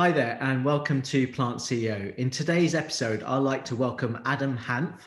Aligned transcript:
Hi 0.00 0.10
there, 0.10 0.38
and 0.40 0.64
welcome 0.64 1.02
to 1.02 1.28
Plant 1.28 1.58
CEO. 1.58 2.14
In 2.16 2.30
today's 2.30 2.74
episode, 2.74 3.22
I'd 3.22 3.36
like 3.36 3.66
to 3.66 3.76
welcome 3.76 4.18
Adam 4.24 4.56
Hanft. 4.56 5.00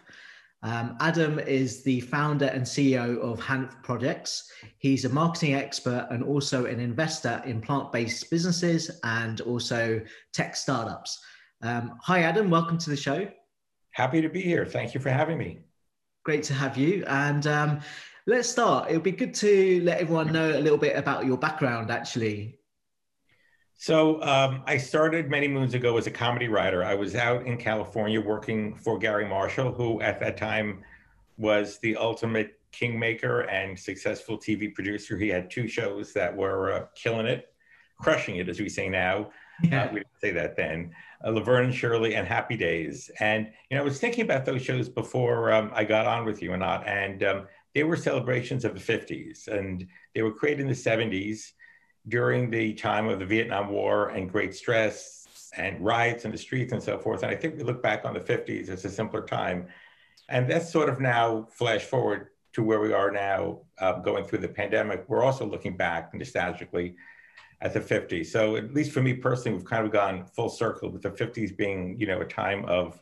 Um, 0.61 0.95
Adam 0.99 1.39
is 1.39 1.81
the 1.81 1.99
founder 2.01 2.45
and 2.45 2.61
CEO 2.61 3.19
of 3.19 3.39
Hanft 3.39 3.81
Projects. 3.81 4.51
He's 4.77 5.03
a 5.03 5.09
marketing 5.09 5.55
expert 5.55 6.05
and 6.11 6.23
also 6.23 6.67
an 6.67 6.79
investor 6.79 7.41
in 7.43 7.59
plant 7.59 7.91
based 7.91 8.29
businesses 8.29 8.91
and 9.03 9.41
also 9.41 9.99
tech 10.31 10.55
startups. 10.55 11.19
Um, 11.63 11.97
hi, 11.99 12.19
Adam. 12.19 12.51
Welcome 12.51 12.77
to 12.77 12.91
the 12.91 12.95
show. 12.95 13.27
Happy 13.93 14.21
to 14.21 14.29
be 14.29 14.41
here. 14.41 14.63
Thank 14.63 14.93
you 14.93 14.99
for 14.99 15.09
having 15.09 15.39
me. 15.39 15.61
Great 16.23 16.43
to 16.43 16.53
have 16.53 16.77
you. 16.77 17.03
And 17.07 17.47
um, 17.47 17.81
let's 18.27 18.47
start. 18.47 18.91
It 18.91 18.93
would 18.93 19.01
be 19.01 19.11
good 19.11 19.33
to 19.33 19.81
let 19.83 20.01
everyone 20.01 20.31
know 20.31 20.51
a 20.51 20.61
little 20.61 20.77
bit 20.77 20.95
about 20.95 21.25
your 21.25 21.39
background, 21.39 21.89
actually. 21.89 22.59
So 23.83 24.21
um, 24.21 24.63
I 24.65 24.77
started 24.77 25.29
many 25.29 25.49
moons 25.49 25.73
ago 25.73 25.97
as 25.97 26.07
a 26.07 26.09
comedy 26.09 26.47
writer. 26.47 26.85
I 26.85 26.93
was 26.93 27.15
out 27.15 27.45
in 27.45 27.57
California 27.57 28.21
working 28.21 28.75
for 28.75 28.97
Garry 28.97 29.27
Marshall, 29.27 29.73
who 29.73 29.99
at 29.99 30.21
that 30.21 30.37
time 30.37 30.85
was 31.37 31.79
the 31.79 31.97
ultimate 31.97 32.61
kingmaker 32.71 33.41
and 33.41 33.77
successful 33.77 34.37
TV 34.37 34.73
producer. 34.73 35.17
He 35.17 35.27
had 35.27 35.51
two 35.51 35.67
shows 35.67 36.13
that 36.13 36.33
were 36.33 36.71
uh, 36.71 36.85
killing 36.95 37.25
it, 37.25 37.53
crushing 37.99 38.37
it, 38.37 38.47
as 38.47 38.57
we 38.57 38.69
say 38.69 38.87
now. 38.87 39.31
Yeah. 39.61 39.83
Uh, 39.83 39.87
we 39.91 39.99
didn't 39.99 40.21
say 40.21 40.31
that 40.31 40.55
then. 40.55 40.95
Uh, 41.21 41.31
Laverne 41.31 41.65
and 41.65 41.75
Shirley 41.75 42.15
and 42.15 42.25
Happy 42.25 42.55
Days. 42.55 43.11
And 43.19 43.51
you 43.69 43.75
know, 43.75 43.81
I 43.81 43.83
was 43.83 43.99
thinking 43.99 44.23
about 44.23 44.45
those 44.45 44.61
shows 44.61 44.87
before 44.87 45.51
um, 45.51 45.71
I 45.73 45.83
got 45.83 46.07
on 46.07 46.23
with 46.23 46.41
you 46.41 46.53
or 46.53 46.57
not, 46.57 46.87
and 46.87 47.21
um, 47.23 47.47
they 47.75 47.83
were 47.83 47.97
celebrations 47.97 48.63
of 48.63 48.75
the 48.75 48.79
50s, 48.79 49.49
and 49.49 49.85
they 50.15 50.21
were 50.21 50.31
created 50.31 50.61
in 50.61 50.67
the 50.67 50.73
70s 50.73 51.51
during 52.07 52.49
the 52.49 52.73
time 52.73 53.07
of 53.07 53.19
the 53.19 53.25
Vietnam 53.25 53.69
War 53.69 54.09
and 54.09 54.31
great 54.31 54.53
stress 54.53 55.51
and 55.55 55.83
riots 55.83 56.25
in 56.25 56.31
the 56.31 56.37
streets 56.37 56.73
and 56.73 56.81
so 56.81 56.97
forth. 56.97 57.23
And 57.23 57.31
I 57.31 57.35
think 57.35 57.57
we 57.57 57.63
look 57.63 57.81
back 57.81 58.05
on 58.05 58.13
the 58.13 58.19
50s 58.19 58.69
as 58.69 58.83
a 58.85 58.89
simpler 58.89 59.21
time. 59.21 59.67
And 60.29 60.49
that's 60.49 60.71
sort 60.71 60.89
of 60.89 60.99
now 60.99 61.47
flash 61.51 61.83
forward 61.83 62.29
to 62.53 62.63
where 62.63 62.79
we 62.79 62.93
are 62.93 63.11
now 63.11 63.61
uh, 63.79 63.99
going 63.99 64.25
through 64.25 64.39
the 64.39 64.47
pandemic. 64.47 65.05
We're 65.07 65.23
also 65.23 65.45
looking 65.45 65.75
back 65.75 66.13
nostalgically 66.13 66.95
at 67.61 67.73
the 67.73 67.79
50s. 67.79 68.27
So 68.27 68.55
at 68.55 68.73
least 68.73 68.91
for 68.91 69.01
me 69.01 69.13
personally, 69.13 69.57
we've 69.57 69.65
kind 69.65 69.85
of 69.85 69.91
gone 69.91 70.25
full 70.25 70.49
circle 70.49 70.89
with 70.89 71.01
the 71.01 71.11
50s 71.11 71.55
being, 71.55 71.99
you 71.99 72.07
know, 72.07 72.21
a 72.21 72.25
time 72.25 72.65
of, 72.65 73.01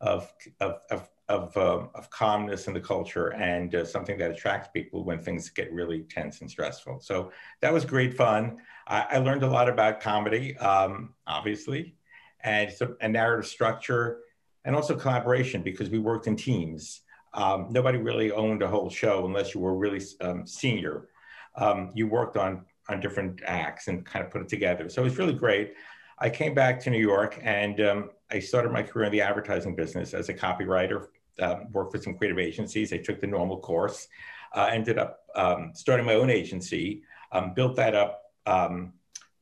of, 0.00 0.32
of, 0.60 0.80
of 0.90 1.08
of, 1.28 1.56
uh, 1.56 1.86
of 1.94 2.10
calmness 2.10 2.66
in 2.66 2.74
the 2.74 2.80
culture 2.80 3.28
and 3.28 3.74
uh, 3.74 3.84
something 3.84 4.18
that 4.18 4.30
attracts 4.30 4.68
people 4.72 5.04
when 5.04 5.18
things 5.18 5.48
get 5.48 5.72
really 5.72 6.02
tense 6.02 6.40
and 6.40 6.50
stressful. 6.50 7.00
So 7.00 7.32
that 7.60 7.72
was 7.72 7.84
great 7.84 8.14
fun. 8.14 8.58
I, 8.86 9.06
I 9.12 9.18
learned 9.18 9.42
a 9.42 9.48
lot 9.48 9.68
about 9.68 10.00
comedy, 10.00 10.56
um, 10.58 11.14
obviously, 11.26 11.94
and 12.40 12.70
so, 12.70 12.94
a 13.00 13.08
narrative 13.08 13.46
structure, 13.46 14.20
and 14.66 14.76
also 14.76 14.94
collaboration 14.94 15.62
because 15.62 15.88
we 15.88 15.98
worked 15.98 16.26
in 16.26 16.36
teams. 16.36 17.00
Um, 17.32 17.68
nobody 17.70 17.98
really 17.98 18.30
owned 18.30 18.62
a 18.62 18.68
whole 18.68 18.90
show 18.90 19.26
unless 19.26 19.54
you 19.54 19.60
were 19.60 19.76
really 19.76 20.02
um, 20.20 20.46
senior. 20.46 21.08
Um, 21.56 21.90
you 21.94 22.06
worked 22.06 22.36
on 22.36 22.64
on 22.88 23.00
different 23.00 23.40
acts 23.46 23.88
and 23.88 24.04
kind 24.04 24.24
of 24.24 24.30
put 24.30 24.42
it 24.42 24.48
together. 24.48 24.88
So 24.88 25.00
it 25.00 25.04
was 25.04 25.18
really 25.18 25.32
great. 25.32 25.74
I 26.18 26.30
came 26.30 26.54
back 26.54 26.80
to 26.80 26.90
New 26.90 27.00
York 27.00 27.38
and 27.42 27.80
um, 27.80 28.10
I 28.30 28.38
started 28.38 28.72
my 28.72 28.82
career 28.82 29.06
in 29.06 29.12
the 29.12 29.20
advertising 29.20 29.74
business 29.74 30.14
as 30.14 30.28
a 30.28 30.34
copywriter 30.34 31.06
um, 31.40 31.70
worked 31.72 31.92
for 31.92 31.98
some 31.98 32.16
creative 32.16 32.38
agencies. 32.38 32.92
I 32.92 32.98
took 32.98 33.20
the 33.20 33.26
normal 33.26 33.58
course, 33.58 34.08
uh, 34.54 34.68
ended 34.70 34.98
up 34.98 35.20
um, 35.34 35.72
starting 35.74 36.06
my 36.06 36.14
own 36.14 36.30
agency, 36.30 37.02
um, 37.32 37.54
built 37.54 37.76
that 37.76 37.94
up 37.94 38.22
um, 38.46 38.92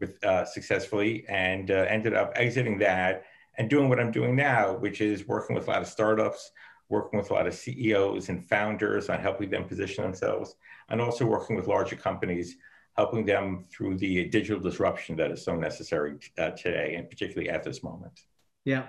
with 0.00 0.22
uh, 0.24 0.44
successfully, 0.44 1.24
and 1.28 1.70
uh, 1.70 1.86
ended 1.88 2.14
up 2.14 2.32
exiting 2.34 2.78
that 2.78 3.24
and 3.58 3.68
doing 3.68 3.88
what 3.88 4.00
I'm 4.00 4.10
doing 4.10 4.34
now, 4.34 4.72
which 4.72 5.00
is 5.00 5.28
working 5.28 5.54
with 5.54 5.68
a 5.68 5.70
lot 5.70 5.82
of 5.82 5.88
startups, 5.88 6.52
working 6.88 7.18
with 7.18 7.30
a 7.30 7.34
lot 7.34 7.46
of 7.46 7.54
CEOs 7.54 8.28
and 8.28 8.44
founders 8.44 9.08
on 9.08 9.20
helping 9.20 9.50
them 9.50 9.64
position 9.64 10.02
themselves, 10.04 10.56
and 10.88 11.00
also 11.00 11.26
working 11.26 11.56
with 11.56 11.66
larger 11.66 11.96
companies, 11.96 12.56
helping 12.96 13.24
them 13.24 13.64
through 13.70 13.96
the 13.96 14.26
digital 14.26 14.60
disruption 14.60 15.16
that 15.16 15.30
is 15.30 15.44
so 15.44 15.54
necessary 15.56 16.16
uh, 16.38 16.50
today, 16.50 16.94
and 16.96 17.08
particularly 17.08 17.50
at 17.50 17.62
this 17.62 17.82
moment. 17.82 18.20
Yeah. 18.64 18.86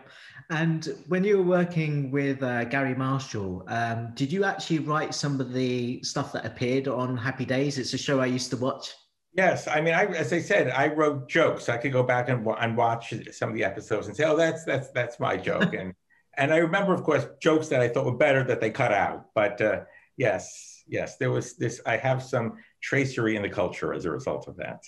And 0.49 0.87
when 1.07 1.23
you 1.23 1.37
were 1.37 1.43
working 1.43 2.11
with 2.11 2.43
uh, 2.43 2.65
Garry 2.65 2.95
Marshall, 2.95 3.63
um, 3.67 4.11
did 4.13 4.31
you 4.31 4.43
actually 4.43 4.79
write 4.79 5.15
some 5.15 5.41
of 5.41 5.51
the 5.53 6.03
stuff 6.03 6.31
that 6.33 6.45
appeared 6.45 6.87
on 6.87 7.17
Happy 7.17 7.45
Days? 7.45 7.77
It's 7.77 7.93
a 7.93 7.97
show 7.97 8.19
I 8.19 8.27
used 8.27 8.51
to 8.51 8.57
watch. 8.57 8.93
Yes, 9.35 9.67
I 9.67 9.81
mean, 9.81 9.95
I, 9.95 10.05
as 10.05 10.31
I 10.31 10.39
said, 10.39 10.69
I 10.69 10.93
wrote 10.93 11.27
jokes. 11.27 11.69
I 11.69 11.77
could 11.77 11.91
go 11.91 12.03
back 12.03 12.29
and, 12.29 12.45
and 12.59 12.77
watch 12.77 13.13
some 13.31 13.49
of 13.49 13.55
the 13.55 13.63
episodes 13.63 14.05
and 14.05 14.15
say, 14.15 14.25
"Oh, 14.25 14.37
that's 14.37 14.63
that's 14.63 14.91
that's 14.91 15.19
my 15.19 15.37
joke." 15.37 15.73
and 15.79 15.95
and 16.37 16.53
I 16.53 16.57
remember, 16.57 16.93
of 16.93 17.03
course, 17.03 17.25
jokes 17.41 17.67
that 17.69 17.81
I 17.81 17.87
thought 17.87 18.05
were 18.05 18.15
better 18.15 18.43
that 18.43 18.61
they 18.61 18.69
cut 18.69 18.91
out. 18.91 19.33
But 19.33 19.59
uh, 19.59 19.81
yes, 20.17 20.83
yes, 20.87 21.17
there 21.17 21.31
was 21.31 21.55
this. 21.55 21.81
I 21.87 21.97
have 21.97 22.21
some 22.21 22.53
tracery 22.79 23.35
in 23.35 23.41
the 23.41 23.49
culture 23.49 23.91
as 23.91 24.05
a 24.05 24.11
result 24.11 24.47
of 24.47 24.57
that. 24.57 24.83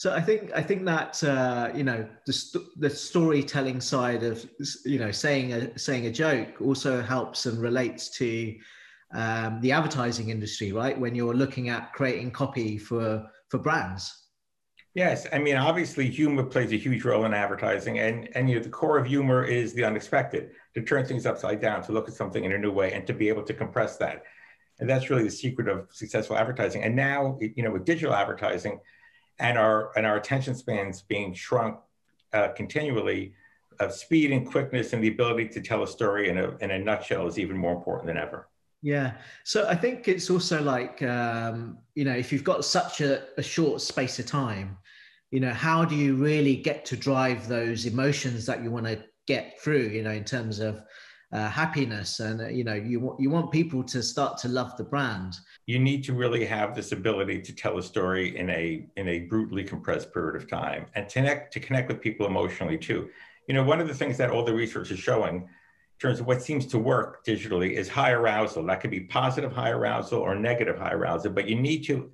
So 0.00 0.14
I 0.14 0.22
think 0.22 0.50
I 0.54 0.62
think 0.62 0.86
that 0.86 1.22
uh, 1.22 1.68
you 1.74 1.84
know 1.84 2.08
the 2.24 2.32
st- 2.32 2.64
the 2.80 2.88
storytelling 2.88 3.82
side 3.82 4.22
of 4.22 4.48
you 4.86 4.98
know 4.98 5.10
saying 5.10 5.52
a 5.52 5.78
saying 5.78 6.06
a 6.06 6.10
joke 6.10 6.62
also 6.62 7.02
helps 7.02 7.44
and 7.44 7.60
relates 7.60 8.08
to 8.16 8.56
um, 9.12 9.60
the 9.60 9.72
advertising 9.72 10.30
industry, 10.30 10.72
right? 10.72 10.98
When 10.98 11.14
you're 11.14 11.34
looking 11.34 11.68
at 11.68 11.92
creating 11.92 12.30
copy 12.30 12.78
for 12.78 13.26
for 13.50 13.58
brands. 13.58 14.10
Yes, 14.94 15.26
I 15.34 15.38
mean 15.38 15.56
obviously 15.56 16.08
humor 16.08 16.44
plays 16.44 16.72
a 16.72 16.76
huge 16.78 17.04
role 17.04 17.26
in 17.26 17.34
advertising, 17.34 17.98
and 17.98 18.26
and 18.34 18.48
you 18.48 18.56
know 18.56 18.62
the 18.62 18.70
core 18.70 18.96
of 18.96 19.06
humor 19.06 19.44
is 19.44 19.74
the 19.74 19.84
unexpected, 19.84 20.52
to 20.76 20.80
turn 20.80 21.04
things 21.04 21.26
upside 21.26 21.60
down, 21.60 21.82
to 21.82 21.92
look 21.92 22.08
at 22.08 22.14
something 22.14 22.42
in 22.42 22.52
a 22.52 22.58
new 22.58 22.72
way, 22.72 22.94
and 22.94 23.06
to 23.06 23.12
be 23.12 23.28
able 23.28 23.42
to 23.42 23.52
compress 23.52 23.98
that, 23.98 24.22
and 24.78 24.88
that's 24.88 25.10
really 25.10 25.24
the 25.24 25.30
secret 25.30 25.68
of 25.68 25.88
successful 25.92 26.38
advertising. 26.38 26.84
And 26.84 26.96
now 26.96 27.36
you 27.38 27.62
know 27.62 27.70
with 27.70 27.84
digital 27.84 28.14
advertising 28.14 28.80
and 29.40 29.58
our 29.58 29.90
and 29.96 30.06
our 30.06 30.16
attention 30.16 30.54
spans 30.54 31.02
being 31.02 31.34
shrunk 31.34 31.78
uh, 32.32 32.48
continually, 32.48 33.34
of 33.80 33.94
speed 33.94 34.30
and 34.30 34.46
quickness 34.46 34.92
and 34.92 35.02
the 35.02 35.08
ability 35.08 35.48
to 35.48 35.60
tell 35.60 35.82
a 35.82 35.88
story 35.88 36.28
in 36.28 36.38
a 36.38 36.56
in 36.58 36.70
a 36.70 36.78
nutshell 36.78 37.26
is 37.26 37.38
even 37.38 37.56
more 37.56 37.72
important 37.72 38.06
than 38.06 38.16
ever. 38.16 38.48
Yeah. 38.82 39.12
So 39.44 39.68
I 39.68 39.74
think 39.74 40.08
it's 40.08 40.30
also 40.30 40.62
like 40.62 41.02
um, 41.02 41.78
you 41.94 42.04
know 42.04 42.14
if 42.14 42.32
you've 42.32 42.44
got 42.44 42.64
such 42.64 43.00
a, 43.00 43.24
a 43.38 43.42
short 43.42 43.80
space 43.80 44.18
of 44.18 44.26
time, 44.26 44.76
you 45.30 45.40
know 45.40 45.52
how 45.52 45.84
do 45.84 45.96
you 45.96 46.14
really 46.14 46.56
get 46.56 46.84
to 46.86 46.96
drive 46.96 47.48
those 47.48 47.86
emotions 47.86 48.46
that 48.46 48.62
you 48.62 48.70
want 48.70 48.86
to 48.86 49.02
get 49.26 49.60
through? 49.60 49.88
You 49.88 50.02
know 50.02 50.12
in 50.12 50.24
terms 50.24 50.60
of 50.60 50.82
uh, 51.32 51.48
happiness 51.48 52.18
and 52.18 52.40
uh, 52.40 52.48
you 52.48 52.64
know 52.64 52.74
you 52.74 52.98
want 52.98 53.20
you 53.20 53.30
want 53.30 53.52
people 53.52 53.84
to 53.84 54.02
start 54.02 54.36
to 54.38 54.48
love 54.48 54.76
the 54.76 54.82
brand. 54.82 55.38
You 55.66 55.78
need 55.78 56.02
to 56.04 56.12
really 56.12 56.44
have 56.44 56.74
this 56.74 56.90
ability 56.92 57.40
to 57.42 57.54
tell 57.54 57.78
a 57.78 57.82
story 57.82 58.36
in 58.36 58.50
a 58.50 58.86
in 58.96 59.08
a 59.08 59.20
brutally 59.20 59.62
compressed 59.62 60.12
period 60.12 60.34
of 60.40 60.48
time 60.48 60.86
and 60.94 61.08
to 61.08 61.14
connect 61.14 61.52
to 61.52 61.60
connect 61.60 61.88
with 61.88 62.00
people 62.00 62.26
emotionally 62.26 62.78
too. 62.78 63.10
You 63.46 63.54
know 63.54 63.62
one 63.62 63.80
of 63.80 63.86
the 63.86 63.94
things 63.94 64.16
that 64.18 64.30
all 64.30 64.44
the 64.44 64.54
research 64.54 64.90
is 64.90 64.98
showing 64.98 65.36
in 65.36 65.48
terms 66.00 66.18
of 66.18 66.26
what 66.26 66.42
seems 66.42 66.66
to 66.66 66.78
work 66.78 67.24
digitally 67.24 67.72
is 67.74 67.88
high 67.88 68.10
arousal. 68.10 68.64
That 68.64 68.80
could 68.80 68.90
be 68.90 69.00
positive 69.00 69.52
high 69.52 69.70
arousal 69.70 70.20
or 70.20 70.34
negative 70.34 70.78
high 70.78 70.92
arousal 70.92 71.30
but 71.30 71.48
you 71.48 71.54
need 71.54 71.84
to 71.84 72.10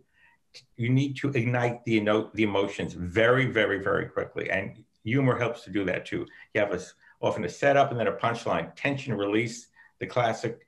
you 0.77 0.91
need 0.91 1.17
to 1.19 1.29
ignite 1.31 1.85
the 1.85 1.93
you 1.93 2.03
know, 2.03 2.31
the 2.35 2.43
emotions 2.43 2.93
very 2.93 3.47
very 3.47 3.83
very 3.83 4.11
quickly. 4.11 4.51
And 4.51 4.85
humor 5.05 5.39
helps 5.39 5.63
to 5.65 5.71
do 5.71 5.85
that 5.87 6.05
too. 6.05 6.27
You 6.53 6.61
have 6.61 6.73
a 6.73 6.81
often 7.21 7.45
a 7.45 7.49
setup 7.49 7.91
and 7.91 7.99
then 8.01 8.09
a 8.09 8.13
punchline, 8.13 8.75
tension 8.77 9.15
release, 9.15 9.69
the 10.01 10.07
classic 10.07 10.67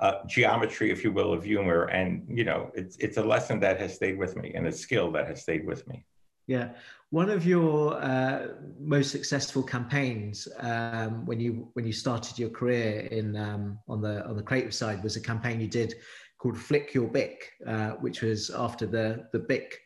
uh, 0.00 0.24
geometry, 0.26 0.90
if 0.90 1.02
you 1.02 1.12
will, 1.12 1.32
of 1.32 1.44
humor. 1.44 1.84
And, 1.84 2.26
you 2.28 2.44
know, 2.44 2.70
it's, 2.74 2.96
it's 2.98 3.16
a 3.16 3.22
lesson 3.22 3.60
that 3.60 3.80
has 3.80 3.94
stayed 3.94 4.18
with 4.18 4.36
me 4.36 4.52
and 4.54 4.66
a 4.66 4.72
skill 4.72 5.10
that 5.12 5.26
has 5.26 5.42
stayed 5.42 5.66
with 5.66 5.86
me. 5.88 6.04
Yeah. 6.46 6.70
One 7.10 7.30
of 7.30 7.46
your 7.46 7.94
uh, 7.94 8.48
most 8.78 9.10
successful 9.10 9.62
campaigns 9.62 10.46
um, 10.58 11.24
when 11.26 11.40
you 11.40 11.70
when 11.74 11.86
you 11.86 11.92
started 11.92 12.38
your 12.38 12.50
career 12.50 13.08
in 13.10 13.36
um, 13.36 13.78
on 13.88 14.00
the 14.00 14.24
on 14.26 14.36
the 14.36 14.42
creative 14.42 14.74
side 14.74 15.02
was 15.02 15.16
a 15.16 15.20
campaign 15.20 15.60
you 15.60 15.68
did 15.68 15.94
called 16.38 16.58
Flick 16.58 16.94
Your 16.94 17.08
Bic, 17.08 17.52
uh, 17.66 17.90
which 17.92 18.22
was 18.22 18.50
after 18.50 18.86
the 18.86 19.28
the 19.32 19.38
Bic 19.38 19.80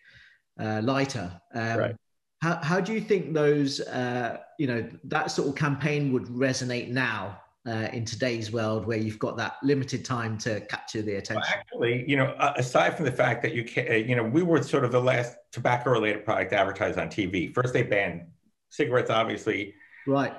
uh, 0.58 0.80
lighter. 0.82 1.40
Um, 1.54 1.78
right. 1.78 1.96
How, 2.42 2.58
how 2.62 2.80
do 2.80 2.94
you 2.94 3.00
think 3.00 3.34
those, 3.34 3.80
uh, 3.80 4.38
you 4.58 4.66
know, 4.66 4.88
that 5.04 5.30
sort 5.30 5.48
of 5.48 5.54
campaign 5.54 6.12
would 6.12 6.24
resonate 6.24 6.88
now 6.88 7.38
uh, 7.66 7.88
in 7.92 8.06
today's 8.06 8.50
world 8.50 8.86
where 8.86 8.96
you've 8.96 9.18
got 9.18 9.36
that 9.36 9.56
limited 9.62 10.06
time 10.06 10.38
to 10.38 10.60
capture 10.62 11.02
the 11.02 11.16
attention? 11.16 11.42
Well, 11.42 11.60
actually, 11.60 12.08
you 12.08 12.16
know, 12.16 12.34
aside 12.56 12.96
from 12.96 13.04
the 13.04 13.12
fact 13.12 13.42
that 13.42 13.52
you 13.52 13.64
can, 13.64 14.08
you 14.08 14.16
know, 14.16 14.24
we 14.24 14.42
were 14.42 14.62
sort 14.62 14.86
of 14.86 14.92
the 14.92 15.00
last 15.00 15.36
tobacco-related 15.52 16.24
product 16.24 16.54
advertised 16.54 16.98
on 16.98 17.08
TV. 17.08 17.52
First, 17.52 17.74
they 17.74 17.82
banned 17.82 18.22
cigarettes, 18.70 19.10
obviously. 19.10 19.74
Right. 20.06 20.32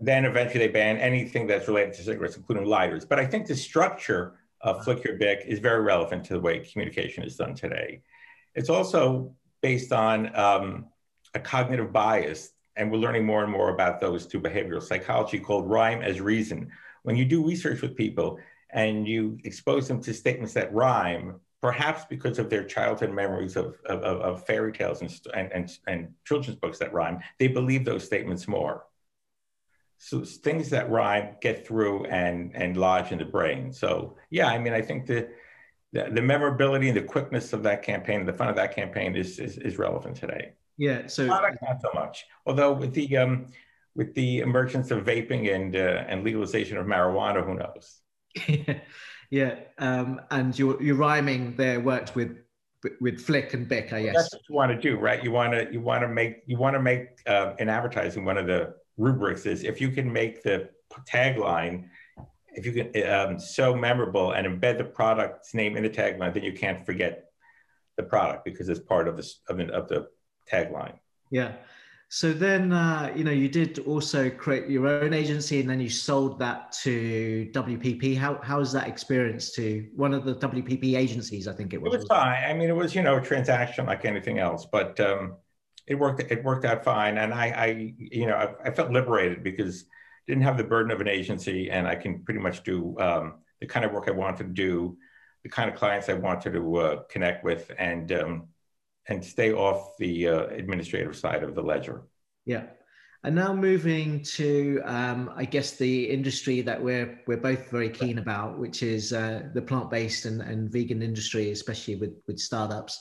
Then 0.00 0.24
eventually 0.24 0.66
they 0.66 0.72
banned 0.72 1.00
anything 1.00 1.46
that's 1.46 1.68
related 1.68 1.92
to 1.94 2.02
cigarettes, 2.02 2.36
including 2.36 2.64
lighters. 2.64 3.04
But 3.04 3.18
I 3.18 3.26
think 3.26 3.46
the 3.46 3.56
structure 3.56 4.38
of 4.62 4.82
Flick 4.84 5.04
Your 5.04 5.16
Bic 5.16 5.44
is 5.46 5.58
very 5.58 5.82
relevant 5.82 6.24
to 6.26 6.32
the 6.32 6.40
way 6.40 6.60
communication 6.60 7.24
is 7.24 7.36
done 7.36 7.54
today. 7.54 8.00
It's 8.54 8.70
also 8.70 9.34
based 9.60 9.92
on 9.92 10.34
um, 10.34 10.86
a 11.34 11.40
cognitive 11.40 11.92
bias 11.92 12.52
and 12.76 12.90
we're 12.90 12.98
learning 12.98 13.24
more 13.24 13.42
and 13.42 13.52
more 13.52 13.70
about 13.70 14.00
those 14.00 14.26
two 14.26 14.40
behavioral 14.40 14.82
psychology 14.82 15.38
called 15.38 15.68
rhyme 15.68 16.02
as 16.02 16.20
reason. 16.20 16.70
When 17.02 17.16
you 17.16 17.24
do 17.24 17.46
research 17.46 17.82
with 17.82 17.96
people 17.96 18.38
and 18.70 19.06
you 19.06 19.38
expose 19.44 19.88
them 19.88 20.00
to 20.02 20.14
statements 20.14 20.54
that 20.54 20.72
rhyme, 20.72 21.40
perhaps 21.60 22.04
because 22.08 22.38
of 22.38 22.48
their 22.48 22.64
childhood 22.64 23.12
memories 23.12 23.56
of, 23.56 23.76
of, 23.86 24.02
of 24.02 24.46
fairy 24.46 24.72
tales 24.72 25.02
and, 25.02 25.52
and, 25.52 25.70
and, 25.86 26.08
children's 26.24 26.58
books 26.58 26.78
that 26.78 26.92
rhyme, 26.92 27.20
they 27.38 27.46
believe 27.46 27.84
those 27.84 28.04
statements 28.04 28.48
more. 28.48 28.84
So 29.98 30.24
things 30.24 30.70
that 30.70 30.90
rhyme 30.90 31.36
get 31.40 31.66
through 31.66 32.06
and, 32.06 32.50
and 32.56 32.76
lodge 32.76 33.12
in 33.12 33.18
the 33.18 33.24
brain. 33.24 33.72
So 33.72 34.16
yeah, 34.30 34.48
I 34.48 34.58
mean, 34.58 34.72
I 34.72 34.80
think 34.80 35.06
the, 35.06 35.28
the, 35.92 36.08
the 36.10 36.22
memorability 36.22 36.88
and 36.88 36.96
the 36.96 37.02
quickness 37.02 37.52
of 37.52 37.62
that 37.64 37.82
campaign, 37.82 38.24
the 38.24 38.32
fun 38.32 38.48
of 38.48 38.56
that 38.56 38.74
campaign 38.74 39.14
is, 39.14 39.38
is, 39.38 39.58
is 39.58 39.78
relevant 39.78 40.16
today. 40.16 40.54
Yeah. 40.82 41.06
So 41.06 41.26
not 41.26 41.80
so 41.80 41.90
much. 41.94 42.24
Although 42.44 42.72
with 42.72 42.92
the 42.92 43.16
um, 43.16 43.46
with 43.94 44.12
the 44.14 44.40
emergence 44.40 44.90
of 44.90 45.04
vaping 45.04 45.54
and 45.54 45.76
uh, 45.76 46.04
and 46.08 46.24
legalization 46.24 46.76
of 46.76 46.86
marijuana, 46.86 47.46
who 47.46 47.54
knows? 47.54 48.80
yeah. 49.30 49.60
Um, 49.78 50.20
and 50.32 50.58
your 50.58 50.82
your 50.82 50.96
rhyming 50.96 51.54
there 51.54 51.78
worked 51.78 52.16
with 52.16 52.36
with 53.00 53.20
Flick 53.20 53.54
and 53.54 53.68
Bic, 53.68 53.92
I 53.92 54.02
guess. 54.02 54.16
That's 54.16 54.34
what 54.34 54.42
you 54.48 54.54
want 54.56 54.72
to 54.72 54.80
do, 54.80 54.98
right? 54.98 55.22
You 55.22 55.30
want 55.30 55.52
to 55.52 55.72
you 55.72 55.80
want 55.80 56.02
to 56.02 56.08
make 56.08 56.42
you 56.46 56.58
want 56.58 56.74
to 56.74 56.82
make 56.82 57.10
uh, 57.28 57.52
in 57.60 57.68
advertising 57.68 58.24
one 58.24 58.36
of 58.36 58.48
the 58.48 58.74
rubrics 58.96 59.46
is 59.46 59.62
if 59.62 59.80
you 59.80 59.90
can 59.90 60.12
make 60.12 60.42
the 60.42 60.68
tagline 61.08 61.84
if 62.54 62.66
you 62.66 62.72
can 62.72 63.08
um, 63.08 63.38
so 63.38 63.74
memorable 63.74 64.32
and 64.32 64.48
embed 64.48 64.78
the 64.78 64.84
product's 64.84 65.54
name 65.54 65.76
in 65.76 65.84
the 65.84 65.88
tagline, 65.88 66.34
then 66.34 66.42
you 66.42 66.52
can't 66.52 66.84
forget 66.84 67.30
the 67.96 68.02
product 68.02 68.44
because 68.44 68.68
it's 68.68 68.80
part 68.80 69.06
of 69.06 69.16
the 69.16 69.32
of 69.48 69.56
the, 69.58 69.66
of 69.72 69.88
the 69.88 70.08
tagline. 70.52 70.98
Yeah. 71.30 71.52
So 72.08 72.34
then, 72.34 72.74
uh, 72.74 73.10
you 73.16 73.24
know, 73.24 73.30
you 73.30 73.48
did 73.48 73.78
also 73.80 74.28
create 74.28 74.68
your 74.68 74.86
own 74.86 75.14
agency, 75.14 75.60
and 75.60 75.70
then 75.70 75.80
you 75.80 75.88
sold 75.88 76.38
that 76.40 76.70
to 76.82 77.48
WPP. 77.52 78.18
How 78.18 78.38
how 78.42 78.58
was 78.58 78.70
that 78.72 78.86
experience 78.86 79.50
to 79.52 79.88
one 79.96 80.12
of 80.12 80.26
the 80.26 80.34
WPP 80.34 80.94
agencies? 80.94 81.48
I 81.48 81.54
think 81.54 81.72
it 81.72 81.80
was. 81.80 81.94
It 81.94 82.00
was 82.00 82.06
fine. 82.08 82.44
I 82.44 82.52
mean, 82.52 82.68
it 82.68 82.76
was 82.76 82.94
you 82.94 83.00
know 83.00 83.16
a 83.16 83.20
transaction 83.22 83.86
like 83.86 84.04
anything 84.04 84.38
else, 84.38 84.66
but 84.70 85.00
um, 85.00 85.36
it 85.86 85.94
worked. 85.94 86.20
It 86.30 86.44
worked 86.44 86.66
out 86.66 86.84
fine, 86.84 87.16
and 87.16 87.32
I, 87.32 87.46
I 87.46 87.94
you 87.96 88.26
know, 88.26 88.36
I, 88.36 88.68
I, 88.68 88.70
felt 88.72 88.90
liberated 88.90 89.42
because 89.42 89.84
I 89.84 90.32
didn't 90.32 90.44
have 90.44 90.58
the 90.58 90.64
burden 90.64 90.92
of 90.92 91.00
an 91.00 91.08
agency, 91.08 91.70
and 91.70 91.88
I 91.88 91.94
can 91.94 92.22
pretty 92.24 92.40
much 92.40 92.62
do 92.62 92.94
um, 93.00 93.36
the 93.60 93.66
kind 93.66 93.86
of 93.86 93.92
work 93.92 94.04
I 94.08 94.12
wanted 94.12 94.44
to 94.48 94.52
do, 94.52 94.98
the 95.44 95.48
kind 95.48 95.70
of 95.70 95.76
clients 95.76 96.10
I 96.10 96.14
wanted 96.14 96.52
to 96.52 96.76
uh, 96.76 97.02
connect 97.08 97.42
with, 97.42 97.70
and 97.78 98.12
um, 98.12 98.48
and 99.08 99.24
stay 99.24 99.52
off 99.52 99.96
the 99.98 100.28
uh, 100.28 100.46
administrative 100.46 101.16
side 101.16 101.42
of 101.42 101.54
the 101.54 101.62
ledger. 101.62 102.02
Yeah. 102.44 102.64
And 103.24 103.36
now 103.36 103.54
moving 103.54 104.22
to, 104.34 104.80
um, 104.84 105.30
I 105.36 105.44
guess, 105.44 105.76
the 105.76 106.10
industry 106.10 106.60
that 106.62 106.82
we're 106.82 107.20
we're 107.28 107.36
both 107.36 107.70
very 107.70 107.88
keen 107.88 108.18
about, 108.18 108.58
which 108.58 108.82
is 108.82 109.12
uh, 109.12 109.42
the 109.54 109.62
plant-based 109.62 110.24
and, 110.24 110.42
and 110.42 110.70
vegan 110.70 111.02
industry, 111.02 111.52
especially 111.52 111.96
with 111.96 112.14
with 112.26 112.40
startups. 112.40 112.98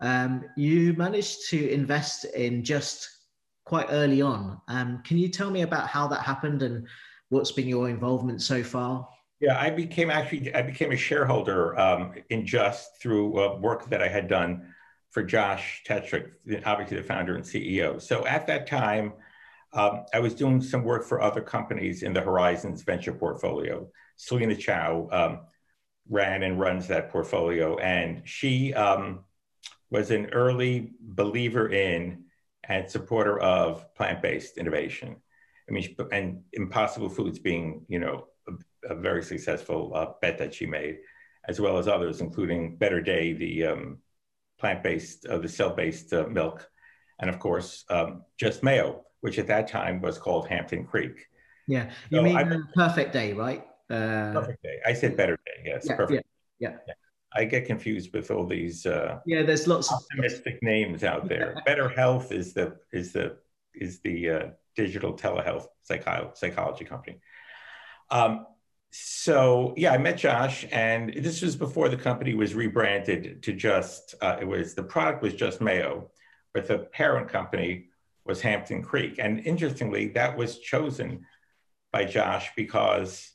Um, 0.00 0.44
you 0.56 0.94
managed 0.94 1.48
to 1.50 1.70
invest 1.70 2.24
in 2.24 2.64
just 2.64 3.08
quite 3.64 3.86
early 3.90 4.20
on. 4.20 4.60
Um, 4.66 5.00
can 5.04 5.16
you 5.16 5.28
tell 5.28 5.50
me 5.50 5.62
about 5.62 5.86
how 5.86 6.08
that 6.08 6.22
happened 6.22 6.62
and 6.62 6.88
what's 7.28 7.52
been 7.52 7.68
your 7.68 7.88
involvement 7.88 8.42
so 8.42 8.64
far? 8.64 9.08
Yeah, 9.38 9.60
I 9.60 9.70
became 9.70 10.10
actually 10.10 10.52
I 10.54 10.62
became 10.62 10.90
a 10.90 10.96
shareholder 10.96 11.78
um, 11.78 12.14
in 12.30 12.44
Just 12.44 13.00
through 13.00 13.38
uh, 13.40 13.58
work 13.58 13.88
that 13.90 14.02
I 14.02 14.08
had 14.08 14.26
done 14.26 14.74
for 15.12 15.22
Josh 15.22 15.82
Tetrick, 15.86 16.32
obviously 16.64 16.96
the 16.96 17.02
founder 17.02 17.36
and 17.36 17.44
CEO. 17.44 18.00
So 18.00 18.26
at 18.26 18.46
that 18.46 18.66
time, 18.66 19.12
um, 19.74 20.04
I 20.12 20.20
was 20.20 20.34
doing 20.34 20.60
some 20.60 20.84
work 20.84 21.04
for 21.04 21.20
other 21.20 21.42
companies 21.42 22.02
in 22.02 22.12
the 22.12 22.20
Horizons 22.20 22.82
venture 22.82 23.12
portfolio. 23.12 23.88
Solina 24.18 24.58
Chau 24.58 25.08
um, 25.12 25.40
ran 26.08 26.42
and 26.42 26.58
runs 26.58 26.88
that 26.88 27.10
portfolio, 27.10 27.76
and 27.78 28.22
she 28.24 28.72
um, 28.74 29.20
was 29.90 30.10
an 30.10 30.26
early 30.30 30.92
believer 31.00 31.70
in 31.70 32.24
and 32.64 32.90
supporter 32.90 33.38
of 33.38 33.94
plant-based 33.94 34.56
innovation. 34.56 35.16
I 35.68 35.72
mean, 35.72 35.94
and 36.10 36.42
Impossible 36.52 37.08
Foods 37.08 37.38
being, 37.38 37.84
you 37.88 37.98
know, 37.98 38.28
a, 38.48 38.92
a 38.92 38.94
very 38.94 39.22
successful 39.22 39.92
uh, 39.94 40.12
bet 40.22 40.38
that 40.38 40.54
she 40.54 40.66
made, 40.66 40.98
as 41.48 41.60
well 41.60 41.78
as 41.78 41.88
others, 41.88 42.20
including 42.20 42.76
Better 42.76 43.00
Day, 43.00 43.32
the 43.32 43.66
um, 43.66 43.98
plant-based, 44.62 45.26
uh, 45.26 45.38
the 45.38 45.48
cell-based 45.48 46.12
uh, 46.12 46.28
milk, 46.28 46.70
and 47.18 47.28
of 47.28 47.40
course, 47.40 47.84
um, 47.90 48.22
just 48.38 48.62
mayo, 48.62 49.02
which 49.20 49.36
at 49.40 49.48
that 49.48 49.66
time 49.66 50.00
was 50.00 50.18
called 50.18 50.46
Hampton 50.46 50.86
Creek. 50.86 51.26
Yeah, 51.66 51.90
you 52.10 52.18
so 52.18 52.22
mean 52.22 52.36
I, 52.36 52.56
Perfect 52.74 53.12
Day, 53.12 53.32
right? 53.32 53.66
Uh, 53.90 54.32
perfect 54.32 54.62
Day. 54.62 54.78
I 54.86 54.92
said 54.92 55.16
Better 55.16 55.36
Day. 55.44 55.62
Yes, 55.64 55.84
yeah, 55.84 55.96
perfect. 55.96 56.24
Yeah, 56.60 56.70
yeah. 56.70 56.76
yeah. 56.86 56.94
I 57.34 57.44
get 57.44 57.66
confused 57.66 58.12
with 58.14 58.30
all 58.30 58.46
these. 58.46 58.86
Uh, 58.86 59.18
yeah, 59.26 59.42
there's 59.42 59.66
lots 59.66 59.90
optimistic 59.90 60.56
of 60.56 60.62
names 60.62 61.02
out 61.02 61.28
there. 61.28 61.56
BetterHelp 61.66 62.30
is 62.30 62.54
the 62.54 62.76
is 62.92 63.12
the 63.12 63.36
is 63.74 64.00
the 64.00 64.30
uh, 64.30 64.46
digital 64.76 65.12
telehealth 65.14 65.66
psycho- 65.82 66.32
psychology 66.34 66.84
company. 66.84 67.18
Um, 68.12 68.46
so 68.94 69.72
yeah, 69.78 69.92
I 69.92 69.98
met 69.98 70.18
Josh, 70.18 70.66
and 70.70 71.14
this 71.14 71.40
was 71.40 71.56
before 71.56 71.88
the 71.88 71.96
company 71.96 72.34
was 72.34 72.54
rebranded 72.54 73.42
to 73.42 73.52
just. 73.54 74.14
Uh, 74.20 74.36
it 74.38 74.44
was 74.44 74.74
the 74.74 74.82
product 74.82 75.22
was 75.22 75.32
just 75.32 75.62
Mayo, 75.62 76.10
but 76.52 76.68
the 76.68 76.78
parent 76.78 77.28
company 77.28 77.86
was 78.26 78.42
Hampton 78.42 78.82
Creek. 78.82 79.16
And 79.18 79.40
interestingly, 79.46 80.08
that 80.08 80.36
was 80.36 80.58
chosen 80.58 81.24
by 81.90 82.04
Josh 82.04 82.52
because 82.54 83.30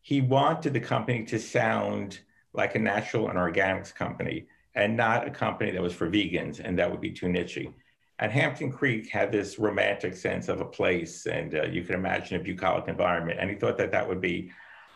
he 0.00 0.22
wanted 0.22 0.72
the 0.72 0.80
company 0.80 1.24
to 1.26 1.38
sound 1.38 2.20
like 2.54 2.74
a 2.74 2.78
natural 2.78 3.28
and 3.28 3.38
organics 3.38 3.94
company, 3.94 4.46
and 4.74 4.96
not 4.96 5.26
a 5.26 5.30
company 5.30 5.72
that 5.72 5.82
was 5.82 5.92
for 5.92 6.08
vegans, 6.08 6.58
and 6.58 6.78
that 6.78 6.90
would 6.90 7.02
be 7.02 7.12
too 7.12 7.26
nichey. 7.26 7.70
And 8.18 8.32
Hampton 8.32 8.72
Creek 8.72 9.10
had 9.10 9.30
this 9.30 9.58
romantic 9.58 10.16
sense 10.16 10.48
of 10.48 10.62
a 10.62 10.64
place, 10.64 11.26
and 11.26 11.54
uh, 11.54 11.64
you 11.64 11.82
can 11.82 11.96
imagine 11.96 12.40
a 12.40 12.42
bucolic 12.42 12.88
environment. 12.88 13.40
And 13.40 13.50
he 13.50 13.56
thought 13.56 13.76
that 13.76 13.90
that 13.90 14.08
would 14.08 14.20
be 14.22 14.50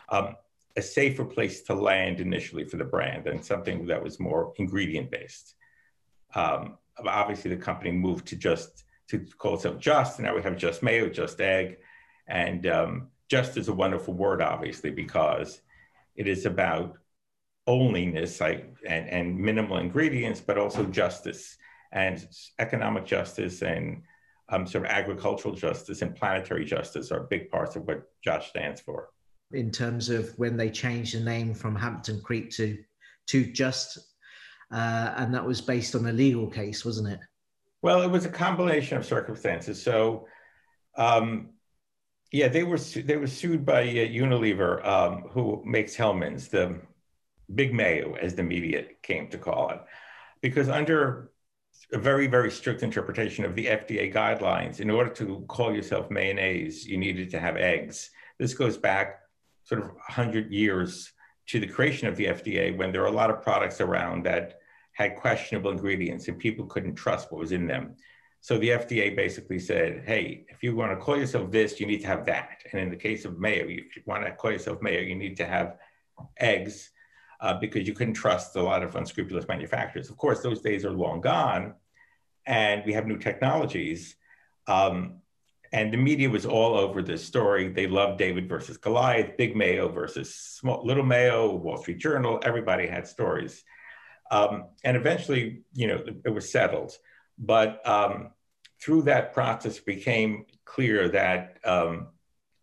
um, 0.09 0.35
a 0.77 0.81
safer 0.81 1.25
place 1.25 1.63
to 1.63 1.73
land 1.73 2.19
initially 2.19 2.63
for 2.63 2.77
the 2.77 2.85
brand 2.85 3.27
and 3.27 3.43
something 3.43 3.87
that 3.87 4.01
was 4.01 4.19
more 4.19 4.53
ingredient 4.57 5.09
based. 5.09 5.55
Um, 6.35 6.77
obviously, 7.05 7.49
the 7.49 7.61
company 7.61 7.91
moved 7.91 8.27
to 8.27 8.35
just 8.35 8.83
to 9.09 9.25
call 9.37 9.55
itself 9.55 9.79
Just, 9.79 10.19
and 10.19 10.27
now 10.27 10.35
we 10.35 10.41
have 10.43 10.55
Just 10.57 10.83
Mayo, 10.83 11.09
Just 11.09 11.41
Egg, 11.41 11.77
and 12.27 12.67
um, 12.67 13.07
Just 13.27 13.57
is 13.57 13.69
a 13.69 13.73
wonderful 13.73 14.13
word, 14.13 14.41
obviously, 14.41 14.91
because 14.91 15.61
it 16.15 16.27
is 16.27 16.45
about 16.45 16.97
onlyness 17.67 18.39
like, 18.39 18.75
and, 18.87 19.09
and 19.09 19.37
minimal 19.37 19.77
ingredients, 19.77 20.41
but 20.41 20.57
also 20.57 20.85
justice 20.85 21.57
and 21.91 22.27
economic 22.59 23.05
justice 23.05 23.61
and 23.61 24.03
um, 24.49 24.67
sort 24.67 24.85
of 24.85 24.91
agricultural 24.91 25.55
justice 25.55 26.01
and 26.01 26.15
planetary 26.15 26.65
justice 26.65 27.11
are 27.11 27.21
big 27.21 27.49
parts 27.49 27.75
of 27.75 27.87
what 27.87 28.03
Josh 28.21 28.49
stands 28.49 28.79
for 28.79 29.09
in 29.51 29.71
terms 29.71 30.09
of 30.09 30.29
when 30.37 30.57
they 30.57 30.69
changed 30.69 31.15
the 31.15 31.23
name 31.23 31.53
from 31.53 31.75
Hampton 31.75 32.21
Creek 32.21 32.51
to 32.51 32.77
to 33.27 33.45
Just, 33.45 33.97
uh, 34.71 35.13
and 35.17 35.33
that 35.33 35.45
was 35.45 35.59
based 35.59 35.95
on 35.95 36.05
a 36.07 36.13
legal 36.13 36.47
case, 36.47 36.85
wasn't 36.85 37.09
it? 37.09 37.19
Well, 37.81 38.01
it 38.01 38.09
was 38.09 38.25
a 38.25 38.29
combination 38.29 38.97
of 38.97 39.05
circumstances. 39.05 39.81
So, 39.81 40.27
um, 40.97 41.49
yeah, 42.31 42.47
they 42.47 42.63
were 42.63 42.77
su- 42.77 43.03
they 43.03 43.17
were 43.17 43.27
sued 43.27 43.65
by 43.65 43.81
uh, 43.81 44.07
Unilever, 44.07 44.85
um, 44.85 45.23
who 45.29 45.61
makes 45.65 45.95
Hellmann's, 45.95 46.47
the 46.47 46.81
Big 47.53 47.73
Mayo, 47.73 48.15
as 48.15 48.35
the 48.35 48.43
media 48.43 48.85
came 49.03 49.29
to 49.29 49.37
call 49.37 49.69
it, 49.69 49.81
because 50.41 50.69
under 50.69 51.31
a 51.93 51.97
very 51.97 52.27
very 52.27 52.51
strict 52.51 52.83
interpretation 52.83 53.45
of 53.45 53.55
the 53.55 53.67
FDA 53.67 54.13
guidelines, 54.13 54.79
in 54.79 54.89
order 54.89 55.09
to 55.11 55.45
call 55.47 55.73
yourself 55.73 56.09
mayonnaise, 56.09 56.85
you 56.85 56.97
needed 56.97 57.29
to 57.31 57.39
have 57.39 57.55
eggs. 57.55 58.09
This 58.39 58.53
goes 58.53 58.77
back 58.77 59.19
sort 59.67 59.81
of 59.81 59.87
100 59.87 60.51
years 60.51 61.11
to 61.47 61.59
the 61.59 61.67
creation 61.67 62.07
of 62.07 62.15
the 62.15 62.27
FDA 62.27 62.75
when 62.75 62.91
there 62.91 63.01
were 63.01 63.07
a 63.07 63.11
lot 63.11 63.29
of 63.29 63.41
products 63.41 63.81
around 63.81 64.25
that 64.25 64.59
had 64.93 65.15
questionable 65.15 65.71
ingredients 65.71 66.27
and 66.27 66.39
people 66.39 66.65
couldn't 66.65 66.95
trust 66.95 67.31
what 67.31 67.39
was 67.39 67.51
in 67.51 67.67
them. 67.67 67.95
So 68.39 68.57
the 68.57 68.69
FDA 68.69 69.15
basically 69.15 69.59
said, 69.59 70.03
hey, 70.05 70.45
if 70.47 70.63
you 70.63 70.75
want 70.75 70.91
to 70.91 71.03
call 71.03 71.17
yourself 71.17 71.51
this, 71.51 71.79
you 71.79 71.85
need 71.85 72.01
to 72.01 72.07
have 72.07 72.25
that. 72.25 72.63
And 72.71 72.81
in 72.81 72.89
the 72.89 72.95
case 72.95 73.25
of 73.25 73.39
mayo, 73.39 73.65
if 73.65 73.95
you 73.95 74.03
want 74.05 74.25
to 74.25 74.31
call 74.31 74.51
yourself 74.51 74.81
mayo, 74.81 75.01
you 75.01 75.15
need 75.15 75.35
to 75.37 75.45
have 75.45 75.77
eggs 76.37 76.91
uh, 77.41 77.55
because 77.55 77.87
you 77.87 77.93
couldn't 77.93 78.13
trust 78.13 78.55
a 78.55 78.61
lot 78.61 78.83
of 78.83 78.95
unscrupulous 78.95 79.47
manufacturers. 79.47 80.09
Of 80.09 80.17
course, 80.17 80.41
those 80.41 80.61
days 80.61 80.85
are 80.85 80.91
long 80.91 81.19
gone 81.19 81.73
and 82.45 82.83
we 82.85 82.93
have 82.93 83.05
new 83.05 83.17
technologies. 83.17 84.15
Um, 84.67 85.21
and 85.71 85.93
the 85.93 85.97
media 85.97 86.29
was 86.29 86.45
all 86.45 86.75
over 86.75 87.01
this 87.01 87.23
story. 87.25 87.69
They 87.69 87.87
loved 87.87 88.17
David 88.17 88.47
versus 88.47 88.77
Goliath, 88.77 89.37
Big 89.37 89.55
Mayo 89.55 89.89
versus 89.89 90.33
Small, 90.33 90.85
Little 90.85 91.03
Mayo, 91.03 91.55
Wall 91.55 91.77
Street 91.77 91.99
Journal. 91.99 92.39
Everybody 92.43 92.87
had 92.87 93.07
stories, 93.07 93.63
um, 94.31 94.65
and 94.83 94.97
eventually, 94.97 95.63
you 95.73 95.87
know, 95.87 96.03
it 96.25 96.29
was 96.29 96.51
settled. 96.51 96.93
But 97.37 97.87
um, 97.87 98.31
through 98.81 99.03
that 99.03 99.33
process 99.33 99.79
became 99.79 100.45
clear 100.65 101.09
that 101.09 101.57
um, 101.63 102.07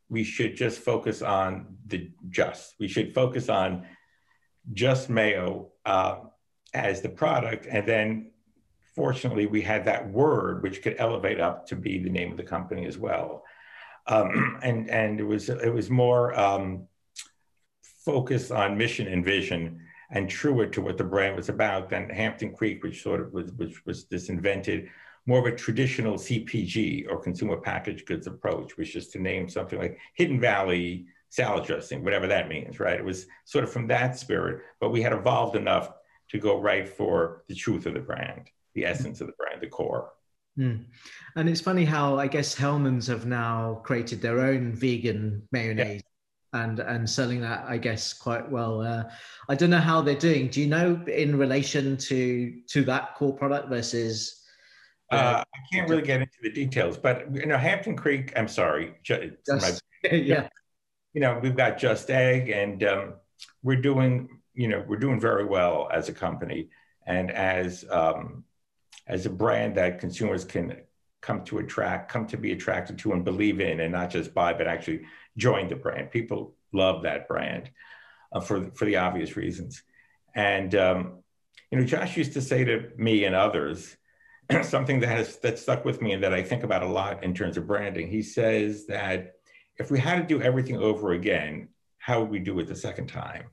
we 0.09 0.25
should 0.25 0.57
just 0.57 0.79
focus 0.81 1.23
on 1.23 1.77
the 1.87 2.11
just. 2.29 2.75
We 2.79 2.89
should 2.89 3.15
focus 3.15 3.49
on 3.49 3.87
just 4.73 5.11
mayo 5.11 5.73
uh, 5.85 6.17
as 6.73 7.01
the 7.01 7.09
product. 7.09 7.67
And 7.67 7.87
then 7.87 8.31
fortunately, 8.95 9.47
we 9.47 9.63
had 9.63 9.85
that 9.85 10.09
word 10.11 10.63
which 10.63 10.83
could 10.83 10.97
elevate 10.99 11.41
up 11.41 11.67
to 11.69 11.77
be 11.77 11.99
the 11.99 12.11
name 12.11 12.31
of 12.31 12.37
the 12.37 12.43
company 12.43 12.87
as 12.87 12.99
well. 12.99 13.45
Um, 14.07 14.59
and 14.63 14.91
and 14.91 15.21
it 15.21 15.25
was 15.25 15.49
it 15.49 15.73
was 15.73 15.91
more 15.91 16.39
um, 16.39 16.87
focused 18.05 18.53
on 18.53 18.79
mission 18.79 19.07
and 19.09 19.25
vision 19.25 19.81
and 20.11 20.29
truer 20.29 20.67
to 20.67 20.81
what 20.81 20.99
the 20.99 21.05
brand 21.05 21.37
was 21.37 21.49
about 21.49 21.89
than 21.89 22.09
Hampton 22.11 22.55
Creek, 22.55 22.83
which 22.83 23.03
sort 23.03 23.21
of 23.21 23.33
was 23.33 23.53
which 23.53 23.85
was 23.87 24.07
this 24.07 24.29
invented 24.29 24.89
more 25.27 25.39
of 25.39 25.47
a 25.47 25.57
traditional 25.57 26.17
CPG 26.17 27.09
or 27.09 27.19
consumer 27.19 27.57
packaged 27.57 28.07
goods 28.07 28.27
approach, 28.27 28.77
which 28.77 28.95
is 28.95 29.09
to 29.09 29.19
name 29.19 29.49
something 29.49 29.79
like 29.79 29.99
Hidden 30.15 30.39
Valley 30.39 31.07
salad 31.31 31.65
dressing, 31.65 32.05
whatever 32.05 32.27
that 32.27 32.49
means, 32.49 32.79
right? 32.79 32.99
It 32.99 33.05
was 33.05 33.27
sort 33.45 33.65
of 33.65 33.73
from 33.73 33.89
that 33.89 34.19
spirit, 34.19 34.63
but 34.81 34.91
we 34.91 35.03
had 35.03 35.13
evolved 35.13 35.57
enough 35.57 35.93
to 36.29 36.39
go 36.39 36.61
right 36.61 36.89
for 36.89 37.43
the 37.49 37.55
truth 37.55 37.87
of 37.87 37.95
the 37.95 38.01
brand, 38.01 38.51
the 38.75 38.85
essence 38.85 39.21
of 39.21 39.27
the 39.27 39.33
brand, 39.35 39.61
the 39.61 39.69
core. 39.69 40.13
Mm. 40.59 40.85
And 41.37 41.49
it's 41.49 41.61
funny 41.61 41.85
how 41.85 42.19
I 42.19 42.27
guess 42.27 42.55
Hellmann's 42.55 43.07
have 43.09 43.27
now 43.27 43.81
created 43.85 44.21
their 44.21 44.41
own 44.41 44.73
vegan 44.73 45.47
mayonnaise. 45.53 46.03
Yeah. 46.03 46.09
And, 46.53 46.79
and 46.79 47.11
selling 47.11 47.41
that, 47.41 47.65
I 47.67 47.79
guess, 47.79 48.13
quite 48.13 48.49
well. 48.49 48.81
Uh, 48.81 49.11
I 49.49 49.57
don't 49.57 49.71
know 49.71 49.79
how 49.81 50.01
they're 50.03 50.15
doing. 50.15 50.47
Do 50.47 50.61
you 50.61 50.69
know 50.69 51.03
in 51.09 51.37
relation 51.37 51.97
to 51.97 52.61
to 52.69 52.85
that 52.85 53.17
core 53.17 53.33
product 53.33 53.69
versus 53.69 54.45
uh, 55.11 55.43
I 55.43 55.59
can't 55.73 55.89
really 55.89 56.03
get 56.03 56.21
into 56.21 56.39
the 56.43 56.51
details, 56.51 56.97
but 56.97 57.33
you 57.35 57.47
know, 57.47 57.59
Hampton 57.59 57.97
Creek. 57.97 58.33
I'm 58.37 58.49
sorry, 58.49 58.95
just, 59.03 59.35
my, 59.49 59.73
yeah. 60.11 60.49
You 61.13 61.21
know, 61.21 61.39
we've 61.43 61.57
got 61.57 61.79
Just 61.79 62.11
Egg, 62.11 62.51
and 62.51 62.83
um, 62.85 63.15
we're 63.63 63.81
doing. 63.81 64.29
You 64.55 64.69
know, 64.69 64.85
we're 64.87 64.99
doing 64.99 65.21
very 65.21 65.45
well 65.45 65.89
as 65.93 66.09
a 66.09 66.13
company, 66.13 66.69
and 67.07 67.31
as 67.31 67.85
um, 67.91 68.45
as 69.07 69.27
a 69.27 69.31
brand 69.31 69.77
that 69.77 70.01
consumers 70.01 70.45
can 70.45 70.77
come 71.21 71.45
to 71.45 71.59
attract, 71.59 72.11
come 72.11 72.27
to 72.27 72.37
be 72.37 72.53
attracted 72.53 72.99
to, 72.99 73.13
and 73.13 73.25
believe 73.25 73.61
in, 73.61 73.81
and 73.81 73.93
not 73.93 74.11
just 74.11 74.35
buy, 74.35 74.53
but 74.53 74.67
actually 74.67 75.03
join 75.37 75.69
the 75.69 75.77
brand. 75.77 76.11
People 76.11 76.55
love 76.73 77.03
that 77.03 77.29
brand 77.29 77.71
uh, 78.33 78.41
for 78.41 78.71
for 78.75 78.85
the 78.85 78.97
obvious 78.97 79.37
reasons, 79.37 79.83
and 80.35 80.75
um, 80.75 81.23
you 81.71 81.79
know, 81.79 81.85
Josh 81.85 82.17
used 82.17 82.35
to 82.35 82.41
say 82.41 82.65
to 82.65 82.91
me 82.97 83.25
and 83.25 83.35
others 83.35 83.97
something 84.63 85.01
that 85.01 85.09
has 85.09 85.39
that 85.39 85.59
stuck 85.59 85.85
with 85.85 86.01
me 86.01 86.13
and 86.13 86.23
that 86.23 86.35
I 86.35 86.43
think 86.43 86.63
about 86.63 86.83
a 86.83 86.89
lot 86.89 87.25
in 87.25 87.35
terms 87.35 87.57
of 87.57 87.67
branding. 87.67 88.09
He 88.09 88.23
says 88.23 88.87
that 88.87 89.33
if 89.77 89.91
we 89.91 89.99
had 89.99 90.17
to 90.17 90.27
do 90.27 90.43
everything 90.43 90.77
over 90.77 91.13
again, 91.13 91.69
how 91.99 92.21
would 92.21 92.31
we 92.31 92.39
do 92.39 92.59
it 92.61 92.69
the 92.69 92.77
second 92.77 93.09
time? 93.09 93.45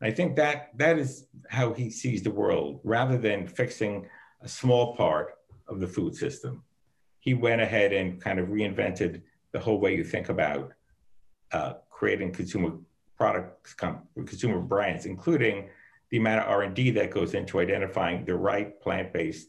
And 0.00 0.12
I 0.12 0.14
think 0.14 0.36
that 0.36 0.76
that 0.76 0.98
is 0.98 1.26
how 1.48 1.72
he 1.72 1.88
sees 1.88 2.22
the 2.22 2.30
world. 2.30 2.80
Rather 2.84 3.16
than 3.16 3.46
fixing 3.46 4.06
a 4.42 4.48
small 4.48 4.96
part 4.96 5.38
of 5.68 5.80
the 5.80 5.86
food 5.86 6.14
system, 6.14 6.62
he 7.20 7.34
went 7.34 7.60
ahead 7.60 7.92
and 7.92 8.20
kind 8.20 8.38
of 8.38 8.48
reinvented 8.48 9.22
the 9.52 9.60
whole 9.60 9.78
way 9.78 9.94
you 9.94 10.04
think 10.04 10.28
about 10.28 10.72
uh, 11.52 11.74
creating 11.90 12.32
consumer 12.32 12.72
products, 13.16 13.74
consumer 13.74 14.60
brands, 14.60 15.06
including 15.06 15.68
the 16.10 16.16
amount 16.16 16.40
of 16.40 16.48
R&D 16.48 16.90
that 16.90 17.10
goes 17.10 17.34
into 17.34 17.60
identifying 17.60 18.24
the 18.24 18.34
right 18.34 18.80
plant-based 18.80 19.48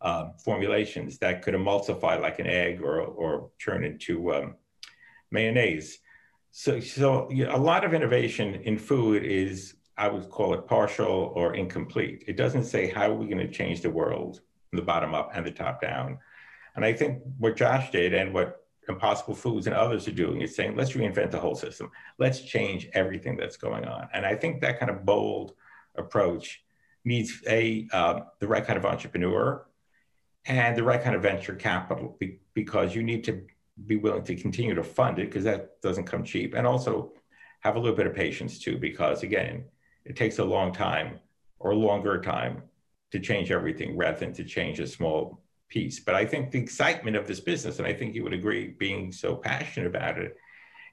uh, 0.00 0.30
formulations 0.44 1.18
that 1.18 1.42
could 1.42 1.54
emulsify 1.54 2.20
like 2.20 2.38
an 2.40 2.46
egg 2.46 2.82
or, 2.82 3.00
or 3.00 3.50
turn 3.64 3.84
into 3.84 4.34
um, 4.34 4.56
mayonnaise. 5.30 5.98
So, 6.50 6.80
so 6.80 7.30
you 7.30 7.44
know, 7.44 7.54
a 7.54 7.56
lot 7.56 7.84
of 7.84 7.94
innovation 7.94 8.56
in 8.56 8.78
food 8.78 9.24
is, 9.24 9.74
I 9.96 10.08
would 10.08 10.30
call 10.30 10.54
it 10.54 10.66
partial 10.66 11.32
or 11.34 11.54
incomplete. 11.54 12.24
It 12.26 12.36
doesn't 12.36 12.64
say 12.64 12.88
how 12.88 13.10
are 13.10 13.14
we 13.14 13.26
going 13.26 13.46
to 13.46 13.52
change 13.52 13.82
the 13.82 13.90
world 13.90 14.40
from 14.70 14.78
the 14.78 14.84
bottom 14.84 15.14
up 15.14 15.30
and 15.34 15.46
the 15.46 15.50
top 15.50 15.80
down. 15.80 16.18
And 16.74 16.84
I 16.84 16.92
think 16.92 17.22
what 17.38 17.56
Josh 17.56 17.90
did 17.90 18.14
and 18.14 18.32
what 18.32 18.64
Impossible 18.88 19.34
Foods 19.34 19.66
and 19.66 19.76
others 19.76 20.08
are 20.08 20.12
doing 20.12 20.40
is 20.40 20.56
saying, 20.56 20.76
let's 20.76 20.92
reinvent 20.92 21.30
the 21.30 21.38
whole 21.38 21.54
system. 21.54 21.90
Let's 22.18 22.40
change 22.40 22.88
everything 22.94 23.36
that's 23.36 23.56
going 23.56 23.84
on. 23.84 24.08
And 24.12 24.24
I 24.24 24.34
think 24.34 24.60
that 24.60 24.80
kind 24.80 24.90
of 24.90 25.04
bold 25.04 25.52
approach 25.94 26.64
needs 27.04 27.42
a 27.46 27.88
uh, 27.92 28.20
the 28.38 28.48
right 28.48 28.64
kind 28.64 28.78
of 28.78 28.86
entrepreneur 28.86 29.66
and 30.46 30.76
the 30.76 30.82
right 30.82 31.02
kind 31.02 31.14
of 31.14 31.22
venture 31.22 31.54
capital 31.54 32.18
because 32.54 32.94
you 32.94 33.02
need 33.02 33.24
to 33.24 33.42
be 33.86 33.96
willing 33.96 34.24
to 34.24 34.36
continue 34.36 34.74
to 34.74 34.82
fund 34.82 35.18
it 35.18 35.26
because 35.26 35.44
that 35.44 35.80
doesn't 35.80 36.04
come 36.04 36.24
cheap 36.24 36.54
and 36.54 36.66
also 36.66 37.12
have 37.60 37.76
a 37.76 37.78
little 37.78 37.96
bit 37.96 38.06
of 38.06 38.14
patience 38.14 38.58
too 38.58 38.76
because 38.76 39.22
again 39.22 39.64
it 40.04 40.16
takes 40.16 40.38
a 40.38 40.44
long 40.44 40.72
time 40.72 41.18
or 41.58 41.74
longer 41.74 42.20
time 42.20 42.62
to 43.10 43.20
change 43.20 43.50
everything 43.50 43.96
rather 43.96 44.18
than 44.18 44.32
to 44.32 44.44
change 44.44 44.80
a 44.80 44.86
small 44.86 45.40
piece 45.68 46.00
but 46.00 46.14
i 46.14 46.24
think 46.24 46.50
the 46.50 46.58
excitement 46.58 47.16
of 47.16 47.26
this 47.26 47.40
business 47.40 47.78
and 47.78 47.86
i 47.86 47.92
think 47.92 48.14
you 48.14 48.22
would 48.22 48.34
agree 48.34 48.68
being 48.78 49.10
so 49.10 49.34
passionate 49.34 49.86
about 49.86 50.18
it 50.18 50.36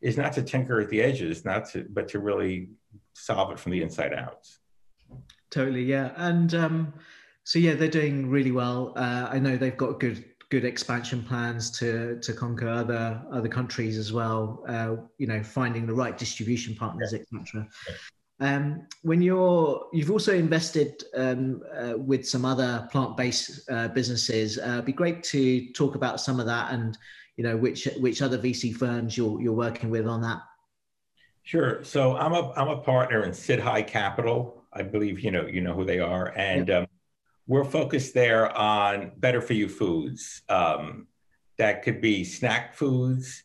is 0.01 0.17
not 0.17 0.31
to 0.31 0.41
tinker 0.41 0.79
at 0.79 0.89
the 0.89 1.01
edges 1.01 1.43
not 1.43 1.65
to 1.69 1.85
but 1.89 2.07
to 2.07 2.19
really 2.19 2.69
solve 3.13 3.51
it 3.51 3.59
from 3.59 3.71
the 3.71 3.81
inside 3.81 4.13
out 4.13 4.47
totally 5.49 5.83
yeah 5.83 6.11
and 6.15 6.55
um 6.55 6.93
so 7.49 7.57
yeah, 7.57 7.73
they're 7.73 7.87
doing 7.87 8.29
really 8.29 8.51
well. 8.51 8.93
Uh, 8.95 9.27
I 9.31 9.39
know 9.39 9.57
they've 9.57 9.75
got 9.75 9.99
good 9.99 10.23
good 10.51 10.65
expansion 10.65 11.23
plans 11.23 11.71
to 11.79 12.19
to 12.19 12.31
conquer 12.31 12.69
other 12.69 13.19
other 13.31 13.49
countries 13.49 13.97
as 13.97 14.13
well. 14.13 14.63
Uh, 14.67 14.97
you 15.17 15.25
know, 15.25 15.41
finding 15.41 15.87
the 15.87 15.93
right 15.95 16.15
distribution 16.15 16.75
partners, 16.75 17.11
yeah. 17.11 17.39
etc. 17.39 17.67
Um, 18.41 18.87
when 19.01 19.21
you're, 19.21 19.87
you've 19.91 20.11
also 20.11 20.33
invested 20.33 21.03
um, 21.15 21.61
uh, 21.77 21.97
with 21.97 22.27
some 22.27 22.45
other 22.45 22.87
plant-based 22.91 23.69
uh, 23.69 23.89
businesses. 23.89 24.57
Uh, 24.57 24.73
it'd 24.73 24.85
be 24.85 24.93
great 24.93 25.23
to 25.23 25.71
talk 25.73 25.95
about 25.95 26.21
some 26.21 26.39
of 26.39 26.45
that, 26.45 26.71
and 26.71 26.97
you 27.35 27.43
know, 27.43 27.55
which 27.55 27.87
which 27.99 28.21
other 28.21 28.37
VC 28.37 28.75
firms 28.75 29.17
you're 29.17 29.41
you're 29.41 29.53
working 29.53 29.89
with 29.89 30.07
on 30.07 30.21
that. 30.21 30.41
Sure. 31.43 31.83
So 31.83 32.15
I'm 32.17 32.33
a 32.33 32.51
I'm 32.53 32.67
a 32.67 32.77
partner 32.77 33.23
in 33.23 33.31
Siddhi 33.31 33.87
Capital. 33.87 34.63
I 34.71 34.83
believe 34.83 35.21
you 35.21 35.31
know 35.31 35.47
you 35.47 35.61
know 35.61 35.73
who 35.73 35.85
they 35.85 35.99
are, 35.99 36.33
and 36.35 36.67
yeah. 36.67 36.79
um, 36.79 36.87
we're 37.47 37.65
focused 37.65 38.13
there 38.13 38.55
on 38.55 39.13
better 39.17 39.41
for 39.41 39.53
you 39.53 39.67
foods. 39.67 40.41
Um, 40.49 41.07
that 41.57 41.81
could 41.81 42.01
be 42.01 42.23
snack 42.23 42.75
foods, 42.75 43.43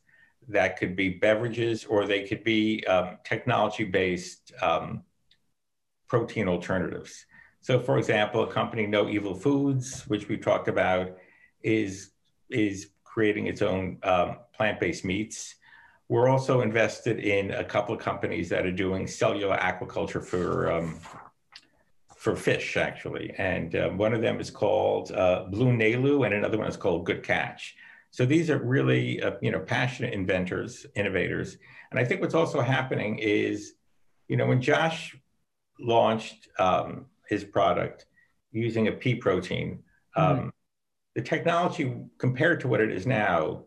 that 0.49 0.79
could 0.79 0.97
be 0.97 1.09
beverages, 1.11 1.85
or 1.85 2.07
they 2.07 2.27
could 2.27 2.45
be 2.45 2.85
um, 2.87 3.19
technology 3.25 3.85
based 3.85 4.53
um, 4.63 5.03
protein 6.09 6.49
alternatives. 6.49 7.27
So, 7.61 7.81
for 7.81 7.99
example, 7.99 8.43
a 8.43 8.53
company, 8.53 8.87
No 8.87 9.09
Evil 9.09 9.35
Foods, 9.35 10.03
which 10.03 10.29
we 10.29 10.37
talked 10.37 10.69
about, 10.69 11.17
is, 11.63 12.11
is 12.51 12.91
creating 13.05 13.47
its 13.47 13.63
own 13.63 13.99
um, 14.03 14.37
plant 14.53 14.81
based 14.81 15.05
meats. 15.05 15.55
We're 16.09 16.29
also 16.29 16.61
invested 16.61 17.19
in 17.21 17.53
a 17.53 17.65
couple 17.65 17.95
of 17.95 18.01
companies 18.01 18.51
that 18.51 18.67
are 18.67 18.73
doing 18.73 19.07
cellular 19.07 19.57
aquaculture 19.57 20.23
for 20.23 20.71
um, 20.71 21.01
for 22.25 22.35
fish, 22.35 22.79
actually. 22.79 23.35
And 23.37 23.77
um, 23.77 23.99
one 23.99 24.15
of 24.15 24.23
them 24.23 24.41
is 24.41 24.51
called 24.51 25.13
uh, 25.13 25.45
BlueNalu, 25.51 26.25
and 26.25 26.35
another 26.35 26.57
one 26.57 26.67
is 26.67 26.77
called 26.77 27.05
Good 27.05 27.23
Catch. 27.23 27.77
So 28.15 28.25
these 28.25 28.49
are 28.49 28.59
really, 28.59 29.21
uh, 29.21 29.33
you 29.43 29.51
know, 29.51 29.59
passionate 29.59 30.15
inventors, 30.15 30.87
innovators. 30.95 31.59
And 31.91 31.99
I 31.99 32.05
think 32.05 32.21
what's 32.21 32.37
also 32.37 32.61
happening 32.61 33.19
is, 33.19 33.73
you 34.29 34.37
know, 34.37 34.47
when 34.47 34.63
Josh 34.63 35.17
launched 35.81 36.47
um, 36.61 37.07
his 37.29 37.43
product 37.43 38.07
using 38.53 38.87
a 38.87 38.93
pea 38.93 39.17
protein, 39.17 39.83
um, 40.15 40.37
mm-hmm. 40.37 40.49
the 41.17 41.23
technology 41.23 41.93
compared 42.19 42.61
to 42.61 42.69
what 42.69 42.81
it 42.81 42.93
is 42.93 43.05
now 43.05 43.65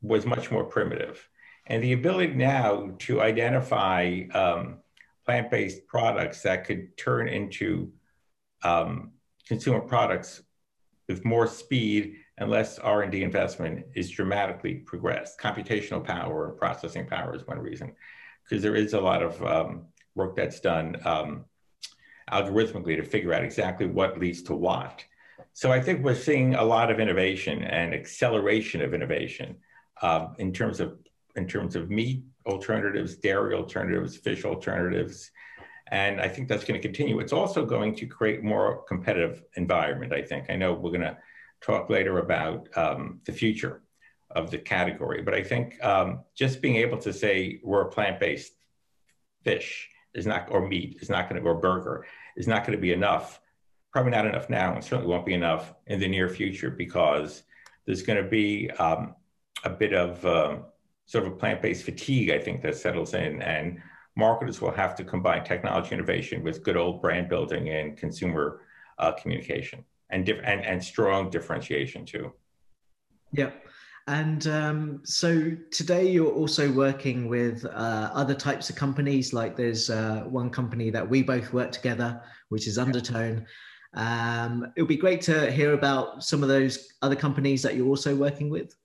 was 0.00 0.24
much 0.24 0.52
more 0.52 0.62
primitive. 0.62 1.28
And 1.66 1.82
the 1.82 1.94
ability 1.94 2.34
now 2.34 2.94
to 3.00 3.20
identify 3.20 4.22
um, 4.32 4.78
plant-based 5.24 5.88
products 5.88 6.40
that 6.42 6.66
could 6.66 6.96
turn 6.96 7.26
into 7.26 7.90
um, 8.62 9.10
consumer 9.44 9.80
products 9.80 10.40
with 11.08 11.24
more 11.24 11.48
speed 11.48 12.18
and 12.38 12.50
less 12.50 12.78
R&D 12.78 13.22
investment 13.22 13.86
is 13.94 14.10
dramatically 14.10 14.74
progressed. 14.74 15.38
Computational 15.38 16.04
power 16.04 16.48
and 16.48 16.58
processing 16.58 17.06
power 17.06 17.34
is 17.34 17.46
one 17.46 17.58
reason, 17.58 17.94
because 18.44 18.62
there 18.62 18.76
is 18.76 18.92
a 18.92 19.00
lot 19.00 19.22
of 19.22 19.42
um, 19.42 19.86
work 20.14 20.36
that's 20.36 20.60
done 20.60 20.96
um, 21.04 21.44
algorithmically 22.30 22.96
to 22.96 23.02
figure 23.02 23.32
out 23.32 23.44
exactly 23.44 23.86
what 23.86 24.18
leads 24.18 24.42
to 24.42 24.54
what. 24.54 25.04
So 25.52 25.72
I 25.72 25.80
think 25.80 26.04
we're 26.04 26.14
seeing 26.14 26.54
a 26.54 26.64
lot 26.64 26.90
of 26.90 27.00
innovation 27.00 27.62
and 27.62 27.94
acceleration 27.94 28.82
of 28.82 28.92
innovation 28.92 29.56
uh, 30.02 30.28
in 30.38 30.52
terms 30.52 30.80
of 30.80 30.98
in 31.36 31.46
terms 31.46 31.76
of 31.76 31.90
meat 31.90 32.24
alternatives, 32.46 33.16
dairy 33.16 33.54
alternatives, 33.54 34.16
fish 34.16 34.44
alternatives. 34.44 35.30
And 35.90 36.20
I 36.20 36.28
think 36.28 36.48
that's 36.48 36.64
going 36.64 36.80
to 36.80 36.86
continue. 36.86 37.20
It's 37.20 37.32
also 37.32 37.64
going 37.64 37.94
to 37.96 38.06
create 38.06 38.42
more 38.42 38.82
competitive 38.84 39.44
environment, 39.56 40.12
I 40.12 40.22
think. 40.22 40.46
I 40.48 40.56
know 40.56 40.72
we're 40.72 40.90
going 40.90 41.02
to 41.02 41.16
talk 41.66 41.90
later 41.90 42.18
about 42.18 42.68
um, 42.76 43.20
the 43.24 43.32
future 43.32 43.82
of 44.30 44.50
the 44.50 44.58
category. 44.58 45.22
But 45.22 45.34
I 45.34 45.42
think 45.42 45.82
um, 45.84 46.20
just 46.34 46.62
being 46.62 46.76
able 46.76 46.98
to 46.98 47.12
say 47.12 47.60
we're 47.64 47.82
a 47.82 47.90
plant-based 47.90 48.52
fish 49.42 49.88
is 50.14 50.26
not, 50.26 50.48
or 50.50 50.66
meat 50.66 50.98
is 51.00 51.10
not 51.10 51.28
going 51.28 51.42
to, 51.42 51.48
or 51.48 51.54
burger 51.54 52.06
is 52.36 52.46
not 52.46 52.64
going 52.64 52.76
to 52.76 52.80
be 52.80 52.92
enough. 52.92 53.40
Probably 53.92 54.12
not 54.12 54.26
enough 54.26 54.48
now, 54.48 54.74
and 54.74 54.84
certainly 54.84 55.10
won't 55.10 55.26
be 55.26 55.34
enough 55.34 55.74
in 55.86 55.98
the 55.98 56.08
near 56.08 56.28
future 56.28 56.70
because 56.70 57.42
there's 57.84 58.02
going 58.02 58.22
to 58.22 58.28
be 58.28 58.70
um, 58.72 59.14
a 59.64 59.70
bit 59.70 59.94
of 59.94 60.24
um, 60.24 60.64
sort 61.06 61.26
of 61.26 61.32
a 61.32 61.36
plant-based 61.36 61.84
fatigue, 61.84 62.30
I 62.30 62.38
think, 62.38 62.62
that 62.62 62.76
settles 62.76 63.14
in, 63.14 63.42
and 63.42 63.80
marketers 64.16 64.60
will 64.60 64.72
have 64.72 64.94
to 64.96 65.04
combine 65.04 65.44
technology 65.44 65.94
innovation 65.94 66.42
with 66.42 66.62
good 66.62 66.76
old 66.76 67.00
brand 67.00 67.28
building 67.28 67.68
and 67.70 67.96
consumer 67.96 68.60
uh, 68.98 69.12
communication 69.12 69.84
and, 70.10 70.24
diff- 70.24 70.40
and 70.44 70.64
and 70.64 70.82
strong 70.82 71.30
differentiation 71.30 72.04
too. 72.04 72.32
Yeah. 73.32 73.50
And 74.08 74.46
um, 74.46 75.00
so 75.04 75.50
today 75.72 76.08
you're 76.08 76.32
also 76.32 76.70
working 76.70 77.28
with 77.28 77.64
uh, 77.64 78.10
other 78.14 78.34
types 78.34 78.70
of 78.70 78.76
companies. 78.76 79.32
Like 79.32 79.56
there's 79.56 79.90
uh, 79.90 80.24
one 80.28 80.48
company 80.48 80.90
that 80.90 81.08
we 81.08 81.22
both 81.24 81.52
work 81.52 81.72
together, 81.72 82.22
which 82.48 82.68
is 82.68 82.78
Undertone. 82.78 83.44
Um, 83.94 84.72
it 84.76 84.82
would 84.82 84.88
be 84.88 84.96
great 84.96 85.22
to 85.22 85.50
hear 85.50 85.72
about 85.72 86.22
some 86.22 86.42
of 86.44 86.48
those 86.48 86.92
other 87.02 87.16
companies 87.16 87.62
that 87.62 87.74
you're 87.74 87.88
also 87.88 88.14
working 88.14 88.48
with. 88.48 88.76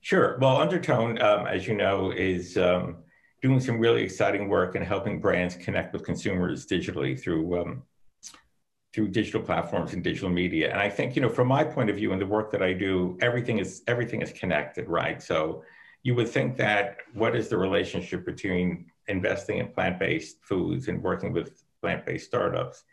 Sure. 0.00 0.38
Well, 0.40 0.56
Undertone, 0.56 1.20
um, 1.20 1.46
as 1.46 1.68
you 1.68 1.74
know, 1.74 2.10
is 2.10 2.56
um, 2.56 2.96
doing 3.42 3.60
some 3.60 3.78
really 3.78 4.02
exciting 4.02 4.48
work 4.48 4.76
in 4.76 4.82
helping 4.82 5.20
brands 5.20 5.56
connect 5.56 5.92
with 5.92 6.04
consumers 6.04 6.66
digitally 6.66 7.20
through 7.20 7.60
um, 7.60 7.82
through 8.92 9.08
digital 9.08 9.40
platforms 9.40 9.94
and 9.94 10.04
digital 10.04 10.28
media. 10.28 10.70
And 10.70 10.80
I 10.80 10.90
think, 10.90 11.16
you 11.16 11.22
know, 11.22 11.28
from 11.28 11.48
my 11.48 11.64
point 11.64 11.88
of 11.88 11.96
view 11.96 12.12
and 12.12 12.20
the 12.20 12.26
work 12.26 12.50
that 12.52 12.62
I 12.62 12.72
do, 12.74 13.16
everything 13.22 13.58
is 13.58 13.82
everything 13.86 14.20
is 14.20 14.32
connected, 14.32 14.88
right? 14.88 15.22
So 15.22 15.64
you 16.02 16.14
would 16.14 16.28
think 16.28 16.56
that 16.58 16.98
what 17.14 17.34
is 17.34 17.48
the 17.48 17.56
relationship 17.56 18.26
between 18.26 18.90
investing 19.08 19.58
in 19.58 19.68
plant-based 19.68 20.38
foods 20.42 20.88
and 20.88 21.02
working 21.02 21.32
with 21.32 21.64
plant-based 21.80 22.26
startups 22.26 22.84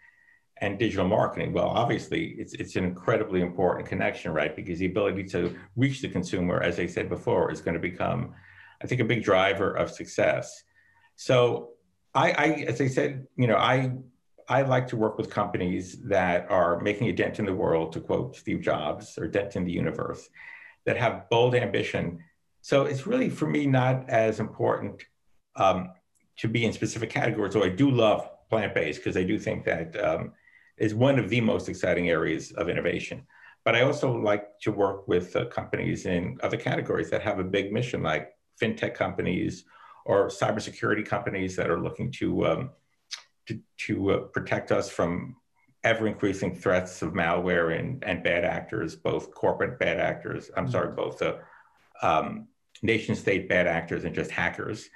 and 0.62 0.80
digital 0.80 1.08
marketing? 1.08 1.52
Well, 1.54 1.68
obviously, 1.68 2.36
it's 2.38 2.54
it's 2.54 2.76
an 2.78 2.86
incredibly 2.86 3.42
important 3.42 3.88
connection, 3.88 4.32
right? 4.32 4.56
Because 4.56 4.80
the 4.80 4.86
ability 4.86 5.24
to 5.36 5.56
reach 5.76 6.02
the 6.02 6.10
consumer, 6.10 6.62
as 6.62 6.80
I 6.80 6.86
said 6.86 7.10
before, 7.10 7.52
is 7.52 7.62
going 7.62 7.76
to 7.76 7.80
become, 7.80 8.34
I 8.82 8.88
think, 8.88 9.02
a 9.02 9.06
big 9.06 9.24
driver 9.24 9.74
of 9.74 9.92
success. 9.92 10.64
So 11.16 11.72
I, 12.14 12.32
I 12.32 12.46
as 12.68 12.80
I 12.80 12.88
said, 12.88 13.28
you 13.36 13.48
know, 13.48 13.58
I 13.58 13.92
I 14.50 14.64
like 14.64 14.88
to 14.88 14.98
work 14.98 15.20
with 15.20 15.30
companies 15.30 16.02
that 16.06 16.50
are 16.50 16.82
making 16.82 17.08
a 17.08 17.14
dent 17.14 17.38
in 17.38 17.46
the 17.46 17.54
world, 17.54 17.94
to 17.94 18.02
quote 18.02 18.36
Steve 18.36 18.62
Jobs, 18.62 19.16
or 19.18 19.28
dent 19.28 19.56
in 19.56 19.64
the 19.64 19.72
universe, 19.72 20.28
that 20.86 20.98
have 20.98 21.30
bold 21.30 21.54
ambition. 21.54 22.24
So 22.62 22.86
it's 22.86 23.06
really, 23.06 23.30
for 23.30 23.46
me, 23.46 23.68
not 23.68 24.10
as 24.10 24.40
important 24.40 25.04
um, 25.56 25.92
to 26.38 26.48
be 26.48 26.66
in 26.66 26.74
specific 26.74 27.12
categories. 27.12 27.54
So 27.54 27.64
I 27.64 27.70
do 27.70 27.92
love 27.92 28.28
plant-based 28.50 29.00
because 29.00 29.18
I 29.18 29.24
do 29.24 29.38
think 29.38 29.66
that 29.66 29.96
um, 30.04 30.34
is 30.78 30.96
one 30.96 31.20
of 31.20 31.30
the 31.30 31.42
most 31.42 31.70
exciting 31.70 32.10
areas 32.10 32.52
of 32.54 32.70
innovation. 32.70 33.28
But 33.64 33.76
I 33.76 33.82
also 33.82 34.12
like 34.12 34.60
to 34.62 34.72
work 34.72 35.08
with 35.08 35.36
uh, 35.36 35.46
companies 35.46 36.08
in 36.08 36.40
other 36.42 36.58
categories 36.58 37.12
that 37.12 37.22
have 37.22 37.38
a 37.38 37.44
big 37.44 37.72
mission, 37.72 38.02
like 38.02 38.34
fintech 38.60 38.96
companies 38.96 39.66
or 40.06 40.30
cybersecurity 40.30 41.06
companies 41.06 41.56
that 41.56 41.70
are 41.70 41.80
looking 41.80 42.12
to 42.14 42.48
um, 42.48 42.70
to, 43.50 43.60
to 43.78 44.12
uh, 44.12 44.18
protect 44.20 44.72
us 44.72 44.90
from 44.90 45.36
ever 45.84 46.08
increasing 46.08 46.56
threats 46.56 47.02
of 47.02 47.14
malware 47.14 47.78
and, 47.78 48.04
and 48.04 48.24
bad 48.24 48.46
actors, 48.46 48.96
both 48.96 49.34
corporate 49.34 49.80
bad 49.80 50.00
actors, 50.00 50.52
I'm 50.56 50.66
mm-hmm. 50.66 50.72
sorry, 50.72 50.92
both 50.96 51.22
uh, 51.22 51.38
um, 52.02 52.48
nation 52.84 53.16
state 53.16 53.50
bad 53.50 53.66
actors 53.68 54.04
and 54.06 54.14
just 54.14 54.32
hackers. 54.32 54.90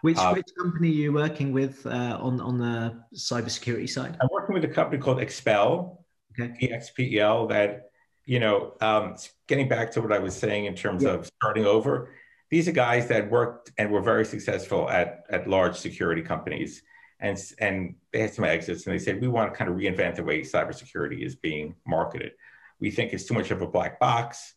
Which, 0.00 0.16
uh, 0.16 0.32
which 0.32 0.46
company 0.56 0.88
are 0.88 0.92
you 0.92 1.12
working 1.12 1.52
with 1.52 1.84
uh, 1.86 2.18
on, 2.20 2.40
on 2.40 2.58
the 2.58 3.02
cybersecurity 3.14 3.88
side? 3.88 4.16
I'm 4.20 4.28
working 4.32 4.54
with 4.54 4.64
a 4.64 4.68
company 4.68 5.02
called 5.02 5.20
Expel, 5.20 6.04
okay. 6.38 6.54
EXPEL, 6.62 7.48
that, 7.48 7.90
you 8.24 8.38
know, 8.38 8.74
um, 8.80 9.16
getting 9.48 9.68
back 9.68 9.90
to 9.92 10.00
what 10.00 10.12
I 10.12 10.18
was 10.18 10.36
saying 10.36 10.66
in 10.66 10.74
terms 10.74 11.02
yeah. 11.02 11.10
of 11.10 11.26
starting 11.26 11.66
over, 11.66 12.10
these 12.48 12.68
are 12.68 12.72
guys 12.72 13.08
that 13.08 13.28
worked 13.28 13.72
and 13.76 13.90
were 13.90 14.00
very 14.00 14.24
successful 14.24 14.88
at, 14.88 15.24
at 15.28 15.48
large 15.48 15.76
security 15.76 16.22
companies 16.22 16.82
and 17.20 17.38
and 17.58 17.94
they 18.12 18.20
had 18.20 18.34
some 18.34 18.44
exits 18.44 18.86
and 18.86 18.94
they 18.94 18.98
said 18.98 19.20
we 19.20 19.28
want 19.28 19.52
to 19.52 19.56
kind 19.56 19.70
of 19.70 19.76
reinvent 19.76 20.16
the 20.16 20.24
way 20.24 20.40
cybersecurity 20.40 21.24
is 21.24 21.34
being 21.34 21.74
marketed. 21.86 22.32
We 22.80 22.90
think 22.90 23.12
it's 23.12 23.24
too 23.24 23.34
much 23.34 23.50
of 23.50 23.60
a 23.60 23.66
black 23.66 23.98
box. 23.98 24.54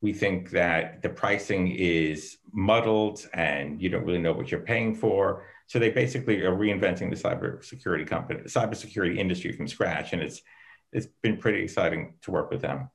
We 0.00 0.12
think 0.12 0.50
that 0.50 1.02
the 1.02 1.10
pricing 1.10 1.70
is 1.70 2.38
muddled 2.52 3.28
and 3.34 3.80
you 3.80 3.90
don't 3.90 4.04
really 4.04 4.18
know 4.18 4.32
what 4.32 4.50
you're 4.50 4.60
paying 4.60 4.94
for. 4.94 5.44
So 5.66 5.78
they 5.78 5.90
basically 5.90 6.42
are 6.42 6.56
reinventing 6.56 7.10
the 7.10 7.28
cybersecurity 7.28 8.06
company, 8.06 8.40
cybersecurity 8.44 9.18
industry 9.18 9.52
from 9.52 9.68
scratch, 9.68 10.12
and 10.12 10.22
it's 10.22 10.42
it's 10.92 11.06
been 11.22 11.36
pretty 11.36 11.62
exciting 11.62 12.14
to 12.22 12.32
work 12.32 12.50
with 12.50 12.62
them. 12.62 12.90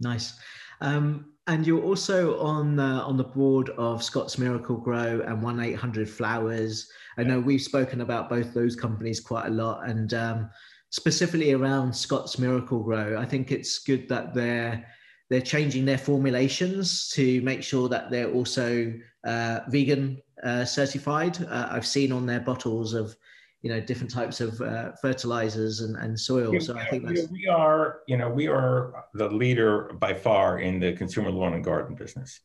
Nice. 0.00 0.38
Um, 0.80 1.32
and 1.48 1.66
you're 1.66 1.82
also 1.82 2.38
on 2.38 2.78
uh, 2.78 3.02
on 3.04 3.16
the 3.16 3.24
board 3.24 3.70
of 3.70 4.02
Scotts 4.02 4.38
Miracle-Gro 4.38 5.22
and 5.26 5.42
One 5.42 5.60
Eight 5.60 5.76
Hundred 5.76 6.08
Flowers. 6.08 6.90
I 7.16 7.24
know 7.24 7.40
we've 7.40 7.62
spoken 7.62 8.02
about 8.02 8.28
both 8.28 8.54
those 8.54 8.76
companies 8.76 9.18
quite 9.18 9.46
a 9.46 9.50
lot, 9.50 9.88
and 9.88 10.12
um, 10.14 10.50
specifically 10.90 11.52
around 11.52 11.92
Scotts 11.92 12.38
Miracle-Gro. 12.38 13.18
I 13.18 13.24
think 13.24 13.50
it's 13.50 13.78
good 13.78 14.08
that 14.08 14.34
they're 14.34 14.86
they're 15.30 15.40
changing 15.40 15.86
their 15.86 15.98
formulations 15.98 17.08
to 17.10 17.40
make 17.40 17.62
sure 17.62 17.88
that 17.88 18.10
they're 18.10 18.30
also 18.30 18.92
uh, 19.24 19.60
vegan 19.68 20.20
uh, 20.44 20.64
certified. 20.66 21.42
Uh, 21.42 21.68
I've 21.70 21.86
seen 21.86 22.12
on 22.12 22.26
their 22.26 22.40
bottles 22.40 22.92
of 22.92 23.16
you 23.62 23.70
know 23.70 23.80
different 23.80 24.10
types 24.10 24.40
of 24.40 24.60
uh, 24.60 24.92
fertilizers 25.02 25.80
and, 25.80 25.96
and 25.96 26.18
soil. 26.18 26.52
Yeah, 26.52 26.60
so 26.60 26.76
i 26.76 26.84
think 26.84 27.06
that's... 27.06 27.28
we 27.28 27.46
are 27.48 28.00
you 28.06 28.16
know 28.16 28.28
we 28.28 28.46
are 28.46 29.04
the 29.14 29.28
leader 29.28 29.90
by 29.94 30.14
far 30.14 30.60
in 30.60 30.78
the 30.78 30.92
consumer 30.92 31.30
lawn 31.30 31.54
and 31.54 31.64
garden 31.64 31.94
business. 31.94 32.40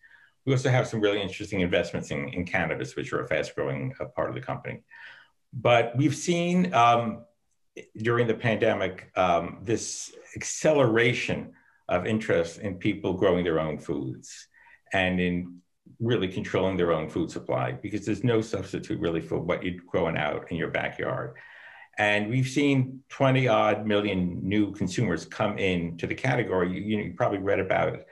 We 0.45 0.53
also 0.53 0.69
have 0.69 0.87
some 0.87 0.99
really 0.99 1.21
interesting 1.21 1.61
investments 1.61 2.11
in, 2.11 2.27
in 2.29 2.45
cannabis 2.45 2.97
which 2.97 3.13
are 3.13 3.21
a 3.21 3.27
fast 3.27 3.55
growing 3.55 3.93
uh, 3.99 4.05
part 4.05 4.27
of 4.27 4.35
the 4.35 4.41
company. 4.41 4.83
But 5.53 5.95
we've 5.95 6.15
seen 6.15 6.73
um, 6.73 7.23
during 7.97 8.27
the 8.27 8.33
pandemic 8.33 9.11
um, 9.15 9.59
this 9.61 10.13
acceleration 10.35 11.53
of 11.87 12.05
interest 12.05 12.59
in 12.59 12.75
people 12.75 13.13
growing 13.13 13.43
their 13.43 13.59
own 13.59 13.77
foods 13.77 14.47
and 14.91 15.19
in 15.19 15.61
really 16.03 16.27
controlling 16.27 16.77
their 16.77 16.91
own 16.91 17.09
food 17.09 17.31
supply 17.31 17.71
because 17.71 18.05
there's 18.05 18.23
no 18.23 18.41
substitute 18.41 18.99
really 18.99 19.21
for 19.21 19.39
what 19.39 19.63
you're 19.63 19.81
growing 19.87 20.17
out 20.17 20.51
in 20.51 20.57
your 20.57 20.69
backyard. 20.69 21.35
And 21.97 22.29
we've 22.29 22.47
seen 22.47 23.03
20 23.09 23.47
odd 23.47 23.85
million 23.85 24.39
new 24.41 24.73
consumers 24.73 25.25
come 25.25 25.57
in 25.57 25.97
to 25.97 26.07
the 26.07 26.15
category. 26.15 26.71
You, 26.73 26.97
you, 27.03 27.13
probably 27.15 27.37
read 27.37 27.59
about 27.59 27.93
it 27.93 28.07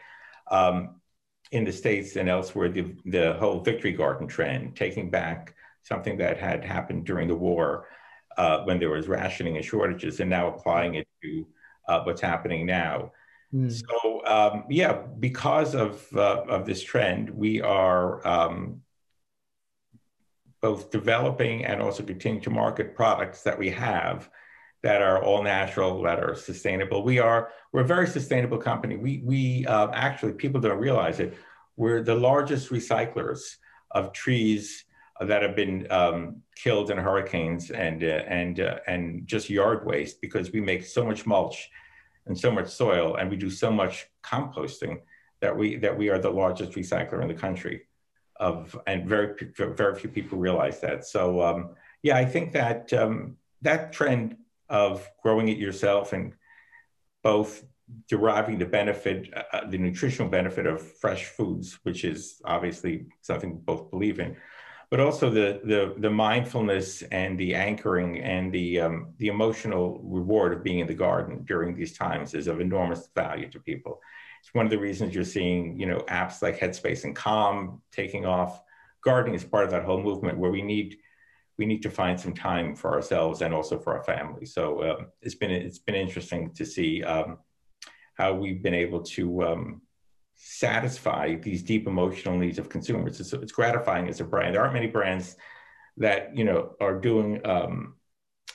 um, 0.49 1.01
in 1.51 1.65
the 1.65 1.71
States 1.71 2.15
and 2.15 2.29
elsewhere, 2.29 2.69
the, 2.69 2.95
the 3.05 3.33
whole 3.33 3.59
victory 3.59 3.91
garden 3.91 4.27
trend, 4.27 4.75
taking 4.75 5.09
back 5.09 5.55
something 5.81 6.17
that 6.17 6.37
had 6.37 6.63
happened 6.63 7.05
during 7.05 7.27
the 7.27 7.35
war 7.35 7.87
uh, 8.37 8.59
when 8.63 8.79
there 8.79 8.91
was 8.91 9.07
rationing 9.07 9.57
and 9.57 9.65
shortages 9.65 10.19
and 10.19 10.29
now 10.29 10.47
applying 10.47 10.95
it 10.95 11.07
to 11.23 11.45
uh, 11.87 12.01
what's 12.03 12.21
happening 12.21 12.65
now. 12.65 13.11
Mm. 13.53 13.71
So 13.71 14.25
um, 14.25 14.63
yeah, 14.69 14.93
because 15.19 15.75
of 15.75 16.05
uh, 16.15 16.43
of 16.47 16.65
this 16.65 16.81
trend, 16.81 17.29
we 17.29 17.61
are 17.61 18.25
um, 18.25 18.81
both 20.61 20.91
developing 20.91 21.65
and 21.65 21.81
also 21.81 22.03
continuing 22.03 22.43
to 22.43 22.49
market 22.49 22.95
products 22.95 23.43
that 23.43 23.57
we 23.57 23.69
have 23.71 24.29
that 24.83 25.01
are 25.01 25.23
all 25.23 25.43
natural, 25.43 26.01
that 26.03 26.19
are 26.19 26.35
sustainable. 26.35 27.03
We 27.03 27.19
are 27.19 27.49
we're 27.71 27.81
a 27.81 27.87
very 27.87 28.07
sustainable 28.07 28.57
company. 28.57 28.95
We 28.95 29.21
we 29.23 29.65
uh, 29.65 29.89
actually 29.91 30.33
people 30.33 30.61
don't 30.61 30.79
realize 30.79 31.19
it. 31.19 31.37
We're 31.75 32.03
the 32.03 32.15
largest 32.15 32.69
recyclers 32.69 33.39
of 33.91 34.13
trees 34.13 34.85
that 35.19 35.43
have 35.43 35.55
been 35.55 35.87
um, 35.91 36.41
killed 36.55 36.89
in 36.89 36.97
hurricanes 36.97 37.69
and 37.69 38.03
uh, 38.03 38.23
and 38.27 38.59
uh, 38.59 38.79
and 38.87 39.27
just 39.27 39.49
yard 39.49 39.85
waste 39.85 40.21
because 40.21 40.51
we 40.51 40.61
make 40.61 40.85
so 40.85 41.05
much 41.05 41.25
mulch 41.25 41.69
and 42.25 42.37
so 42.37 42.51
much 42.51 42.69
soil, 42.69 43.15
and 43.15 43.29
we 43.29 43.37
do 43.37 43.49
so 43.49 43.71
much 43.71 44.07
composting 44.23 45.01
that 45.41 45.55
we 45.55 45.77
that 45.77 45.97
we 45.97 46.09
are 46.09 46.19
the 46.19 46.29
largest 46.29 46.73
recycler 46.73 47.21
in 47.21 47.27
the 47.27 47.33
country. 47.33 47.83
Of 48.37 48.77
and 48.87 49.07
very 49.07 49.35
very 49.55 49.95
few 49.95 50.09
people 50.09 50.37
realize 50.37 50.79
that. 50.81 51.05
So 51.05 51.41
um, 51.41 51.75
yeah, 52.01 52.17
I 52.17 52.25
think 52.25 52.53
that 52.53 52.91
um, 52.93 53.37
that 53.61 53.93
trend 53.93 54.37
of 54.69 55.07
growing 55.21 55.49
it 55.49 55.57
yourself 55.57 56.13
and 56.13 56.33
both 57.23 57.63
deriving 58.07 58.57
the 58.57 58.65
benefit, 58.65 59.31
uh, 59.53 59.67
the 59.67 59.77
nutritional 59.77 60.29
benefit 60.29 60.65
of 60.65 60.81
fresh 60.81 61.25
foods, 61.25 61.77
which 61.83 62.03
is 62.05 62.41
obviously 62.45 63.05
something 63.21 63.51
we 63.51 63.59
both 63.59 63.91
believe 63.91 64.19
in, 64.19 64.37
but 64.91 64.99
also 64.99 65.29
the 65.29 65.61
the 65.63 65.95
the 65.97 66.09
mindfulness 66.09 67.01
and 67.03 67.39
the 67.39 67.55
anchoring 67.55 68.19
and 68.19 68.51
the 68.51 68.81
um, 68.81 69.13
the 69.17 69.29
emotional 69.29 70.01
reward 70.03 70.53
of 70.53 70.63
being 70.63 70.79
in 70.79 70.87
the 70.87 70.93
garden 70.93 71.43
during 71.45 71.73
these 71.73 71.97
times 71.97 72.33
is 72.35 72.47
of 72.47 72.59
enormous 72.59 73.07
value 73.15 73.49
to 73.49 73.59
people. 73.59 74.01
it's 74.41 74.53
one 74.53 74.65
of 74.65 74.71
the 74.71 74.77
reasons 74.77 75.15
you're 75.15 75.23
seeing, 75.23 75.79
you 75.79 75.85
know, 75.85 75.99
apps 76.09 76.41
like 76.41 76.59
Headspace 76.59 77.05
and 77.05 77.15
Calm 77.15 77.81
taking 77.91 78.25
off. 78.25 78.61
Gardening 79.03 79.33
is 79.33 79.45
part 79.45 79.63
of 79.63 79.71
that 79.71 79.85
whole 79.85 80.03
movement 80.03 80.37
where 80.37 80.51
we 80.51 80.61
need 80.61 80.97
we 81.57 81.65
need 81.65 81.83
to 81.83 81.89
find 81.89 82.19
some 82.19 82.33
time 82.33 82.75
for 82.75 82.91
ourselves 82.91 83.41
and 83.41 83.53
also 83.53 83.79
for 83.79 83.97
our 83.97 84.03
families. 84.03 84.53
So 84.53 84.65
um, 84.91 85.07
it's 85.21 85.35
been 85.35 85.51
it's 85.51 85.79
been 85.79 85.95
interesting 85.95 86.51
to 86.55 86.65
see 86.65 87.01
um, 87.03 87.37
how 88.15 88.33
we've 88.33 88.61
been 88.61 88.73
able 88.73 89.03
to 89.15 89.43
um, 89.43 89.81
satisfy 90.43 91.35
these 91.35 91.61
deep 91.61 91.87
emotional 91.87 92.37
needs 92.37 92.57
of 92.57 92.67
consumers. 92.67 93.19
It's, 93.19 93.31
it's, 93.33 93.51
gratifying 93.51 94.09
as 94.09 94.21
a 94.21 94.23
brand. 94.23 94.55
There 94.55 94.61
aren't 94.61 94.73
many 94.73 94.87
brands 94.87 95.37
that 95.97 96.35
you 96.35 96.43
know 96.43 96.75
are 96.79 96.99
doing 96.99 97.45
um, 97.45 97.95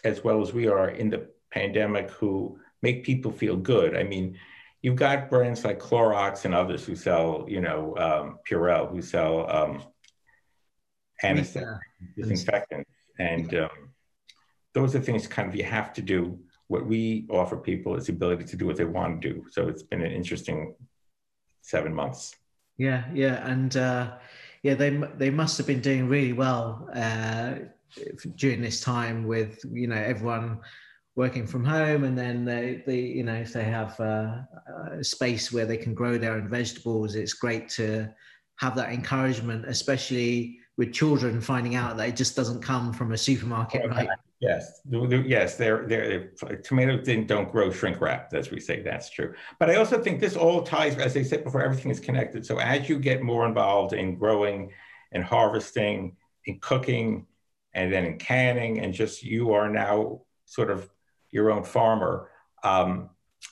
as 0.02 0.24
well 0.24 0.42
as 0.42 0.52
we 0.52 0.66
are 0.66 0.88
in 0.88 1.10
the 1.10 1.28
pandemic 1.52 2.10
who 2.10 2.58
make 2.82 3.04
people 3.04 3.30
feel 3.30 3.56
good. 3.56 3.96
I 3.96 4.02
mean, 4.02 4.36
you've 4.82 4.96
got 4.96 5.30
brands 5.30 5.64
like 5.64 5.78
Clorox 5.78 6.44
and 6.44 6.54
others 6.54 6.84
who 6.84 6.96
sell, 6.96 7.44
you 7.48 7.60
know, 7.60 7.96
um, 7.96 8.38
Purell, 8.48 8.90
who 8.90 9.00
sell 9.00 9.48
um, 9.48 9.82
anesthetic, 11.22 11.68
disinfectants, 12.16 12.90
and 13.18 13.54
um, 13.54 13.94
those 14.74 14.94
are 14.96 15.00
things 15.00 15.26
kind 15.28 15.48
of 15.48 15.54
you 15.54 15.64
have 15.64 15.92
to 15.94 16.02
do. 16.02 16.38
What 16.66 16.84
we 16.84 17.26
offer 17.30 17.56
people 17.56 17.94
is 17.94 18.06
the 18.06 18.12
ability 18.12 18.44
to 18.44 18.56
do 18.56 18.66
what 18.66 18.76
they 18.76 18.84
want 18.84 19.22
to 19.22 19.32
do. 19.32 19.44
So 19.52 19.68
it's 19.68 19.84
been 19.84 20.02
an 20.02 20.10
interesting 20.10 20.74
seven 21.66 21.92
months. 21.92 22.36
Yeah, 22.78 23.04
yeah, 23.12 23.46
and 23.46 23.76
uh, 23.76 24.14
yeah, 24.62 24.74
they 24.74 24.90
they 25.16 25.30
must 25.30 25.58
have 25.58 25.66
been 25.66 25.80
doing 25.80 26.08
really 26.08 26.32
well 26.32 26.88
uh, 26.94 27.54
during 28.36 28.60
this 28.60 28.80
time 28.80 29.26
with 29.26 29.64
you 29.70 29.86
know 29.86 29.96
everyone 29.96 30.60
working 31.16 31.46
from 31.46 31.64
home 31.64 32.04
and 32.04 32.16
then 32.16 32.44
they, 32.44 32.82
they 32.86 33.00
you 33.00 33.24
know 33.24 33.34
if 33.34 33.52
they 33.52 33.64
have 33.64 33.98
uh, 34.00 34.36
a 34.92 35.02
space 35.02 35.50
where 35.50 35.64
they 35.64 35.78
can 35.78 35.94
grow 35.94 36.18
their 36.18 36.34
own 36.34 36.46
vegetables 36.46 37.14
it's 37.14 37.32
great 37.32 37.70
to 37.70 38.06
have 38.56 38.76
that 38.76 38.92
encouragement 38.92 39.64
especially 39.66 40.58
with 40.76 40.92
children 40.92 41.40
finding 41.40 41.74
out 41.74 41.96
that 41.96 42.10
it 42.10 42.16
just 42.16 42.36
doesn't 42.36 42.60
come 42.60 42.92
from 42.92 43.12
a 43.12 43.16
supermarket 43.16 43.88
right 43.90 44.10
yes. 44.40 44.80
Yes 44.90 45.56
they're, 45.56 45.86
they're 45.86 46.30
tomatoes 46.62 47.04
didn't 47.04 47.26
don't 47.26 47.50
grow 47.50 47.70
shrink 47.70 48.00
wrap 48.00 48.32
as 48.34 48.50
we 48.50 48.60
say 48.60 48.82
that's 48.82 49.10
true. 49.10 49.34
But 49.58 49.70
i 49.70 49.76
also 49.76 50.02
think 50.02 50.20
this 50.20 50.36
all 50.36 50.62
ties 50.62 50.96
as 50.96 51.16
i 51.16 51.22
said 51.22 51.44
before 51.44 51.62
everything 51.62 51.90
is 51.90 52.00
connected. 52.00 52.44
So 52.44 52.58
as 52.58 52.88
you 52.88 52.98
get 52.98 53.22
more 53.22 53.46
involved 53.46 53.92
in 53.92 54.16
growing 54.16 54.72
and 55.12 55.24
harvesting 55.24 56.16
in 56.44 56.58
cooking 56.60 57.26
and 57.74 57.92
then 57.92 58.04
in 58.04 58.18
canning 58.18 58.80
and 58.80 58.92
just 58.92 59.22
you 59.22 59.52
are 59.52 59.68
now 59.68 60.22
sort 60.44 60.70
of 60.70 60.88
your 61.30 61.50
own 61.50 61.64
farmer, 61.64 62.30
um, 62.62 63.10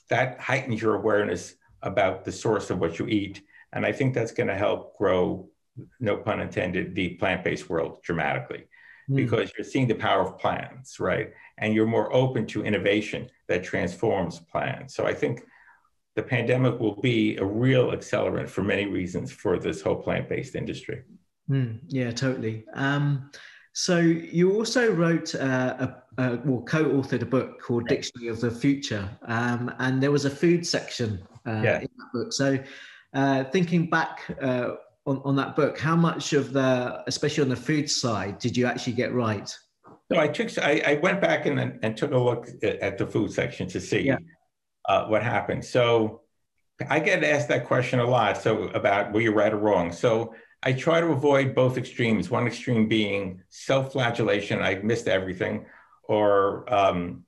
that 0.09 0.41
heightens 0.41 0.81
your 0.81 0.95
awareness 0.95 1.55
about 1.83 2.25
the 2.25 2.33
source 2.33 2.71
of 2.71 2.79
what 2.79 2.99
you 2.99 3.07
eat. 3.07 3.43
And 3.73 3.85
I 3.85 3.93
think 3.93 4.15
that's 4.15 4.33
going 4.33 4.47
to 4.47 4.55
help 4.55 4.97
grow, 4.97 5.49
no 6.01 6.17
pun 6.17 6.41
intended, 6.41 6.95
the 6.95 7.11
plant 7.11 7.45
based 7.45 7.69
world 7.69 8.03
dramatically 8.03 8.67
mm. 9.09 9.17
because 9.17 9.53
you're 9.57 9.65
seeing 9.65 9.87
the 9.87 9.95
power 9.95 10.23
of 10.23 10.39
plants, 10.39 11.01
right? 11.01 11.33
And 11.59 11.75
you're 11.75 11.87
more 11.87 12.13
open 12.15 12.47
to 12.49 12.65
innovation 12.65 13.29
that 13.49 13.65
transforms 13.65 14.41
plants. 14.41 14.95
So 14.95 15.07
I 15.07 15.15
think 15.15 15.43
the 16.17 16.23
pandemic 16.23 16.79
will 16.79 17.01
be 17.01 17.37
a 17.37 17.45
real 17.45 17.91
accelerant 17.91 18.49
for 18.49 18.63
many 18.63 18.87
reasons 18.87 19.33
for 19.33 19.59
this 19.59 19.83
whole 19.83 19.97
plant 19.97 20.29
based 20.29 20.55
industry. 20.55 21.03
Mm, 21.51 21.81
yeah, 21.89 22.11
totally. 22.11 22.65
Um, 22.75 23.31
so 23.73 23.99
you 23.99 24.55
also 24.55 24.93
wrote 24.93 25.35
uh, 25.35 25.89
a, 26.17 26.23
a, 26.23 26.37
well, 26.45 26.63
co-authored 26.63 27.23
a 27.23 27.27
book 27.27 27.61
called 27.61 27.89
Dictionary 27.89 28.29
of 28.29 28.41
the 28.41 28.51
Future, 28.51 29.09
um, 29.27 29.75
and 29.81 30.01
there 30.01 30.13
was 30.13 30.25
a 30.25 30.31
food 30.31 30.65
section 30.65 31.21
uh, 31.45 31.61
yeah. 31.65 31.81
in 31.81 31.89
that 31.99 32.09
book. 32.13 32.33
So 32.33 32.59
uh, 33.15 33.45
thinking 33.45 33.91
back 33.91 34.21
uh, 34.41 34.71
on, 35.07 35.21
on 35.25 35.37
that 35.37 35.55
book, 35.57 35.79
how 35.79 35.97
much 35.97 36.33
of 36.33 36.53
the, 36.53 37.03
especially 37.07 37.43
on 37.43 37.49
the 37.49 37.57
food 37.57 37.91
side, 37.91 38.39
did 38.39 38.57
you 38.57 38.67
actually 38.67 38.95
get 38.95 39.13
right? 39.13 39.55
So 40.11 40.19
I 40.19 40.29
took, 40.29 40.57
I, 40.59 40.83
I 40.87 40.95
went 41.03 41.21
back 41.21 41.47
and, 41.47 41.79
and 41.83 41.97
took 41.97 42.13
a 42.13 42.19
look 42.19 42.47
at 42.63 42.99
the 42.99 43.07
food 43.07 43.33
section 43.33 43.69
to 43.69 43.81
see 43.81 44.01
yeah. 44.01 44.19
Uh, 44.87 45.07
what 45.07 45.23
happened. 45.23 45.65
So 45.65 46.21
I 46.91 47.01
get 47.01 47.25
asked 47.25 47.49
that 47.49 47.67
question 47.67 48.01
a 48.01 48.07
lot. 48.07 48.37
So 48.43 48.65
about 48.69 49.13
were 49.13 49.23
you 49.23 49.33
right 49.33 49.53
or 49.53 49.57
wrong? 49.59 49.93
So 49.93 50.35
I 50.63 50.73
try 50.73 51.01
to 51.01 51.07
avoid 51.07 51.55
both 51.55 51.79
extremes. 51.79 52.31
One 52.31 52.47
extreme 52.47 52.89
being 52.89 53.43
self-flagellation, 53.51 54.61
I 54.61 54.77
missed 54.77 55.09
everything, 55.09 55.67
or 56.05 56.73
um, 56.73 57.25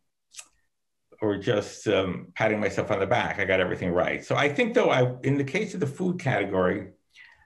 or 1.23 1.39
just 1.39 1.87
um, 1.89 2.29
patting 2.35 2.61
myself 2.61 2.91
on 2.91 3.01
the 3.01 3.07
back, 3.07 3.39
I 3.39 3.45
got 3.45 3.61
everything 3.61 3.91
right. 3.91 4.25
So 4.25 4.37
I 4.37 4.49
think 4.49 4.75
though, 4.75 4.91
I 4.91 5.15
in 5.23 5.39
the 5.39 5.45
case 5.45 5.75
of 5.75 5.81
the 5.81 5.87
food 5.87 6.19
category, 6.19 6.89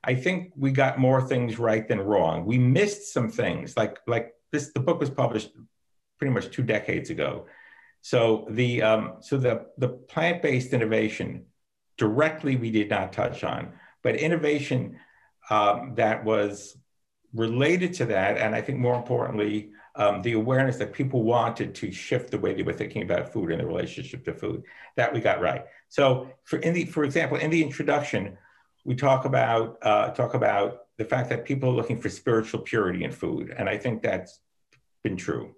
I 0.03 0.15
think 0.15 0.53
we 0.57 0.71
got 0.73 0.99
more 0.99 1.21
things 1.21 1.59
right 1.59 1.87
than 1.87 2.01
wrong. 2.01 2.47
We 2.47 2.59
missed 2.59 3.13
some 3.13 3.31
things, 3.31 3.77
like 3.77 3.99
like 4.07 4.35
this. 4.53 4.73
The 4.73 4.81
book 4.81 5.01
was 5.01 5.11
published 5.11 5.51
pretty 6.19 6.33
much 6.33 6.51
two 6.51 6.63
decades 6.63 7.11
ago. 7.11 7.47
So 8.01 8.47
the 8.51 8.83
um, 8.83 9.15
so 9.21 9.37
the 9.37 9.67
the 9.77 9.89
plant-based 9.89 10.73
innovation 10.73 11.47
directly 11.99 12.57
we 12.57 12.71
did 12.71 12.89
not 12.89 13.13
touch 13.13 13.45
on, 13.45 13.73
but 14.03 14.17
innovation 14.17 14.99
um, 15.51 15.95
that 15.97 16.25
was 16.25 16.77
related 17.35 17.93
to 17.95 18.07
that. 18.07 18.39
And 18.39 18.55
I 18.55 18.63
think 18.63 18.79
more 18.79 18.95
importantly, 18.95 19.71
um, 19.97 20.23
the 20.23 20.33
awareness 20.33 20.79
that 20.79 20.93
people 20.93 21.23
wanted 21.23 21.75
to 21.75 21.93
shift 21.93 22.31
the 22.31 22.39
way 22.39 22.55
they 22.55 22.63
were 22.63 22.73
thinking 22.73 23.03
about 23.03 23.33
food 23.33 23.51
and 23.51 23.61
the 23.61 23.67
relationship 23.67 24.25
to 24.25 24.33
food, 24.33 24.63
that 24.97 25.13
we 25.13 25.21
got 25.21 25.41
right. 25.41 25.65
So 25.89 26.31
for, 26.45 26.59
in 26.61 26.73
the, 26.73 26.87
for 26.87 27.05
example, 27.05 27.37
in 27.37 27.51
the 27.51 27.63
introduction, 27.63 28.39
we 28.85 28.95
talk 28.95 29.25
about, 29.25 29.79
uh, 29.83 30.11
talk 30.11 30.35
about 30.35 30.83
the 30.99 31.05
fact 31.05 31.29
that 31.31 31.45
people 31.45 31.71
are 31.71 31.75
looking 31.75 32.01
for 32.01 32.09
spiritual 32.09 32.61
purity 32.61 33.05
in 33.05 33.13
food. 33.13 33.55
And 33.57 33.69
I 33.69 33.79
think 33.79 34.03
that's 34.03 34.41
been 35.03 35.17
true. 35.17 35.55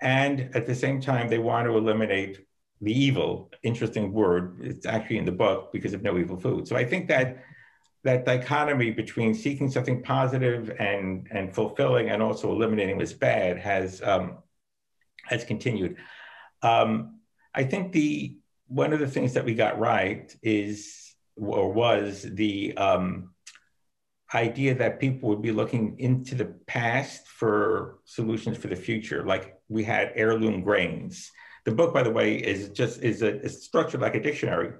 And 0.00 0.50
at 0.54 0.66
the 0.66 0.74
same 0.74 1.00
time, 1.00 1.28
they 1.28 1.38
want 1.38 1.66
to 1.66 1.76
eliminate 1.76 2.38
the 2.80 2.92
evil, 2.92 3.50
interesting 3.62 4.12
word, 4.12 4.58
it's 4.62 4.86
actually 4.86 5.18
in 5.18 5.24
the 5.24 5.32
book 5.32 5.72
because 5.72 5.94
of 5.94 6.02
no 6.02 6.16
evil 6.16 6.36
food. 6.36 6.68
So 6.68 6.76
I 6.76 6.84
think 6.84 7.08
that 7.08 7.42
that 8.04 8.24
dichotomy 8.24 8.92
between 8.92 9.34
seeking 9.34 9.70
something 9.70 10.02
positive 10.02 10.70
and 10.78 11.26
and 11.32 11.52
fulfilling 11.52 12.10
and 12.10 12.22
also 12.22 12.52
eliminating 12.52 12.96
what's 12.96 13.12
bad 13.12 13.58
has 13.58 14.00
um, 14.02 14.38
has 15.24 15.44
continued. 15.44 15.96
Um, 16.62 17.18
I 17.54 17.64
think 17.64 17.92
the 17.92 18.36
one 18.68 18.92
of 18.92 19.00
the 19.00 19.08
things 19.08 19.34
that 19.34 19.44
we 19.44 19.54
got 19.54 19.78
right 19.78 20.34
is 20.42 21.07
or 21.40 21.72
was 21.72 22.22
the 22.22 22.76
um, 22.76 23.30
idea 24.34 24.74
that 24.74 25.00
people 25.00 25.28
would 25.28 25.42
be 25.42 25.52
looking 25.52 25.98
into 25.98 26.34
the 26.34 26.46
past 26.66 27.26
for 27.28 27.98
solutions 28.04 28.58
for 28.58 28.68
the 28.68 28.76
future. 28.76 29.24
Like 29.24 29.58
we 29.68 29.84
had 29.84 30.12
heirloom 30.14 30.62
grains. 30.62 31.30
The 31.64 31.72
book, 31.72 31.92
by 31.92 32.02
the 32.02 32.10
way, 32.10 32.36
is 32.36 32.70
just 32.70 33.02
is 33.02 33.22
a 33.22 33.40
is 33.40 33.64
structured 33.64 34.00
like 34.00 34.14
a 34.14 34.22
dictionary 34.22 34.72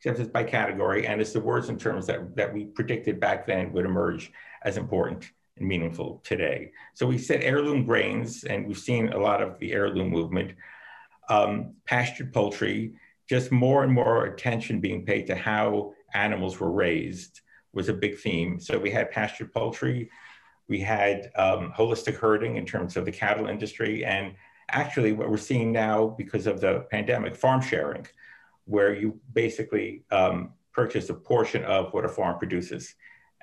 except 0.00 0.18
it's 0.18 0.30
by 0.30 0.42
category, 0.42 1.06
and 1.06 1.20
it's 1.20 1.34
the 1.34 1.40
words 1.40 1.68
and 1.68 1.78
terms 1.78 2.06
that, 2.06 2.34
that 2.34 2.54
we 2.54 2.64
predicted 2.64 3.20
back 3.20 3.46
then 3.46 3.70
would 3.70 3.84
emerge 3.84 4.32
as 4.64 4.78
important 4.78 5.30
and 5.58 5.68
meaningful 5.68 6.22
today. 6.24 6.72
So 6.94 7.06
we 7.06 7.18
said 7.18 7.42
heirloom 7.42 7.84
grains, 7.84 8.44
and 8.44 8.66
we've 8.66 8.78
seen 8.78 9.12
a 9.12 9.18
lot 9.18 9.42
of 9.42 9.58
the 9.58 9.72
heirloom 9.72 10.08
movement. 10.08 10.52
Um, 11.28 11.74
pastured 11.84 12.32
poultry, 12.32 12.94
just 13.30 13.52
more 13.52 13.84
and 13.84 13.92
more 13.92 14.24
attention 14.24 14.80
being 14.80 15.06
paid 15.06 15.24
to 15.24 15.36
how 15.36 15.92
animals 16.14 16.58
were 16.58 16.72
raised 16.72 17.42
was 17.72 17.88
a 17.88 17.92
big 17.92 18.18
theme. 18.18 18.58
So 18.58 18.76
we 18.76 18.90
had 18.90 19.12
pasture 19.12 19.46
poultry, 19.46 20.10
we 20.66 20.80
had 20.80 21.30
um, 21.36 21.72
holistic 21.78 22.16
herding 22.16 22.56
in 22.56 22.66
terms 22.66 22.96
of 22.96 23.04
the 23.04 23.12
cattle 23.12 23.46
industry, 23.46 24.04
and 24.04 24.34
actually 24.70 25.12
what 25.12 25.30
we're 25.30 25.36
seeing 25.36 25.70
now 25.70 26.08
because 26.18 26.48
of 26.48 26.60
the 26.60 26.80
pandemic, 26.90 27.36
farm 27.36 27.60
sharing 27.60 28.04
where 28.64 28.92
you 28.96 29.20
basically 29.32 30.02
um, 30.10 30.52
purchase 30.72 31.08
a 31.08 31.14
portion 31.14 31.62
of 31.64 31.92
what 31.92 32.04
a 32.04 32.08
farm 32.08 32.36
produces 32.36 32.96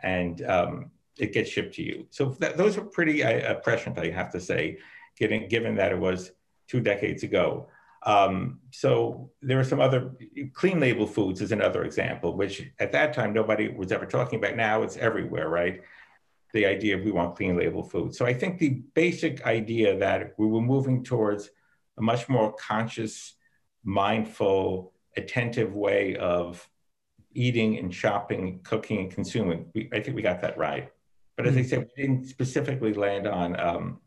and 0.04 0.42
um, 0.44 0.92
it 1.18 1.32
gets 1.32 1.50
shipped 1.50 1.76
to 1.76 1.82
you. 1.82 2.06
So 2.10 2.36
those 2.58 2.78
are 2.78 2.84
pretty 2.84 3.24
uh, 3.24 3.54
prescient, 3.56 3.98
I 3.98 4.10
have 4.10 4.34
to 4.34 4.42
say, 4.42 4.80
given, 5.18 5.48
given 5.48 5.76
that 5.76 5.94
it 5.94 5.98
was 5.98 6.32
two 6.68 6.82
decades 6.82 7.24
ago. 7.24 7.70
Um, 8.08 8.62
so 8.72 9.32
there 9.42 9.60
are 9.60 9.66
some 9.66 9.82
other 9.82 10.14
clean 10.54 10.80
label 10.80 11.06
foods 11.06 11.42
is 11.42 11.52
another 11.52 11.84
example, 11.84 12.38
which 12.38 12.66
at 12.80 12.94
that 12.94 13.14
time 13.14 13.34
nobody 13.34 13.68
was 13.68 13.92
ever 13.92 14.06
talking 14.06 14.40
about. 14.40 14.56
Now 14.56 14.82
it's 14.82 14.96
everywhere, 14.96 15.50
right? 15.50 15.82
The 16.54 16.66
idea 16.66 16.98
of 16.98 17.04
we 17.04 17.12
want 17.12 17.36
clean 17.36 17.58
label 17.58 17.84
food. 17.84 18.16
So 18.16 18.26
I 18.26 18.34
think 18.34 18.60
the 18.60 18.82
basic 18.96 19.46
idea 19.46 19.98
that 19.98 20.34
we 20.38 20.48
were 20.48 20.62
moving 20.62 21.04
towards 21.04 21.50
a 21.98 22.02
much 22.02 22.30
more 22.30 22.54
conscious, 22.54 23.36
mindful, 23.84 24.94
attentive 25.18 25.74
way 25.74 26.16
of 26.16 26.66
eating 27.34 27.78
and 27.78 27.94
shopping, 27.94 28.62
cooking 28.64 29.00
and 29.00 29.12
consuming. 29.12 29.66
We, 29.76 29.90
I 29.94 30.00
think 30.00 30.16
we 30.16 30.22
got 30.22 30.42
that 30.44 30.58
right. 30.58 30.90
But 31.36 31.46
as 31.46 31.56
mm-hmm. 31.56 31.60
I 31.60 31.64
said, 31.64 31.80
we 31.80 32.04
didn't 32.04 32.28
specifically 32.28 32.94
land 32.94 33.28
on 33.28 33.60
um, 33.60 34.00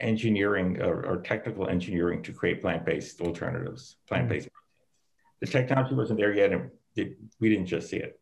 engineering 0.00 0.80
or, 0.80 1.04
or, 1.06 1.16
technical 1.22 1.68
engineering 1.68 2.22
to 2.22 2.32
create 2.32 2.60
plant-based 2.60 3.20
alternatives, 3.20 3.96
plant-based. 4.08 4.46
Mm-hmm. 4.46 5.40
The 5.40 5.46
technology 5.46 5.94
wasn't 5.94 6.18
there 6.18 6.34
yet, 6.34 6.52
and 6.52 6.70
it, 6.96 7.16
we 7.40 7.48
didn't 7.48 7.66
just 7.66 7.88
see 7.88 7.96
it. 7.96 8.20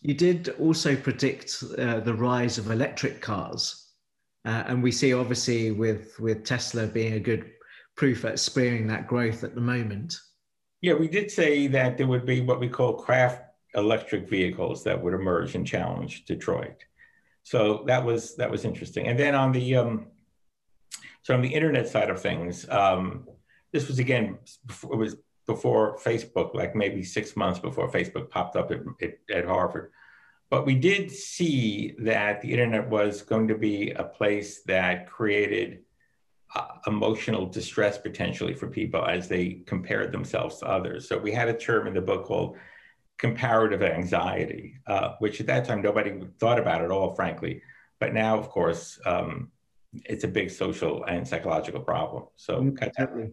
You 0.00 0.14
did 0.14 0.48
also 0.60 0.96
predict 0.96 1.62
uh, 1.76 2.00
the 2.00 2.14
rise 2.14 2.58
of 2.58 2.70
electric 2.70 3.20
cars, 3.20 3.90
uh, 4.44 4.64
and 4.66 4.82
we 4.82 4.92
see 4.92 5.12
obviously 5.12 5.72
with 5.72 6.18
with 6.20 6.44
Tesla 6.44 6.86
being 6.86 7.14
a 7.14 7.20
good 7.20 7.50
proof 7.96 8.24
at 8.24 8.38
spearing 8.38 8.86
that 8.86 9.08
growth 9.08 9.42
at 9.42 9.54
the 9.54 9.60
moment. 9.60 10.18
Yeah, 10.80 10.94
we 10.94 11.08
did 11.08 11.30
say 11.30 11.66
that 11.68 11.98
there 11.98 12.06
would 12.06 12.24
be 12.24 12.40
what 12.40 12.60
we 12.60 12.68
call 12.68 12.94
craft 12.94 13.42
electric 13.74 14.28
vehicles 14.28 14.84
that 14.84 15.02
would 15.02 15.14
emerge 15.14 15.54
and 15.54 15.66
challenge 15.66 16.24
Detroit. 16.24 16.84
So 17.42 17.82
that 17.86 18.04
was 18.04 18.36
that 18.36 18.50
was 18.50 18.64
interesting. 18.64 19.08
And 19.08 19.18
then 19.18 19.34
on 19.34 19.52
the 19.52 19.76
um, 19.76 20.06
so 21.22 21.34
on 21.34 21.42
the 21.42 21.54
internet 21.54 21.88
side 21.88 22.10
of 22.10 22.20
things, 22.20 22.68
um, 22.68 23.28
this 23.72 23.88
was 23.88 23.98
again 23.98 24.38
before, 24.66 24.94
it 24.94 24.96
was 24.96 25.16
before 25.46 25.98
Facebook, 25.98 26.54
like 26.54 26.74
maybe 26.74 27.02
six 27.02 27.36
months 27.36 27.58
before 27.58 27.90
Facebook 27.90 28.30
popped 28.30 28.56
up 28.56 28.70
at, 28.70 28.80
at, 29.02 29.18
at 29.34 29.44
Harvard. 29.46 29.90
But 30.50 30.64
we 30.64 30.74
did 30.74 31.10
see 31.10 31.94
that 31.98 32.40
the 32.40 32.52
internet 32.52 32.88
was 32.88 33.22
going 33.22 33.48
to 33.48 33.54
be 33.54 33.90
a 33.90 34.04
place 34.04 34.62
that 34.62 35.06
created 35.06 35.80
uh, 36.54 36.66
emotional 36.86 37.44
distress 37.46 37.98
potentially 37.98 38.54
for 38.54 38.68
people 38.68 39.04
as 39.04 39.28
they 39.28 39.62
compared 39.66 40.12
themselves 40.12 40.58
to 40.58 40.66
others. 40.66 41.08
So 41.08 41.18
we 41.18 41.32
had 41.32 41.48
a 41.48 41.56
term 41.58 41.86
in 41.86 41.92
the 41.92 42.00
book 42.00 42.24
called 42.24 42.56
comparative 43.18 43.82
anxiety, 43.82 44.78
uh, 44.86 45.14
which 45.18 45.40
at 45.40 45.46
that 45.48 45.66
time 45.66 45.82
nobody 45.82 46.18
thought 46.38 46.58
about 46.58 46.82
at 46.82 46.90
all, 46.90 47.14
frankly. 47.14 47.62
But 48.00 48.14
now, 48.14 48.38
of 48.38 48.48
course, 48.48 48.98
um, 49.04 49.50
it's 50.06 50.24
a 50.24 50.28
big 50.28 50.50
social 50.50 51.04
and 51.04 51.26
psychological 51.26 51.80
problem. 51.80 52.24
So, 52.36 52.60
mm, 52.60 53.32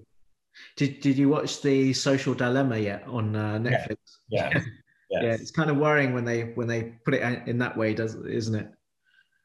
did 0.76 1.00
Did 1.00 1.18
you 1.18 1.30
watch 1.30 1.62
the 1.62 1.94
Social 1.94 2.34
Dilemma 2.34 2.78
yet 2.78 3.04
on 3.08 3.36
uh, 3.36 3.58
Netflix? 3.60 3.98
Yeah. 4.30 4.50
yeah. 4.54 4.64
Yes. 5.12 5.24
yeah, 5.24 5.34
it's 5.34 5.52
kind 5.52 5.70
of 5.70 5.78
worrying 5.78 6.14
when 6.14 6.26
they 6.26 6.54
when 6.56 6.68
they 6.68 6.96
put 7.06 7.14
it 7.14 7.48
in 7.48 7.60
that 7.60 7.78
way, 7.78 7.94
does 7.94 8.16
isn't 8.16 8.56
it? 8.56 8.68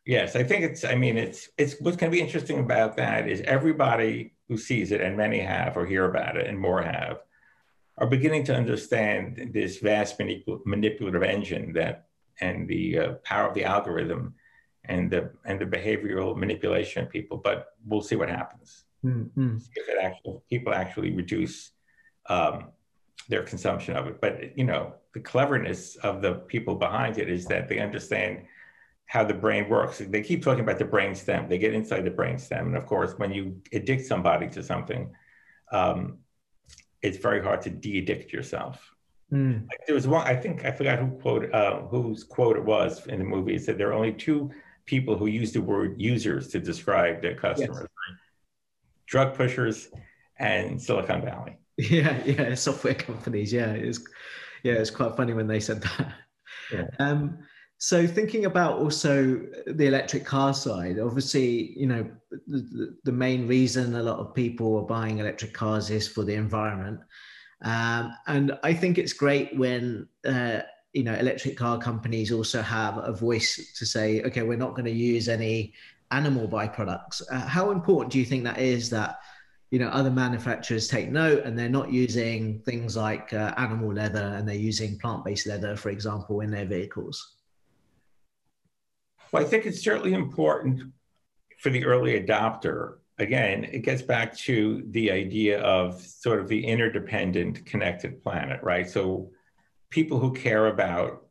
Yes, 0.07 0.35
I 0.35 0.43
think 0.43 0.65
it's. 0.65 0.85
I 0.85 0.95
mean, 0.95 1.19
it's 1.19 1.51
it's 1.59 1.77
what's 1.81 1.97
going 1.97 2.11
to 2.11 2.17
be 2.17 2.23
interesting 2.23 2.61
about 2.61 2.97
that 2.97 3.29
is 3.29 3.43
everybody 3.43 4.35
who 4.49 4.57
sees 4.57 4.91
it, 4.91 5.01
and 5.01 5.17
many 5.17 5.41
have 5.41 5.77
or 5.77 5.85
hear 5.85 6.07
about 6.07 6.37
it, 6.37 6.47
and 6.47 6.59
more 6.59 6.83
have, 6.83 7.19
are 7.99 8.07
beginning 8.07 8.45
to 8.45 8.57
understand 8.57 9.51
this 9.53 9.79
vast 9.79 10.19
manipul- 10.19 10.65
manipulative 10.65 11.23
engine 11.23 11.75
that 11.75 12.07
and 12.41 12.67
the 12.67 12.99
uh, 12.99 13.13
power 13.23 13.47
of 13.47 13.55
the 13.55 13.65
algorithm 13.65 14.35
and 14.91 15.11
the 15.11 15.31
and 15.45 15.61
the 15.61 15.65
behavioral 15.65 16.37
manipulation 16.37 17.05
of 17.05 17.11
people. 17.11 17.39
But 17.39 17.59
we'll 17.87 18.03
see 18.03 18.17
what 18.17 18.29
happens. 18.29 18.85
Mm-hmm. 19.05 19.57
If 19.75 19.89
it 19.89 19.99
actually 20.03 20.39
people 20.51 20.75
actually 20.75 21.13
reduce 21.13 21.71
um, 22.29 22.57
their 23.29 23.43
consumption 23.43 23.97
of 23.97 24.07
it. 24.09 24.21
But 24.21 24.59
you 24.59 24.65
know, 24.65 24.95
the 25.15 25.21
cleverness 25.21 25.97
of 25.97 26.21
the 26.21 26.35
people 26.53 26.75
behind 26.75 27.19
it 27.19 27.29
is 27.31 27.47
that 27.47 27.69
they 27.69 27.79
understand 27.79 28.47
how 29.07 29.25
the 29.25 29.35
brain 29.35 29.69
works. 29.69 29.99
They 29.99 30.23
keep 30.23 30.43
talking 30.43 30.63
about 30.63 30.79
the 30.79 30.85
brain 30.85 31.15
stem. 31.15 31.49
They 31.49 31.59
get 31.59 31.75
inside 31.75 32.05
the 32.05 32.11
brain 32.11 32.39
stem, 32.39 32.67
and 32.69 32.77
of 32.77 32.87
course, 32.87 33.15
when 33.17 33.33
you 33.33 33.61
addict 33.73 34.07
somebody 34.07 34.49
to 34.51 34.63
something, 34.63 35.13
um, 35.73 36.19
it's 37.03 37.19
very 37.19 37.43
hard 37.43 37.63
to 37.63 37.71
de-addict 37.71 38.33
yourself. 38.33 38.95
Mm. 39.33 39.69
Like 39.69 39.87
there 39.87 39.95
was 39.95 40.07
one, 40.07 40.27
I 40.27 40.35
think 40.35 40.65
I 40.65 40.73
forgot 40.73 40.99
who 40.99 41.09
quote 41.23 41.53
uh, 41.53 41.83
whose 41.83 42.25
quote 42.25 42.57
it 42.57 42.65
was 42.65 43.07
in 43.07 43.19
the 43.19 43.25
movie. 43.25 43.55
It 43.55 43.63
said 43.63 43.79
there 43.79 43.91
are 43.91 44.01
only 44.03 44.13
two 44.13 44.51
people 44.87 45.17
who 45.17 45.27
use 45.27 45.53
the 45.53 45.61
word 45.61 46.01
users 46.01 46.49
to 46.49 46.61
describe 46.61 47.23
their 47.23 47.35
customers: 47.35 47.87
yes. 48.09 48.19
drug 49.07 49.35
pushers 49.35 49.89
and 50.39 50.81
Silicon 50.81 51.23
Valley. 51.23 51.57
Yeah, 51.77 52.23
yeah, 52.27 52.55
software 52.67 52.93
companies. 52.93 53.51
Yeah, 53.51 53.71
it's 53.71 54.01
yeah, 54.63 54.75
it's 54.75 54.91
quite 54.91 55.17
funny 55.17 55.33
when 55.33 55.47
they 55.47 55.61
said 55.61 55.81
that. 55.81 56.13
Yeah. 56.71 56.89
Um, 56.99 57.39
so 57.83 58.07
thinking 58.07 58.45
about 58.45 58.79
also 58.79 59.41
the 59.67 59.87
electric 59.87 60.27
car 60.27 60.53
side, 60.53 60.99
obviously, 60.99 61.73
you 61.79 61.87
know, 61.87 62.11
the, 62.47 62.95
the 63.05 63.13
main 63.13 63.49
reason 63.49 63.95
a 63.95 64.03
lot 64.03 64.19
of 64.19 64.35
people 64.35 64.77
are 64.77 64.83
buying 64.83 65.17
electric 65.17 65.55
cars 65.55 65.89
is 65.89 66.07
for 66.07 66.23
the 66.23 66.35
environment. 66.35 67.01
Um, 67.63 68.15
and 68.27 68.53
I 68.63 68.75
think 68.75 68.99
it's 68.99 69.15
great 69.15 69.57
when, 69.57 70.09
uh, 70.27 70.61
you 70.93 71.05
know, 71.05 71.15
electric 71.15 71.57
car 71.57 71.79
companies 71.79 72.33
also 72.33 72.63
have 72.63 72.99
a 72.99 73.13
voice 73.13 73.75
to 73.79 73.87
say, 73.87 74.23
okay, 74.23 74.43
we're 74.43 74.59
not 74.59 74.71
going 74.71 74.87
to 74.87 74.91
use 74.91 75.29
any 75.29 75.73
animal 76.11 76.49
byproducts. 76.49 77.23
Uh, 77.31 77.47
how 77.47 77.71
important 77.71 78.13
do 78.13 78.19
you 78.19 78.25
think 78.25 78.43
that 78.45 78.59
is 78.59 78.91
that, 78.91 79.21
you 79.71 79.79
know, 79.79 79.89
other 79.89 80.11
manufacturers 80.11 80.89
take 80.89 81.11
note 81.11 81.45
and 81.45 81.57
they're 81.57 81.69
not 81.69 81.93
using 81.93 82.59
things 82.61 82.97
like 82.97 83.33
uh, 83.33 83.55
animal 83.57 83.93
leather 83.93 84.35
and 84.37 84.49
they're 84.49 84.57
using 84.57 84.99
plant-based 84.99 85.47
leather, 85.47 85.77
for 85.77 85.91
example, 85.91 86.41
in 86.41 86.51
their 86.51 86.67
vehicles? 86.67 87.37
Well, 89.31 89.45
I 89.45 89.47
think 89.47 89.67
it's 89.67 89.81
certainly 89.81 90.13
important 90.13 90.93
for 91.59 91.71
the 91.71 91.85
early 91.85 92.21
adopter. 92.21 92.97
Again, 93.19 93.63
it 93.65 93.81
gets 93.81 94.03
back 94.03 94.37
to 94.39 94.83
the 94.91 95.13
idea 95.13 95.61
of 95.61 96.01
sort 96.01 96.41
of 96.41 96.49
the 96.49 96.67
interdependent 96.67 97.65
connected 97.65 98.21
planet, 98.25 98.61
right? 98.65 98.91
So 98.91 99.31
people 99.91 100.19
who 100.19 100.33
care 100.33 100.69
about 100.69 101.27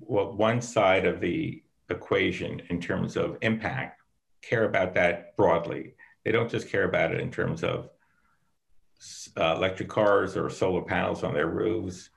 one 0.00 0.60
side 0.60 1.06
of 1.06 1.20
the 1.20 1.62
equation 1.88 2.60
in 2.68 2.80
terms 2.80 3.16
of 3.16 3.38
impact 3.42 4.00
care 4.42 4.64
about 4.64 4.94
that 4.94 5.36
broadly. 5.36 5.94
They 6.24 6.32
don't 6.32 6.50
just 6.50 6.68
care 6.68 6.84
about 6.84 7.12
it 7.12 7.20
in 7.20 7.30
terms 7.30 7.62
of 7.62 7.90
uh, 9.36 9.54
electric 9.56 9.88
cars 9.88 10.36
or 10.36 10.50
solar 10.50 10.82
panels 10.82 11.22
on 11.22 11.34
their 11.34 11.48
roofs 11.48 12.10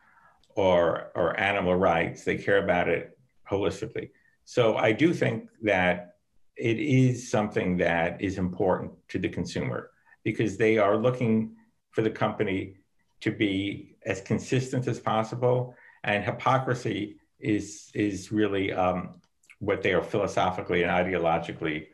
or, 0.56 1.12
or 1.16 1.40
animal 1.40 1.76
rights. 1.76 2.24
They 2.24 2.38
care 2.38 2.64
about 2.64 2.90
it 2.90 3.18
holistically. 3.50 4.10
So 4.46 4.78
I 4.78 4.92
do 4.92 5.14
think 5.14 5.50
that 5.64 6.16
it 6.56 6.80
is 6.80 7.30
something 7.30 7.78
that 7.78 8.22
is 8.22 8.38
important 8.38 8.92
to 9.10 9.20
the 9.20 9.30
consumer 9.30 9.92
because 10.24 10.58
they 10.58 10.78
are 10.78 10.98
looking 10.98 11.56
for 11.92 12.02
the 12.02 12.10
company 12.10 12.76
to 13.22 13.32
be 13.32 13.95
as 14.06 14.22
consistent 14.22 14.88
as 14.88 15.00
possible. 15.00 15.76
And 16.04 16.24
hypocrisy 16.24 17.18
is, 17.40 17.90
is 17.94 18.32
really 18.32 18.72
um, 18.72 19.22
what 19.60 19.82
they 19.82 19.94
are 19.94 20.04
philosophically 20.04 20.84
and 20.84 20.92
ideologically 20.92 21.88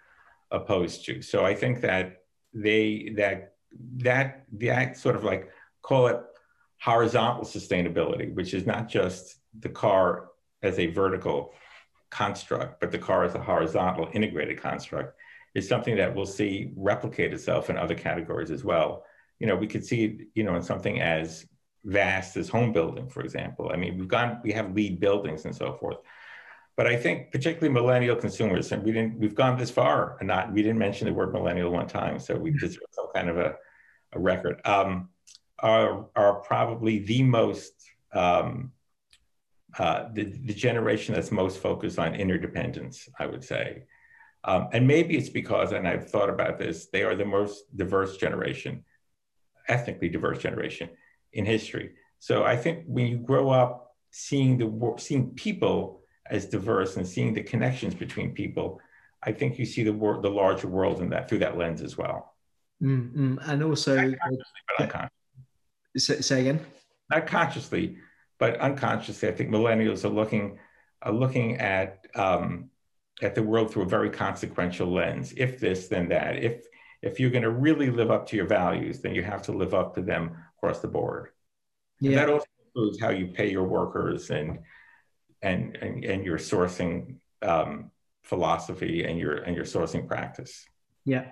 opposed 0.51 1.05
to. 1.05 1.21
So 1.21 1.45
I 1.45 1.55
think 1.55 1.81
that 1.81 2.23
they, 2.53 3.13
that, 3.15 3.53
that, 3.97 4.45
that 4.53 4.97
sort 4.97 5.15
of 5.15 5.23
like 5.23 5.49
call 5.81 6.07
it 6.07 6.19
horizontal 6.81 7.45
sustainability, 7.45 8.33
which 8.33 8.53
is 8.53 8.65
not 8.65 8.89
just 8.89 9.37
the 9.59 9.69
car 9.69 10.29
as 10.61 10.79
a 10.79 10.87
vertical 10.87 11.53
construct, 12.09 12.79
but 12.79 12.91
the 12.91 12.97
car 12.97 13.23
as 13.23 13.35
a 13.35 13.41
horizontal 13.41 14.09
integrated 14.13 14.61
construct 14.61 15.17
is 15.55 15.67
something 15.67 15.95
that 15.97 16.13
we'll 16.13 16.25
see 16.25 16.71
replicate 16.75 17.33
itself 17.33 17.69
in 17.69 17.77
other 17.77 17.95
categories 17.95 18.51
as 18.51 18.63
well. 18.63 19.03
You 19.39 19.47
know, 19.47 19.55
we 19.55 19.67
could 19.67 19.85
see, 19.85 20.27
you 20.33 20.43
know, 20.43 20.55
in 20.55 20.63
something 20.63 21.01
as 21.01 21.45
vast 21.83 22.37
as 22.37 22.49
home 22.49 22.71
building, 22.71 23.09
for 23.09 23.21
example. 23.21 23.71
I 23.73 23.77
mean, 23.77 23.97
we've 23.97 24.07
gone, 24.07 24.39
we 24.43 24.51
have 24.51 24.73
LEED 24.73 24.99
buildings 24.99 25.45
and 25.45 25.55
so 25.55 25.73
forth. 25.73 25.97
But 26.77 26.87
I 26.87 26.95
think 26.95 27.31
particularly 27.31 27.73
millennial 27.73 28.15
consumers, 28.15 28.71
and 28.71 28.83
we 28.83 28.91
didn't, 28.91 29.17
we've 29.19 29.35
gone 29.35 29.57
this 29.57 29.69
far 29.69 30.17
and 30.19 30.27
not, 30.27 30.51
we 30.51 30.61
didn't 30.61 30.79
mention 30.79 31.07
the 31.07 31.13
word 31.13 31.33
millennial 31.33 31.71
one 31.71 31.87
time. 31.87 32.19
So 32.19 32.35
we 32.35 32.51
just 32.51 32.79
some 32.91 33.07
kind 33.13 33.29
of 33.29 33.37
a, 33.37 33.55
a 34.13 34.19
record, 34.19 34.61
um, 34.65 35.09
are, 35.59 36.07
are 36.15 36.35
probably 36.41 36.99
the 36.99 37.23
most 37.23 37.73
um, 38.13 38.71
uh, 39.77 40.09
the, 40.11 40.23
the 40.23 40.53
generation 40.53 41.15
that's 41.15 41.31
most 41.31 41.59
focused 41.59 41.97
on 41.97 42.13
interdependence, 42.13 43.07
I 43.17 43.25
would 43.25 43.43
say. 43.43 43.83
Um, 44.43 44.67
and 44.73 44.85
maybe 44.85 45.15
it's 45.15 45.29
because, 45.29 45.71
and 45.71 45.87
I've 45.87 46.09
thought 46.09 46.29
about 46.29 46.57
this, 46.57 46.87
they 46.87 47.03
are 47.03 47.15
the 47.15 47.25
most 47.25 47.75
diverse 47.77 48.17
generation, 48.17 48.83
ethnically 49.69 50.09
diverse 50.09 50.39
generation 50.39 50.89
in 51.33 51.45
history. 51.45 51.91
So 52.19 52.43
I 52.43 52.55
think 52.55 52.83
when 52.85 53.07
you 53.07 53.17
grow 53.17 53.49
up 53.49 53.95
seeing 54.11 54.57
the 54.57 54.95
seeing 54.97 55.31
people 55.31 56.01
as 56.29 56.45
diverse 56.45 56.97
and 56.97 57.07
seeing 57.07 57.33
the 57.33 57.43
connections 57.43 57.95
between 57.95 58.33
people, 58.33 58.79
I 59.23 59.31
think 59.31 59.57
you 59.59 59.65
see 59.65 59.83
the 59.83 59.93
world, 59.93 60.23
the 60.23 60.29
larger 60.29 60.67
world 60.67 61.01
in 61.01 61.09
that 61.09 61.27
through 61.27 61.39
that 61.39 61.57
lens 61.57 61.81
as 61.81 61.97
well. 61.97 62.35
Mm-hmm. 62.81 63.37
And 63.43 63.63
also, 63.63 64.13
not 64.79 64.89
consciously, 64.89 65.09
say, 65.97 66.21
say 66.21 66.41
again. 66.41 66.65
Not 67.09 67.27
consciously, 67.27 67.97
but 68.39 68.57
unconsciously, 68.59 69.29
I 69.29 69.33
think 69.33 69.49
millennials 69.49 70.05
are 70.05 70.09
looking 70.09 70.57
are 71.01 71.11
looking 71.11 71.57
at 71.57 72.05
um, 72.15 72.69
at 73.21 73.35
the 73.35 73.43
world 73.43 73.71
through 73.71 73.83
a 73.83 73.87
very 73.87 74.09
consequential 74.09 74.91
lens. 74.91 75.33
If 75.37 75.59
this, 75.59 75.87
then 75.87 76.09
that. 76.09 76.37
If 76.37 76.65
if 77.01 77.19
you're 77.19 77.31
going 77.31 77.43
to 77.43 77.51
really 77.51 77.89
live 77.89 78.11
up 78.11 78.27
to 78.27 78.35
your 78.35 78.45
values, 78.45 79.01
then 79.01 79.15
you 79.15 79.23
have 79.23 79.41
to 79.43 79.51
live 79.51 79.73
up 79.73 79.95
to 79.95 80.01
them 80.01 80.37
across 80.61 80.79
the 80.79 80.87
board. 80.87 81.29
Yeah. 81.99 82.09
And 82.09 82.17
that 82.19 82.29
also 82.29 82.45
includes 82.65 82.99
how 82.99 83.09
you 83.09 83.27
pay 83.27 83.49
your 83.49 83.63
workers 83.63 84.29
and 84.29 84.59
and 85.41 85.75
and, 85.77 86.05
and 86.05 86.25
your 86.25 86.37
sourcing 86.37 87.17
um, 87.41 87.91
philosophy 88.23 89.03
and 89.03 89.17
your 89.17 89.37
and 89.37 89.55
your 89.55 89.65
sourcing 89.65 90.07
practice. 90.07 90.65
Yeah, 91.05 91.25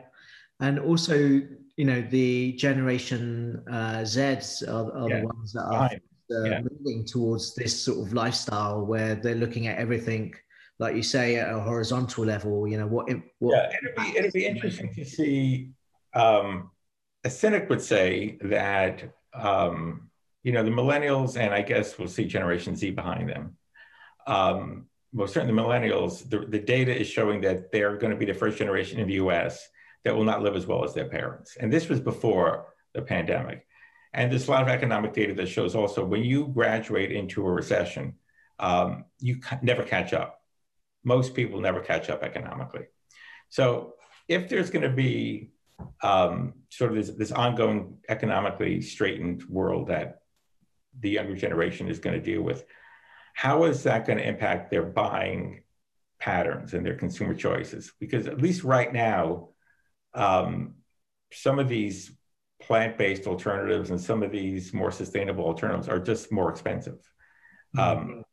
and 0.59 0.79
also 0.79 1.15
you 1.15 1.85
know 1.85 2.01
the 2.01 2.53
generation 2.53 3.63
uh, 3.69 4.01
Zs 4.01 4.67
are, 4.67 4.91
are 4.97 5.09
yeah. 5.09 5.21
the 5.21 5.27
ones 5.27 5.53
that 5.53 5.63
are 5.63 5.89
uh, 6.31 6.43
yeah. 6.43 6.61
moving 6.61 7.05
towards 7.05 7.55
this 7.55 7.83
sort 7.83 8.05
of 8.05 8.13
lifestyle 8.13 8.85
where 8.85 9.15
they're 9.15 9.35
looking 9.35 9.67
at 9.67 9.77
everything, 9.77 10.33
like 10.79 10.95
you 10.95 11.03
say, 11.03 11.37
at 11.37 11.53
a 11.53 11.59
horizontal 11.59 12.25
level. 12.25 12.67
You 12.67 12.79
know 12.79 12.87
what? 12.87 13.09
what 13.39 13.55
yeah, 13.55 13.77
it'd 13.77 13.95
be 13.95 14.17
it'd 14.17 14.33
be 14.33 14.45
interesting 14.45 14.93
to 14.95 15.05
see. 15.05 15.71
Um, 16.13 16.71
a 17.25 17.29
cynic 17.29 17.69
would 17.69 17.81
say 17.81 18.37
that 18.41 19.03
um, 19.33 20.09
you 20.43 20.51
know 20.51 20.63
the 20.63 20.71
millennials, 20.71 21.37
and 21.37 21.53
I 21.53 21.61
guess 21.61 21.97
we'll 21.97 22.07
see 22.07 22.25
Generation 22.25 22.75
Z 22.75 22.91
behind 22.91 23.29
them. 23.29 23.57
Um, 24.27 24.85
well, 25.11 25.27
certainly 25.27 25.55
the 25.55 25.61
millennials, 25.61 26.29
the, 26.29 26.39
the 26.39 26.59
data 26.59 26.95
is 26.95 27.07
showing 27.07 27.41
that 27.41 27.71
they're 27.71 27.97
going 27.97 28.11
to 28.11 28.17
be 28.17 28.25
the 28.25 28.33
first 28.33 28.57
generation 28.57 28.99
in 28.99 29.07
the 29.07 29.15
U.S. 29.15 29.67
that 30.03 30.15
will 30.15 30.23
not 30.23 30.43
live 30.43 30.55
as 30.55 30.67
well 30.67 30.83
as 30.83 30.93
their 30.93 31.09
parents, 31.09 31.57
and 31.59 31.71
this 31.71 31.89
was 31.89 31.99
before 31.99 32.67
the 32.93 33.01
pandemic. 33.01 33.65
And 34.13 34.31
there's 34.31 34.47
a 34.47 34.51
lot 34.51 34.63
of 34.63 34.69
economic 34.69 35.13
data 35.13 35.33
that 35.35 35.47
shows 35.47 35.75
also 35.75 36.03
when 36.03 36.23
you 36.23 36.47
graduate 36.47 37.11
into 37.11 37.45
a 37.45 37.51
recession, 37.51 38.15
um, 38.57 39.05
you 39.19 39.39
never 39.61 39.83
catch 39.83 40.13
up. 40.13 40.41
Most 41.03 41.35
people 41.35 41.61
never 41.61 41.79
catch 41.79 42.09
up 42.09 42.23
economically. 42.23 42.85
So 43.49 43.93
if 44.27 44.49
there's 44.49 44.69
going 44.69 44.83
to 44.83 44.95
be 44.95 45.51
um, 46.01 46.53
sort 46.69 46.91
of 46.91 46.97
this, 46.97 47.15
this 47.15 47.31
ongoing 47.31 47.97
economically 48.07 48.81
straightened 48.81 49.43
world 49.49 49.87
that 49.87 50.21
the 50.99 51.09
younger 51.09 51.35
generation 51.35 51.87
is 51.87 51.99
going 51.99 52.15
to 52.15 52.21
deal 52.21 52.41
with, 52.41 52.65
how 53.33 53.65
is 53.65 53.83
that 53.83 54.05
going 54.05 54.17
to 54.17 54.27
impact 54.27 54.69
their 54.69 54.83
buying 54.83 55.63
patterns 56.19 56.73
and 56.73 56.85
their 56.85 56.95
consumer 56.95 57.33
choices? 57.33 57.91
Because 57.99 58.27
at 58.27 58.41
least 58.41 58.63
right 58.63 58.91
now, 58.91 59.49
um, 60.13 60.75
some 61.31 61.59
of 61.59 61.69
these 61.69 62.11
plant-based 62.61 63.27
alternatives 63.27 63.89
and 63.89 64.01
some 64.01 64.23
of 64.23 64.31
these 64.31 64.73
more 64.73 64.91
sustainable 64.91 65.45
alternatives 65.45 65.87
are 65.87 65.99
just 65.99 66.31
more 66.31 66.49
expensive. 66.49 66.99
Mm-hmm. 67.75 67.79
Um, 67.79 68.23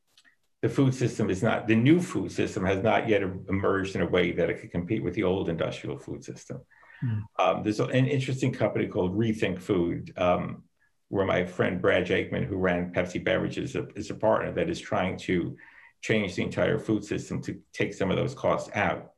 the 0.63 0.69
food 0.69 0.95
system 0.95 1.31
is 1.31 1.43
not 1.43 1.69
the 1.69 1.77
new 1.77 2.01
food 2.01 2.33
system 2.33 2.65
has 2.65 2.83
not 2.83 3.09
yet 3.09 3.23
emerged 3.23 3.95
in 3.95 4.03
a 4.03 4.07
way 4.07 4.33
that 4.33 4.51
it 4.51 4.61
could 4.61 4.73
compete 4.73 5.05
with 5.05 5.15
the 5.15 5.23
old 5.23 5.49
industrial 5.49 5.99
food 5.99 6.25
system. 6.25 6.61
Mm. 7.05 7.23
Um, 7.39 7.63
there's 7.63 7.81
an 7.81 7.91
interesting 7.91 8.53
company 8.53 8.87
called 8.87 9.17
Rethink 9.17 9.59
Food, 9.59 10.13
um, 10.17 10.63
where 11.09 11.27
my 11.27 11.45
friend 11.45 11.81
Brad 11.81 12.07
Jakeman, 12.07 12.45
who 12.45 12.57
ran 12.57 12.93
Pepsi 12.93 13.23
Beverages, 13.23 13.71
is 13.71 13.77
a, 13.77 13.87
is 13.95 14.11
a 14.11 14.15
partner 14.15 14.53
that 14.53 14.69
is 14.69 14.81
trying 14.81 15.17
to 15.19 15.57
change 16.03 16.35
the 16.35 16.43
entire 16.43 16.79
food 16.79 17.05
system 17.05 17.41
to 17.43 17.61
take 17.73 17.95
some 17.95 18.11
of 18.11 18.17
those 18.17 18.35
costs 18.35 18.71
out. 18.75 19.13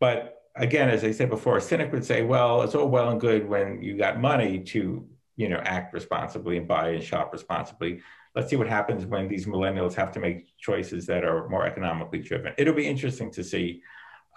But 0.00 0.42
again, 0.56 0.88
as 0.88 1.04
I 1.04 1.12
said 1.12 1.30
before, 1.30 1.56
a 1.56 1.60
cynic 1.60 1.92
would 1.92 2.04
say, 2.04 2.22
well, 2.22 2.62
it's 2.62 2.74
all 2.74 2.88
well 2.88 3.10
and 3.10 3.20
good 3.20 3.48
when 3.48 3.82
you 3.82 3.96
got 3.96 4.20
money 4.20 4.60
to, 4.60 5.06
you 5.36 5.48
know, 5.48 5.60
act 5.64 5.92
responsibly 5.92 6.56
and 6.56 6.68
buy 6.68 6.90
and 6.90 7.02
shop 7.02 7.32
responsibly. 7.32 8.00
Let's 8.34 8.50
see 8.50 8.56
what 8.56 8.68
happens 8.68 9.06
when 9.06 9.28
these 9.28 9.46
millennials 9.46 9.94
have 9.94 10.12
to 10.12 10.20
make 10.20 10.56
choices 10.58 11.06
that 11.06 11.24
are 11.24 11.48
more 11.48 11.66
economically 11.66 12.20
driven. 12.20 12.52
It'll 12.58 12.74
be 12.74 12.86
interesting 12.86 13.30
to 13.32 13.44
see 13.44 13.82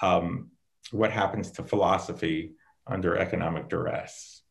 um, 0.01 0.51
what 0.91 1.11
happens 1.11 1.51
to 1.51 1.63
philosophy 1.63 2.53
under 2.87 3.17
economic 3.17 3.69
duress. 3.69 4.41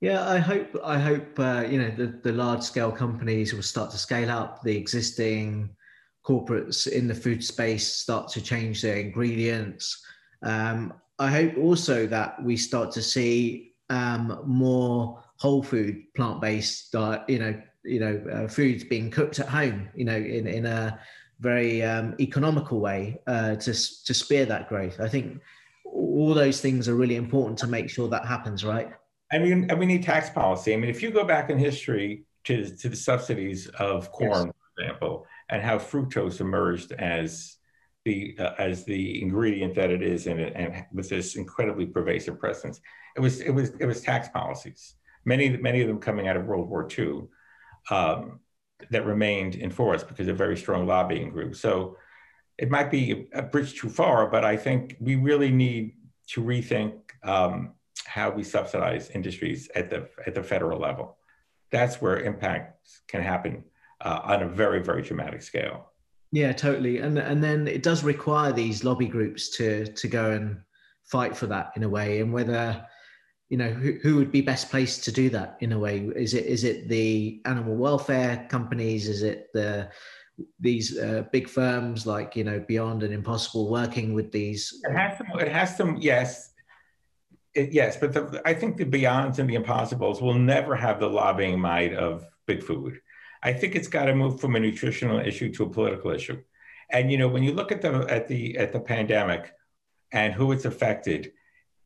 Yeah, 0.00 0.28
I 0.28 0.38
hope 0.38 0.76
I 0.84 0.98
hope 0.98 1.38
uh, 1.38 1.64
you 1.68 1.78
know 1.80 1.90
the, 1.90 2.20
the 2.22 2.32
large 2.32 2.62
scale 2.62 2.92
companies 2.92 3.52
will 3.52 3.62
start 3.62 3.90
to 3.90 3.98
scale 3.98 4.30
up. 4.30 4.62
The 4.62 4.76
existing 4.76 5.70
corporates 6.24 6.86
in 6.86 7.08
the 7.08 7.14
food 7.14 7.42
space 7.42 7.86
start 7.86 8.28
to 8.28 8.40
change 8.40 8.82
their 8.82 8.96
ingredients. 8.96 10.04
Um, 10.42 10.94
I 11.18 11.30
hope 11.30 11.56
also 11.56 12.06
that 12.06 12.40
we 12.44 12.56
start 12.56 12.92
to 12.92 13.02
see 13.02 13.72
um, 13.90 14.40
more 14.46 15.22
whole 15.36 15.62
food, 15.62 16.02
plant 16.14 16.40
based, 16.40 16.94
uh, 16.94 17.24
you 17.26 17.38
know, 17.38 17.60
you 17.84 18.00
know, 18.00 18.22
uh, 18.32 18.48
foods 18.48 18.84
being 18.84 19.10
cooked 19.10 19.40
at 19.40 19.48
home, 19.48 19.88
you 19.94 20.04
know, 20.04 20.16
in 20.16 20.46
in 20.46 20.66
a 20.66 21.00
very 21.40 21.82
um, 21.82 22.14
economical 22.20 22.78
way 22.80 23.18
uh, 23.26 23.56
to 23.56 23.72
to 24.04 24.14
spear 24.14 24.44
that 24.46 24.68
growth. 24.68 25.00
I 25.00 25.08
think 25.08 25.40
all 25.92 26.34
those 26.34 26.60
things 26.60 26.88
are 26.88 26.94
really 26.94 27.16
important 27.16 27.58
to 27.58 27.66
make 27.66 27.90
sure 27.90 28.08
that 28.08 28.24
happens, 28.24 28.64
right? 28.64 28.90
I 29.30 29.38
mean, 29.38 29.66
and 29.70 29.78
we 29.78 29.86
need 29.86 30.02
tax 30.02 30.30
policy. 30.30 30.72
I 30.72 30.76
mean, 30.76 30.90
if 30.90 31.02
you 31.02 31.10
go 31.10 31.24
back 31.24 31.50
in 31.50 31.58
history 31.58 32.24
to, 32.44 32.74
to 32.76 32.88
the 32.88 32.96
subsidies 32.96 33.66
of 33.78 34.10
corn, 34.10 34.46
yes. 34.46 34.54
for 34.74 34.82
example, 34.82 35.26
and 35.50 35.62
how 35.62 35.78
fructose 35.78 36.40
emerged 36.40 36.92
as 36.92 37.56
the 38.04 38.36
uh, 38.38 38.52
as 38.58 38.84
the 38.84 39.20
ingredient 39.20 39.74
that 39.74 39.90
it 39.90 40.02
is 40.02 40.26
in 40.26 40.38
it, 40.38 40.52
and 40.56 40.84
with 40.92 41.08
this 41.08 41.36
incredibly 41.36 41.84
pervasive 41.84 42.38
presence, 42.38 42.80
it 43.16 43.20
was 43.20 43.40
it 43.40 43.50
was 43.50 43.70
it 43.80 43.86
was 43.86 44.00
tax 44.00 44.28
policies. 44.28 44.94
Many 45.24 45.56
many 45.56 45.82
of 45.82 45.88
them 45.88 45.98
coming 45.98 46.26
out 46.28 46.36
of 46.36 46.46
World 46.46 46.68
War 46.68 46.88
II 46.98 47.24
um, 47.90 48.40
that 48.90 49.04
remained 49.04 49.56
in 49.56 49.70
force 49.70 50.02
because 50.02 50.28
of 50.28 50.38
very 50.38 50.56
strong 50.56 50.86
lobbying 50.86 51.30
groups. 51.30 51.60
So 51.60 51.96
it 52.58 52.70
might 52.70 52.90
be 52.90 53.28
a 53.32 53.42
bridge 53.42 53.80
too 53.80 53.88
far, 53.88 54.28
but 54.28 54.44
I 54.44 54.56
think 54.56 54.96
we 55.00 55.14
really 55.14 55.50
need 55.50 55.94
to 56.28 56.42
rethink 56.42 56.92
um, 57.22 57.72
how 58.04 58.30
we 58.30 58.42
subsidize 58.42 59.10
industries 59.10 59.70
at 59.74 59.88
the 59.90 60.08
at 60.26 60.34
the 60.34 60.42
federal 60.42 60.80
level. 60.80 61.16
That's 61.70 62.02
where 62.02 62.18
impacts 62.20 63.02
can 63.06 63.22
happen 63.22 63.64
uh, 64.00 64.20
on 64.24 64.42
a 64.42 64.48
very 64.48 64.82
very 64.82 65.02
dramatic 65.02 65.42
scale. 65.42 65.92
Yeah, 66.32 66.52
totally. 66.52 66.98
And 66.98 67.16
and 67.18 67.42
then 67.42 67.68
it 67.68 67.82
does 67.82 68.02
require 68.02 68.52
these 68.52 68.84
lobby 68.84 69.06
groups 69.06 69.50
to 69.56 69.86
to 69.86 70.08
go 70.08 70.32
and 70.32 70.60
fight 71.04 71.36
for 71.36 71.46
that 71.46 71.72
in 71.76 71.84
a 71.84 71.88
way, 71.88 72.20
and 72.20 72.32
whether 72.32 72.84
you 73.48 73.56
know 73.56 73.70
who, 73.70 73.98
who 74.02 74.16
would 74.16 74.32
be 74.32 74.40
best 74.40 74.68
placed 74.68 75.04
to 75.04 75.12
do 75.12 75.30
that 75.30 75.56
in 75.60 75.72
a 75.72 75.78
way 75.78 76.00
is 76.16 76.34
it 76.34 76.44
is 76.44 76.64
it 76.64 76.88
the 76.88 77.40
animal 77.46 77.76
welfare 77.76 78.46
companies 78.50 79.08
is 79.08 79.22
it 79.22 79.48
the 79.54 79.88
these 80.60 80.98
uh, 80.98 81.24
big 81.32 81.48
firms 81.48 82.06
like 82.06 82.36
you 82.36 82.44
know 82.44 82.60
Beyond 82.60 83.02
and 83.02 83.12
Impossible 83.12 83.68
working 83.70 84.14
with 84.14 84.32
these? 84.32 84.80
It 84.84 84.96
has 84.96 85.18
some. 85.18 85.40
It 85.40 85.48
has 85.48 85.76
some. 85.76 85.96
Yes, 85.96 86.52
it, 87.54 87.72
yes, 87.72 87.96
but 87.96 88.12
the, 88.12 88.40
I 88.44 88.54
think 88.54 88.76
the 88.76 88.84
Beyonds 88.84 89.38
and 89.38 89.48
the 89.48 89.54
Impossibles 89.54 90.22
will 90.22 90.34
never 90.34 90.74
have 90.76 91.00
the 91.00 91.08
lobbying 91.08 91.58
might 91.60 91.94
of 91.94 92.24
big 92.46 92.62
food. 92.62 93.00
I 93.42 93.52
think 93.52 93.74
it's 93.74 93.88
got 93.88 94.06
to 94.06 94.14
move 94.14 94.40
from 94.40 94.56
a 94.56 94.60
nutritional 94.60 95.20
issue 95.20 95.52
to 95.54 95.64
a 95.64 95.70
political 95.70 96.10
issue. 96.10 96.42
And 96.90 97.10
you 97.10 97.18
know, 97.18 97.28
when 97.28 97.42
you 97.42 97.52
look 97.52 97.72
at 97.72 97.82
the 97.82 98.06
at 98.08 98.28
the 98.28 98.56
at 98.58 98.72
the 98.72 98.80
pandemic 98.80 99.52
and 100.12 100.32
who 100.32 100.52
it's 100.52 100.64
affected, 100.64 101.32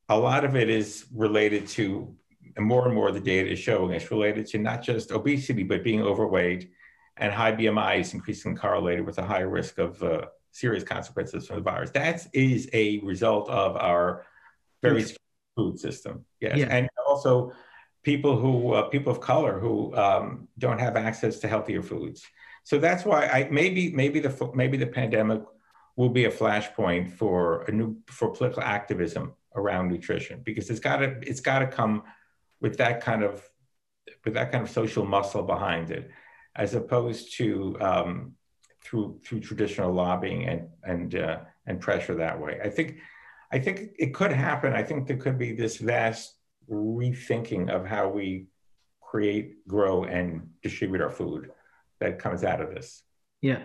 a 0.08 0.18
lot 0.18 0.44
of 0.44 0.56
it 0.56 0.68
is 0.68 1.06
related 1.14 1.66
to, 1.68 2.14
and 2.56 2.66
more 2.66 2.86
and 2.86 2.94
more 2.94 3.10
the 3.10 3.20
data 3.20 3.50
is 3.50 3.58
showing 3.58 3.92
it's 3.92 4.10
related 4.10 4.46
to 4.46 4.58
not 4.58 4.82
just 4.82 5.10
obesity 5.10 5.62
but 5.62 5.82
being 5.82 6.02
overweight 6.02 6.70
and 7.16 7.33
high 7.33 7.53
BMI 7.53 8.01
is 8.01 8.14
increasingly 8.14 8.57
correlated 8.57 9.05
with 9.05 9.18
a 9.18 9.22
higher 9.22 9.48
risk 9.48 9.79
of 9.79 10.03
uh, 10.03 10.27
serious 10.51 10.85
consequences 10.85 11.46
from 11.46 11.57
the 11.57 11.62
virus. 11.62 11.90
That 11.90 12.27
is 12.33 12.68
a 12.72 12.98
result 13.01 13.48
of 13.48 13.77
our 13.77 14.25
very 14.83 15.05
food 15.57 15.79
system. 15.79 16.25
Yes, 16.40 16.59
yeah. 16.59 16.66
and 16.70 16.88
also 17.07 17.53
people 18.03 18.38
who 18.38 18.72
uh, 18.72 18.83
people 18.88 19.12
of 19.12 19.20
color 19.20 19.59
who 19.59 19.94
um, 19.96 20.48
don't 20.59 20.79
have 20.79 20.96
access 20.96 21.38
to 21.40 21.48
healthier 21.48 21.83
foods. 21.83 22.25
So 22.64 22.79
that's 22.79 23.05
why 23.05 23.27
I 23.27 23.48
maybe 23.51 23.92
maybe 23.92 24.20
the 24.20 24.51
maybe 24.55 24.77
the 24.77 24.87
pandemic 24.87 25.42
will 25.96 26.09
be 26.09 26.25
a 26.25 26.31
flashpoint 26.31 27.12
for 27.12 27.62
a 27.62 27.72
new 27.72 27.96
for 28.07 28.31
political 28.31 28.62
activism 28.62 29.35
around 29.55 29.88
nutrition 29.88 30.40
because 30.42 30.70
it's 30.70 30.81
got 30.81 30.96
to 30.96 31.18
it's 31.22 31.40
got 31.40 31.59
to 31.59 31.66
come 31.66 32.03
with 32.61 32.79
that 32.79 33.03
kind 33.03 33.22
of 33.22 33.46
with 34.25 34.35
that 34.35 34.51
kind 34.51 34.64
of 34.64 34.70
social 34.70 35.05
muscle 35.05 35.42
behind 35.42 35.90
it 35.90 36.11
as 36.56 36.74
opposed 36.74 37.36
to 37.38 37.76
um, 37.80 38.32
through 38.82 39.20
through 39.24 39.40
traditional 39.40 39.92
lobbying 39.92 40.48
and 40.48 40.68
and 40.84 41.14
uh, 41.14 41.38
and 41.66 41.80
pressure 41.80 42.14
that 42.14 42.40
way. 42.40 42.60
I 42.62 42.68
think 42.68 42.98
I 43.52 43.58
think 43.58 43.90
it 43.98 44.14
could 44.14 44.32
happen. 44.32 44.72
I 44.72 44.82
think 44.82 45.06
there 45.06 45.16
could 45.16 45.38
be 45.38 45.52
this 45.52 45.76
vast 45.76 46.36
rethinking 46.70 47.70
of 47.70 47.86
how 47.86 48.09
we 48.09 48.46
create, 49.00 49.66
grow, 49.68 50.05
and 50.05 50.48
distribute 50.62 51.03
our 51.03 51.11
food 51.11 51.50
that 52.00 52.18
comes 52.18 52.44
out 52.44 52.61
of 52.62 52.70
this. 52.74 53.03
Yeah. 53.42 53.61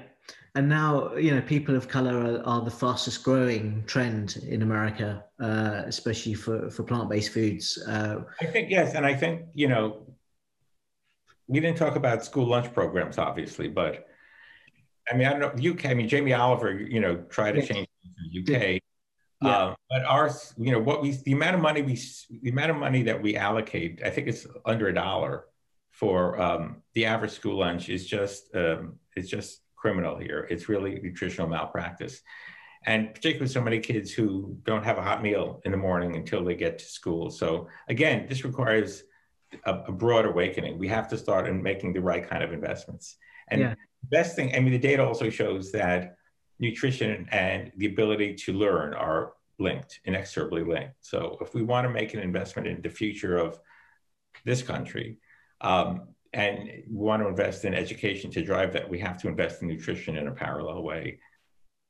And 0.55 0.67
now, 0.67 1.15
you 1.15 1.33
know, 1.33 1.41
people 1.41 1.75
of 1.75 1.88
color 1.88 2.17
are, 2.19 2.43
are 2.43 2.61
the 2.61 2.71
fastest 2.71 3.23
growing 3.23 3.83
trend 3.85 4.38
in 4.47 4.61
America, 4.61 5.23
uh, 5.39 5.83
especially 5.85 6.33
for, 6.33 6.69
for 6.69 6.83
plant 6.83 7.09
based 7.09 7.31
foods. 7.31 7.77
Uh, 7.88 8.23
I 8.41 8.45
think, 8.45 8.69
yes. 8.69 8.95
And 8.95 9.05
I 9.05 9.13
think, 9.13 9.43
you 9.53 9.67
know, 9.67 10.07
we 11.47 11.59
didn't 11.59 11.77
talk 11.77 11.95
about 11.95 12.23
school 12.25 12.45
lunch 12.45 12.73
programs, 12.73 13.17
obviously, 13.17 13.67
but 13.67 14.07
I 15.09 15.15
mean, 15.15 15.27
I 15.27 15.31
don't 15.31 15.39
know, 15.39 15.51
the 15.55 15.69
UK, 15.69 15.85
I 15.85 15.93
mean, 15.93 16.09
Jamie 16.09 16.33
Oliver, 16.33 16.73
you 16.73 16.99
know, 16.99 17.17
tried 17.29 17.53
to 17.53 17.65
change 17.65 17.87
the 18.33 18.41
UK. 18.41 18.81
Yeah. 19.41 19.49
Uh, 19.49 19.75
but 19.89 20.03
our, 20.03 20.31
you 20.57 20.71
know, 20.71 20.79
what 20.79 21.01
we, 21.01 21.11
the 21.11 21.31
amount 21.31 21.55
of 21.55 21.61
money 21.61 21.81
we, 21.81 21.99
the 22.41 22.49
amount 22.49 22.71
of 22.71 22.77
money 22.77 23.03
that 23.03 23.21
we 23.21 23.37
allocate, 23.37 24.01
I 24.03 24.09
think 24.09 24.27
it's 24.27 24.45
under 24.65 24.87
a 24.87 24.93
dollar 24.93 25.45
for 25.91 26.39
um, 26.41 26.81
the 26.93 27.05
average 27.05 27.31
school 27.31 27.59
lunch 27.59 27.89
is 27.89 28.05
just, 28.05 28.53
um, 28.55 28.95
it's 29.15 29.29
just 29.29 29.61
criminal 29.75 30.17
here. 30.17 30.47
It's 30.49 30.67
really 30.67 30.99
nutritional 31.01 31.47
malpractice. 31.47 32.21
And 32.85 33.13
particularly 33.13 33.49
so 33.49 33.61
many 33.61 33.79
kids 33.79 34.11
who 34.11 34.57
don't 34.63 34.83
have 34.83 34.97
a 34.97 35.01
hot 35.01 35.21
meal 35.21 35.61
in 35.65 35.71
the 35.71 35.77
morning 35.77 36.15
until 36.15 36.43
they 36.43 36.55
get 36.55 36.79
to 36.79 36.85
school. 36.85 37.29
So 37.29 37.67
again, 37.87 38.27
this 38.27 38.43
requires 38.43 39.03
a, 39.65 39.73
a, 39.87 39.91
broad 39.91 40.25
awakening. 40.25 40.77
We 40.77 40.87
have 40.89 41.07
to 41.09 41.17
start 41.17 41.47
in 41.47 41.61
making 41.61 41.93
the 41.93 42.01
right 42.01 42.27
kind 42.27 42.43
of 42.43 42.53
investments. 42.53 43.17
And 43.49 43.61
yeah. 43.61 43.75
best 44.03 44.35
thing, 44.35 44.53
I 44.55 44.59
mean, 44.59 44.73
the 44.73 44.79
data 44.79 45.05
also 45.05 45.29
shows 45.29 45.71
that 45.71 46.15
nutrition 46.59 47.27
and 47.31 47.71
the 47.77 47.85
ability 47.85 48.35
to 48.35 48.53
learn 48.53 48.93
are 48.93 49.33
linked, 49.59 49.99
inexorably 50.05 50.63
linked. 50.63 50.95
So 51.01 51.37
if 51.41 51.53
we 51.53 51.63
want 51.63 51.85
to 51.85 51.89
make 51.89 52.13
an 52.13 52.19
investment 52.19 52.67
in 52.67 52.81
the 52.81 52.89
future 52.89 53.37
of 53.37 53.59
this 54.45 54.61
country, 54.61 55.17
um, 55.61 56.09
and 56.33 56.69
we 56.89 56.95
want 56.95 57.21
to 57.23 57.27
invest 57.27 57.65
in 57.65 57.73
education 57.73 58.29
to 58.31 58.43
drive 58.43 58.73
that, 58.73 58.89
we 58.89 58.99
have 58.99 59.19
to 59.21 59.27
invest 59.27 59.61
in 59.61 59.67
nutrition 59.67 60.17
in 60.17 60.27
a 60.27 60.31
parallel 60.31 60.83
way. 60.83 61.19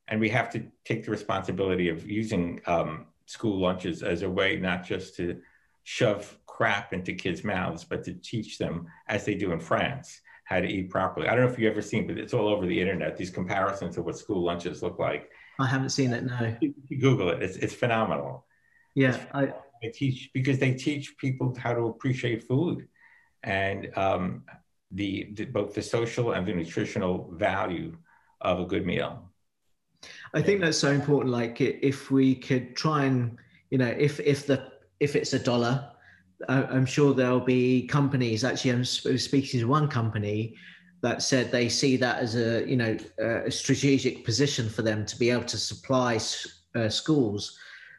And 0.07 0.21
we 0.21 0.29
have 0.29 0.49
to 0.51 0.65
take 0.85 1.03
the 1.03 1.11
responsibility 1.11 1.89
of 1.89 2.09
using 2.09 2.61
um, 2.65 3.07
school 3.25 3.59
lunches 3.59 4.03
as 4.03 4.21
a 4.21 4.29
way 4.29 4.55
not 4.55 4.85
just 4.85 5.15
to 5.17 5.41
shove 5.83 6.37
crap 6.57 6.91
into 6.91 7.13
kids' 7.13 7.43
mouths, 7.43 7.83
but 7.91 8.03
to 8.03 8.13
teach 8.31 8.57
them, 8.57 8.75
as 9.07 9.21
they 9.25 9.35
do 9.43 9.51
in 9.51 9.59
France, 9.59 10.07
how 10.45 10.59
to 10.59 10.67
eat 10.67 10.89
properly. 10.89 11.27
I 11.27 11.35
don't 11.35 11.45
know 11.45 11.51
if 11.51 11.59
you've 11.59 11.71
ever 11.71 11.83
seen, 11.83 12.07
but 12.07 12.17
it's 12.17 12.33
all 12.33 12.47
over 12.53 12.65
the 12.65 12.79
internet, 12.83 13.15
these 13.15 13.29
comparisons 13.29 13.95
of 13.97 14.05
what 14.05 14.17
school 14.17 14.41
lunches 14.49 14.81
look 14.81 14.97
like. 14.97 15.29
I 15.59 15.67
haven't 15.67 15.89
seen 15.99 16.11
it, 16.13 16.23
no. 16.23 16.55
You 16.61 16.73
Google 16.99 17.29
it, 17.29 17.43
it's, 17.43 17.57
it's 17.57 17.75
phenomenal. 17.75 18.45
Yeah. 18.95 19.15
It's, 19.15 19.25
I, 19.33 19.53
they 19.81 19.89
teach, 19.89 20.31
because 20.33 20.57
they 20.57 20.73
teach 20.73 21.15
people 21.17 21.55
how 21.63 21.73
to 21.73 21.83
appreciate 21.93 22.47
food 22.47 22.87
and 23.43 23.95
um, 23.95 24.43
the, 24.89 25.29
the, 25.33 25.45
both 25.45 25.75
the 25.75 25.83
social 25.83 26.31
and 26.31 26.47
the 26.47 26.53
nutritional 26.53 27.29
value 27.33 27.95
of 28.41 28.59
a 28.59 28.65
good 28.65 28.85
meal. 28.85 29.11
I 30.33 30.41
think 30.41 30.61
that's 30.61 30.77
so 30.77 30.91
important. 30.91 31.31
Like 31.41 31.61
if 31.61 32.09
we 32.09 32.33
could 32.33 32.75
try 32.75 33.05
and, 33.05 33.37
you 33.69 33.77
know, 33.77 33.93
if 34.07 34.19
if 34.19 34.47
the 34.47 34.71
if 34.99 35.15
it's 35.15 35.33
a 35.33 35.39
dollar, 35.51 35.91
I'm 36.47 36.85
sure 36.85 37.13
there'll 37.13 37.39
be 37.39 37.87
companies. 37.87 38.43
Actually, 38.43 38.71
I'm 38.71 38.85
speaking 38.85 39.59
to 39.59 39.67
one 39.67 39.87
company 39.87 40.55
that 41.01 41.21
said 41.21 41.51
they 41.51 41.69
see 41.69 41.97
that 41.97 42.19
as 42.19 42.35
a 42.35 42.67
you 42.67 42.75
know 42.75 42.97
a 43.19 43.51
strategic 43.51 44.25
position 44.25 44.69
for 44.69 44.81
them 44.81 45.05
to 45.05 45.17
be 45.17 45.29
able 45.29 45.45
to 45.45 45.57
supply 45.57 46.19
uh, 46.75 46.89
schools 46.89 47.57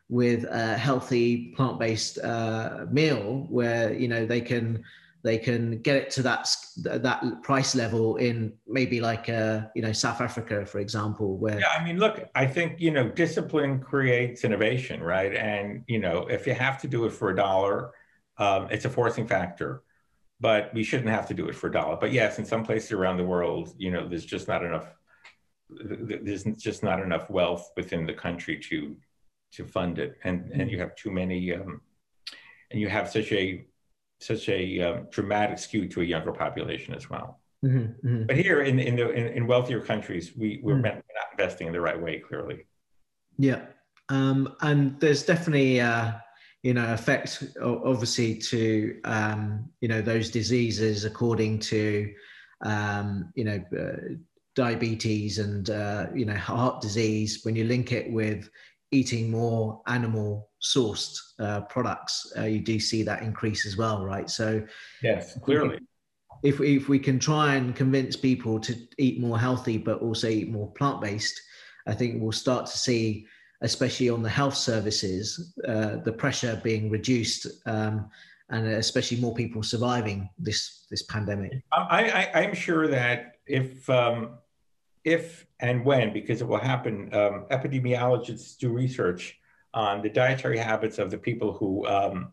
with 0.08 0.44
a 0.44 0.76
healthy 0.76 1.52
plant-based 1.54 2.18
uh, 2.18 2.86
meal 2.90 3.46
where 3.50 3.92
you 3.92 4.08
know 4.08 4.24
they 4.24 4.40
can 4.40 4.82
they 5.24 5.36
can 5.36 5.82
get 5.82 5.96
it 5.96 6.10
to 6.10 6.22
that 6.22 6.48
that 6.84 7.42
price 7.42 7.74
level 7.74 8.16
in 8.16 8.52
maybe 8.66 9.00
like 9.00 9.28
uh, 9.28 9.62
you 9.74 9.82
know 9.82 9.92
South 9.92 10.20
Africa, 10.20 10.64
for 10.64 10.78
example. 10.78 11.36
Where 11.36 11.58
yeah, 11.58 11.70
I 11.78 11.84
mean, 11.84 11.98
look, 11.98 12.24
I 12.34 12.46
think 12.46 12.80
you 12.80 12.90
know 12.90 13.08
discipline 13.08 13.80
creates 13.80 14.44
innovation, 14.44 15.02
right? 15.02 15.34
And 15.34 15.82
you 15.88 15.98
know, 15.98 16.26
if 16.28 16.46
you 16.46 16.54
have 16.54 16.80
to 16.82 16.88
do 16.88 17.04
it 17.04 17.12
for 17.12 17.30
a 17.30 17.36
dollar, 17.36 17.92
um, 18.38 18.68
it's 18.70 18.84
a 18.84 18.90
forcing 18.90 19.26
factor. 19.26 19.82
But 20.40 20.72
we 20.72 20.84
shouldn't 20.84 21.10
have 21.10 21.26
to 21.28 21.34
do 21.34 21.48
it 21.48 21.56
for 21.56 21.66
a 21.66 21.72
dollar. 21.72 21.96
But 21.96 22.12
yes, 22.12 22.38
in 22.38 22.44
some 22.44 22.64
places 22.64 22.92
around 22.92 23.16
the 23.16 23.24
world, 23.24 23.74
you 23.76 23.90
know, 23.90 24.08
there's 24.08 24.24
just 24.24 24.46
not 24.46 24.64
enough. 24.64 24.86
There's 25.68 26.44
just 26.44 26.84
not 26.84 27.00
enough 27.00 27.28
wealth 27.28 27.72
within 27.76 28.06
the 28.06 28.14
country 28.14 28.58
to 28.70 28.96
to 29.54 29.64
fund 29.64 29.98
it, 29.98 30.16
and 30.22 30.52
and 30.52 30.70
you 30.70 30.78
have 30.78 30.94
too 30.94 31.10
many. 31.10 31.52
Um, 31.52 31.80
and 32.70 32.80
you 32.80 32.88
have 32.88 33.10
such 33.10 33.32
a 33.32 33.66
such 34.20 34.48
a 34.48 34.80
um, 34.80 35.06
dramatic 35.10 35.58
skew 35.58 35.88
to 35.88 36.02
a 36.02 36.04
younger 36.04 36.32
population 36.32 36.94
as 36.94 37.08
well. 37.08 37.40
Mm-hmm, 37.64 38.06
mm-hmm. 38.06 38.26
But 38.26 38.36
here 38.36 38.62
in 38.62 38.78
in, 38.78 38.96
the, 38.96 39.10
in, 39.10 39.26
in 39.28 39.46
wealthier 39.46 39.80
countries, 39.80 40.36
we 40.36 40.60
we're 40.62 40.76
mm. 40.76 40.82
not 40.82 41.02
investing 41.32 41.66
in 41.66 41.72
the 41.72 41.80
right 41.80 42.00
way. 42.00 42.18
Clearly. 42.18 42.66
Yeah, 43.38 43.62
um, 44.08 44.54
and 44.60 44.98
there's 45.00 45.24
definitely 45.24 45.80
uh, 45.80 46.12
you 46.62 46.74
know 46.74 46.92
effect 46.92 47.44
obviously 47.62 48.34
to 48.34 48.98
um, 49.04 49.68
you 49.80 49.88
know 49.88 50.02
those 50.02 50.30
diseases 50.30 51.04
according 51.04 51.58
to 51.58 52.12
um, 52.64 53.32
you 53.34 53.44
know 53.44 53.62
uh, 53.78 54.14
diabetes 54.56 55.38
and 55.38 55.70
uh, 55.70 56.06
you 56.14 56.24
know 56.24 56.34
heart 56.34 56.80
disease 56.80 57.40
when 57.44 57.54
you 57.54 57.64
link 57.64 57.92
it 57.92 58.10
with 58.10 58.50
eating 58.90 59.30
more 59.30 59.82
animal 59.86 60.48
sourced 60.62 61.16
uh, 61.38 61.62
products, 61.62 62.32
uh, 62.36 62.44
you 62.44 62.60
do 62.60 62.80
see 62.80 63.02
that 63.02 63.22
increase 63.22 63.66
as 63.66 63.76
well, 63.76 64.04
right? 64.04 64.28
So, 64.30 64.64
yes, 65.02 65.38
clearly. 65.40 65.78
If 66.42 66.60
we, 66.60 66.76
if 66.76 66.88
we 66.88 67.00
can 67.00 67.18
try 67.18 67.56
and 67.56 67.74
convince 67.74 68.14
people 68.16 68.60
to 68.60 68.76
eat 68.96 69.20
more 69.20 69.38
healthy, 69.38 69.76
but 69.76 70.00
also 70.00 70.28
eat 70.28 70.50
more 70.50 70.70
plant 70.72 71.00
based, 71.00 71.40
I 71.86 71.94
think 71.94 72.22
we'll 72.22 72.32
start 72.32 72.66
to 72.66 72.78
see, 72.78 73.26
especially 73.62 74.08
on 74.08 74.22
the 74.22 74.28
health 74.28 74.54
services, 74.54 75.54
uh, 75.66 75.96
the 75.96 76.12
pressure 76.12 76.60
being 76.62 76.90
reduced, 76.90 77.46
um, 77.66 78.08
and 78.50 78.66
especially 78.66 79.20
more 79.20 79.34
people 79.34 79.62
surviving 79.62 80.28
this 80.38 80.86
this 80.90 81.02
pandemic. 81.02 81.62
I, 81.72 82.30
I 82.34 82.40
am 82.42 82.54
sure 82.54 82.88
that 82.88 83.36
if 83.46 83.88
um, 83.90 84.38
if 85.04 85.46
and 85.60 85.84
when, 85.84 86.12
because 86.12 86.40
it 86.40 86.46
will 86.46 86.58
happen, 86.58 87.12
um, 87.14 87.46
epidemiologists 87.50 88.56
do 88.58 88.70
research 88.70 89.38
on 89.74 90.02
the 90.02 90.08
dietary 90.08 90.58
habits 90.58 90.98
of 90.98 91.10
the 91.10 91.18
people 91.18 91.52
who 91.52 91.86
um, 91.86 92.32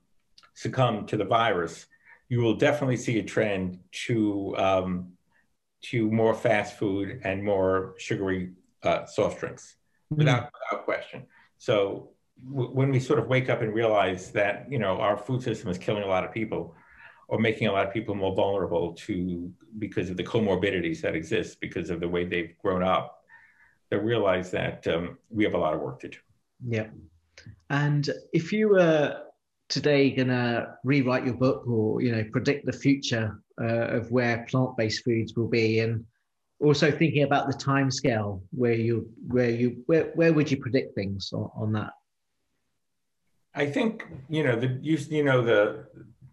succumb 0.54 1.06
to 1.08 1.18
the 1.18 1.26
virus, 1.26 1.86
you 2.30 2.40
will 2.40 2.56
definitely 2.56 2.98
see 2.98 3.20
a 3.20 3.24
trend 3.24 3.80
to 3.92 4.56
um, 4.58 5.12
to 5.82 6.10
more 6.12 6.34
fast 6.34 6.78
food 6.78 7.22
and 7.24 7.44
more 7.44 7.94
sugary 7.98 8.54
uh, 8.84 9.06
soft 9.06 9.40
drinks, 9.40 9.76
without 10.10 10.52
without 10.54 10.86
question. 10.86 11.26
So 11.58 12.10
w- 12.52 12.70
when 12.70 12.92
we 12.92 13.00
sort 13.00 13.20
of 13.20 13.28
wake 13.28 13.50
up 13.50 13.62
and 13.62 13.74
realize 13.74 14.32
that 14.32 14.68
you 14.70 14.80
know 14.80 15.00
our 15.00 15.18
food 15.18 15.42
system 15.42 15.70
is 15.70 15.78
killing 15.78 16.04
a 16.04 16.08
lot 16.08 16.24
of 16.24 16.32
people, 16.32 16.76
or 17.28 17.40
making 17.40 17.68
a 17.68 17.72
lot 17.72 17.88
of 17.88 17.94
people 17.94 18.16
more 18.16 18.36
vulnerable 18.36 18.94
to 18.94 19.52
because 19.80 20.10
of 20.10 20.18
the 20.18 20.24
comorbidities 20.24 21.02
that 21.02 21.16
exist 21.16 21.60
because 21.60 21.90
of 21.90 22.00
the 22.00 22.08
way 22.08 22.26
they've 22.26 22.58
grown 22.62 22.84
up, 22.84 23.24
they 23.90 23.98
realize 23.98 24.52
that 24.52 24.86
um, 24.88 25.18
we 25.30 25.44
have 25.44 25.54
a 25.54 25.58
lot 25.58 25.74
of 25.74 25.82
work 25.82 26.00
to 26.02 26.10
do. 26.10 26.18
Yeah. 26.68 26.88
And 27.70 28.10
if 28.34 28.52
you 28.54 28.70
were 28.70 29.22
today 29.68 30.12
going 30.12 30.28
to 30.28 30.76
rewrite 30.84 31.26
your 31.26 31.34
book 31.36 31.68
or 31.68 32.02
you 32.02 32.12
know 32.12 32.24
predict 32.32 32.66
the 32.66 32.74
future 32.74 33.42
uh, 33.60 33.88
of 33.88 34.12
where 34.12 34.46
plant-based 34.50 35.04
foods 35.04 35.36
will 35.36 35.48
be, 35.48 35.80
and 35.80 36.06
also 36.60 36.92
thinking 36.92 37.24
about 37.24 37.48
the 37.48 37.54
time 37.54 37.92
scale 37.92 38.42
where 38.52 38.74
you 38.74 39.10
where 39.28 39.50
you 39.50 39.84
where, 39.86 40.12
where 40.16 40.34
would 40.34 40.50
you 40.50 40.58
predict 40.58 40.96
things 40.96 41.32
on, 41.34 41.50
on 41.56 41.72
that? 41.74 41.92
I 43.54 43.66
think 43.66 44.06
you 44.30 44.44
know 44.44 44.56
the 44.56 44.80
you, 44.82 44.98
you 45.10 45.24
know 45.24 45.42
the 45.42 45.88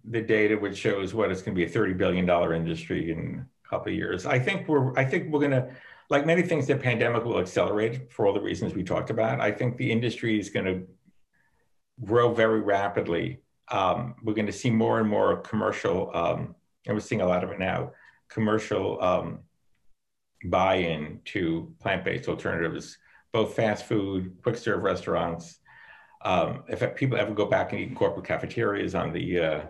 the 0.04 0.20
data 0.20 0.56
which 0.56 0.76
shows 0.76 1.14
what 1.14 1.30
it's 1.30 1.42
going 1.42 1.54
to 1.54 1.58
be 1.58 1.64
a 1.64 1.68
thirty 1.68 1.92
billion 1.92 2.26
dollar 2.26 2.54
industry 2.54 3.10
in 3.10 3.46
a 3.64 3.68
couple 3.68 3.92
of 3.92 3.96
years. 3.96 4.26
I 4.26 4.38
think 4.38 4.68
we're 4.68 4.96
I 4.98 5.04
think 5.04 5.32
we're 5.32 5.40
going 5.40 5.52
to 5.52 5.68
like 6.12 6.26
many 6.26 6.42
things, 6.42 6.66
the 6.66 6.76
pandemic 6.76 7.24
will 7.24 7.38
accelerate 7.38 8.12
for 8.12 8.26
all 8.26 8.34
the 8.34 8.40
reasons 8.40 8.74
we 8.74 8.84
talked 8.84 9.08
about. 9.08 9.40
I 9.40 9.50
think 9.50 9.78
the 9.78 9.90
industry 9.90 10.38
is 10.38 10.50
going 10.50 10.66
to 10.66 10.86
grow 12.04 12.34
very 12.34 12.60
rapidly. 12.60 13.40
Um, 13.70 14.16
we're 14.22 14.34
going 14.34 14.46
to 14.46 14.52
see 14.52 14.68
more 14.68 15.00
and 15.00 15.08
more 15.08 15.38
commercial, 15.38 16.14
um, 16.14 16.54
and 16.86 16.94
we're 16.94 17.00
seeing 17.00 17.22
a 17.22 17.26
lot 17.26 17.42
of 17.42 17.50
it 17.50 17.58
now, 17.58 17.92
commercial 18.28 19.02
um, 19.02 19.38
buy-in 20.44 21.20
to 21.26 21.72
plant-based 21.80 22.28
alternatives, 22.28 22.98
both 23.32 23.54
fast 23.54 23.86
food, 23.86 24.36
quick 24.42 24.56
serve 24.56 24.82
restaurants. 24.82 25.58
Um, 26.24 26.64
if 26.68 26.94
people 26.94 27.18
ever 27.18 27.34
go 27.34 27.46
back 27.46 27.72
and 27.72 27.80
eat 27.80 27.88
in 27.88 27.94
corporate 27.94 28.26
cafeterias 28.26 28.94
on 28.94 29.12
the 29.12 29.40
uh, 29.40 29.60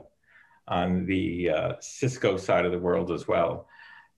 on 0.69 1.07
the 1.07 1.51
uh, 1.51 1.73
Sysco 1.81 2.39
side 2.39 2.65
of 2.65 2.73
the 2.73 2.79
world 2.79 3.11
as 3.11 3.27
well. 3.27 3.69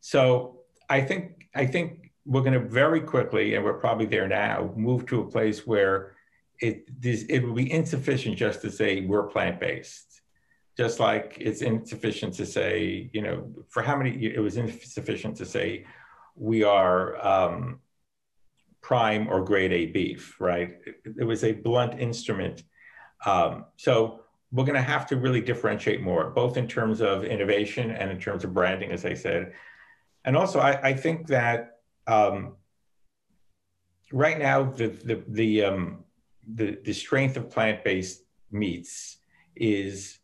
So 0.00 0.60
I 0.90 1.00
think 1.00 1.48
I 1.54 1.66
think 1.66 2.12
we're 2.26 2.40
going 2.40 2.54
to 2.54 2.68
very 2.68 3.00
quickly, 3.00 3.54
and 3.54 3.64
we're 3.64 3.78
probably 3.78 4.06
there 4.06 4.28
now, 4.28 4.72
move 4.76 5.06
to 5.06 5.20
a 5.20 5.30
place 5.30 5.66
where 5.66 6.16
it 6.60 7.00
this, 7.00 7.24
it 7.28 7.40
will 7.40 7.54
be 7.54 7.70
insufficient 7.70 8.36
just 8.36 8.62
to 8.62 8.70
say 8.70 9.02
we're 9.02 9.28
plant 9.28 9.60
based. 9.60 10.22
Just 10.76 10.98
like 10.98 11.36
it's 11.40 11.62
insufficient 11.62 12.34
to 12.34 12.46
say, 12.46 13.08
you 13.12 13.22
know, 13.22 13.48
for 13.68 13.80
how 13.80 13.96
many, 13.96 14.10
it 14.24 14.40
was 14.40 14.56
insufficient 14.56 15.36
to 15.36 15.46
say 15.46 15.86
we 16.36 16.62
are 16.62 17.24
um, 17.26 17.80
prime 18.80 19.28
or 19.28 19.44
grade 19.44 19.72
A 19.72 19.86
beef, 19.86 20.40
right? 20.40 20.76
It, 20.86 20.96
it 21.20 21.24
was 21.24 21.44
a 21.44 21.52
blunt 21.52 22.00
instrument. 22.00 22.62
Um, 23.24 23.64
so 23.76 24.20
we're 24.52 24.64
going 24.64 24.74
to 24.74 24.82
have 24.82 25.06
to 25.06 25.16
really 25.16 25.40
differentiate 25.40 26.00
more, 26.02 26.30
both 26.30 26.56
in 26.56 26.68
terms 26.68 27.00
of 27.00 27.24
innovation 27.24 27.90
and 27.90 28.10
in 28.10 28.20
terms 28.20 28.44
of 28.44 28.52
branding, 28.54 28.92
as 28.92 29.04
I 29.04 29.14
said. 29.14 29.52
And 30.24 30.36
also, 30.36 30.60
I, 30.60 30.80
I 30.90 30.94
think 30.94 31.26
that 31.28 31.78
um, 32.06 32.56
right 34.12 34.38
now, 34.38 34.64
the 34.64 34.88
the 34.88 35.24
the, 35.28 35.64
um, 35.64 36.04
the 36.54 36.78
the 36.84 36.92
strength 36.92 37.36
of 37.36 37.50
plant-based 37.50 38.22
meats 38.50 39.18
is 39.56 40.18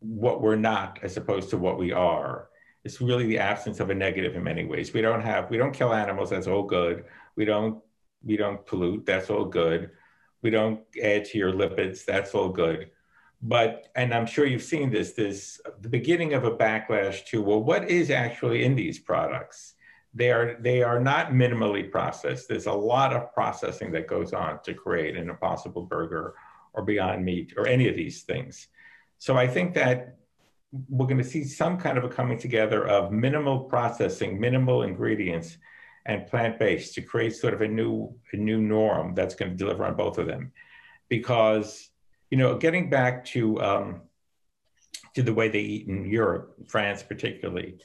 what 0.00 0.42
we're 0.42 0.56
not 0.56 0.98
as 1.02 1.16
opposed 1.16 1.50
to 1.50 1.56
what 1.56 1.78
we 1.78 1.92
are. 1.92 2.48
It's 2.84 3.00
really 3.00 3.26
the 3.26 3.38
absence 3.38 3.80
of 3.80 3.90
a 3.90 3.94
negative 3.94 4.34
in 4.36 4.42
many 4.42 4.64
ways. 4.64 4.92
We 4.92 5.02
don't 5.02 5.22
have 5.22 5.50
we 5.50 5.58
don't 5.58 5.72
kill 5.72 5.92
animals. 5.94 6.30
That's 6.30 6.46
all 6.48 6.64
good. 6.64 7.04
We 7.36 7.44
don't 7.44 7.82
we 8.24 8.36
don't 8.36 8.64
pollute. 8.66 9.06
That's 9.06 9.30
all 9.30 9.44
good. 9.46 9.90
We 10.42 10.50
don't 10.50 10.80
add 11.02 11.24
to 11.26 11.38
your 11.38 11.52
lipids. 11.52 12.04
That's 12.04 12.34
all 12.34 12.48
good. 12.50 12.90
but 13.40 13.88
and 13.96 14.14
I'm 14.14 14.26
sure 14.26 14.46
you've 14.46 14.62
seen 14.62 14.90
this. 14.90 15.12
This 15.12 15.60
the 15.80 15.88
beginning 15.88 16.34
of 16.34 16.44
a 16.44 16.50
backlash 16.52 17.24
to 17.26 17.42
well, 17.42 17.62
what 17.62 17.90
is 17.90 18.10
actually 18.10 18.64
in 18.64 18.74
these 18.76 18.98
products? 18.98 19.74
They 20.14 20.30
are 20.30 20.56
they 20.60 20.82
are 20.82 21.00
not 21.00 21.32
minimally 21.32 21.90
processed. 21.90 22.48
There's 22.48 22.66
a 22.66 22.72
lot 22.72 23.12
of 23.14 23.32
processing 23.34 23.92
that 23.92 24.06
goes 24.06 24.32
on 24.32 24.60
to 24.64 24.74
create 24.74 25.16
an 25.16 25.30
Impossible 25.30 25.82
Burger 25.82 26.34
or 26.74 26.84
Beyond 26.84 27.24
Meat 27.24 27.54
or 27.56 27.66
any 27.66 27.88
of 27.88 27.96
these 27.96 28.22
things. 28.22 28.68
So 29.18 29.36
I 29.36 29.46
think 29.48 29.74
that 29.74 30.18
we're 30.88 31.06
going 31.06 31.18
to 31.18 31.24
see 31.24 31.44
some 31.44 31.78
kind 31.78 31.98
of 31.98 32.04
a 32.04 32.08
coming 32.08 32.38
together 32.38 32.86
of 32.88 33.12
minimal 33.12 33.60
processing, 33.60 34.40
minimal 34.40 34.82
ingredients, 34.82 35.58
and 36.06 36.26
plant-based 36.26 36.94
to 36.94 37.02
create 37.02 37.36
sort 37.36 37.54
of 37.54 37.60
a 37.60 37.68
new 37.68 38.14
a 38.32 38.36
new 38.36 38.60
norm 38.60 39.14
that's 39.14 39.34
going 39.34 39.50
to 39.50 39.56
deliver 39.56 39.84
on 39.84 39.94
both 39.94 40.18
of 40.18 40.26
them. 40.26 40.52
Because 41.08 41.90
you 42.30 42.38
know, 42.38 42.56
getting 42.56 42.88
back 42.88 43.26
to 43.26 43.60
um, 43.62 44.00
to 45.14 45.22
the 45.22 45.34
way 45.34 45.48
they 45.48 45.60
eat 45.60 45.88
in 45.88 46.06
Europe, 46.06 46.56
France 46.66 47.02
particularly, 47.02 47.78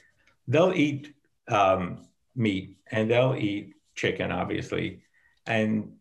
they'll 0.46 0.72
eat 0.72 1.14
um, 1.48 2.06
meat 2.34 2.78
and 2.90 3.10
they'll 3.10 3.36
eat 3.36 3.74
chicken, 3.94 4.32
obviously, 4.32 5.02
and 5.46 5.92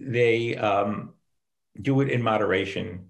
they 0.00 0.56
um, 0.56 1.14
do 1.82 2.00
it 2.00 2.10
in 2.10 2.22
moderation 2.22 3.09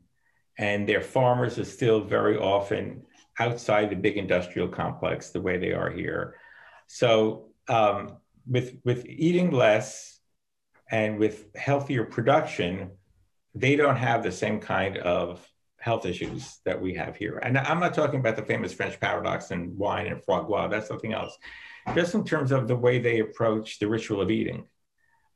and 0.60 0.86
their 0.86 1.00
farmers 1.00 1.58
are 1.58 1.64
still 1.64 2.00
very 2.04 2.36
often 2.36 3.02
outside 3.38 3.88
the 3.88 3.96
big 3.96 4.18
industrial 4.18 4.68
complex 4.68 5.30
the 5.30 5.40
way 5.40 5.56
they 5.56 5.72
are 5.72 5.90
here. 5.90 6.36
So 6.86 7.46
um, 7.66 8.18
with 8.46 8.76
with 8.84 9.06
eating 9.06 9.50
less 9.50 10.20
and 10.90 11.18
with 11.18 11.46
healthier 11.56 12.04
production, 12.04 12.90
they 13.54 13.74
don't 13.74 13.96
have 13.96 14.22
the 14.22 14.30
same 14.30 14.60
kind 14.60 14.98
of 14.98 15.44
health 15.78 16.04
issues 16.04 16.58
that 16.66 16.78
we 16.78 16.92
have 16.94 17.16
here. 17.16 17.38
And 17.38 17.56
I'm 17.56 17.80
not 17.80 17.94
talking 17.94 18.20
about 18.20 18.36
the 18.36 18.44
famous 18.44 18.74
French 18.74 19.00
paradox 19.00 19.52
and 19.52 19.78
wine 19.78 20.08
and 20.08 20.22
foie 20.22 20.42
gras. 20.42 20.68
That's 20.68 20.88
something 20.88 21.14
else. 21.14 21.38
Just 21.94 22.14
in 22.14 22.22
terms 22.22 22.52
of 22.52 22.68
the 22.68 22.76
way 22.76 22.98
they 22.98 23.20
approach 23.20 23.78
the 23.78 23.88
ritual 23.88 24.20
of 24.20 24.30
eating, 24.30 24.66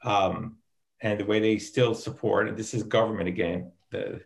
um, 0.02 0.58
and 1.00 1.18
the 1.18 1.24
way 1.24 1.40
they 1.40 1.56
still 1.56 1.94
support. 1.94 2.46
And 2.48 2.58
this 2.58 2.74
is 2.74 2.82
government 2.82 3.28
again. 3.28 3.72
The 3.90 4.20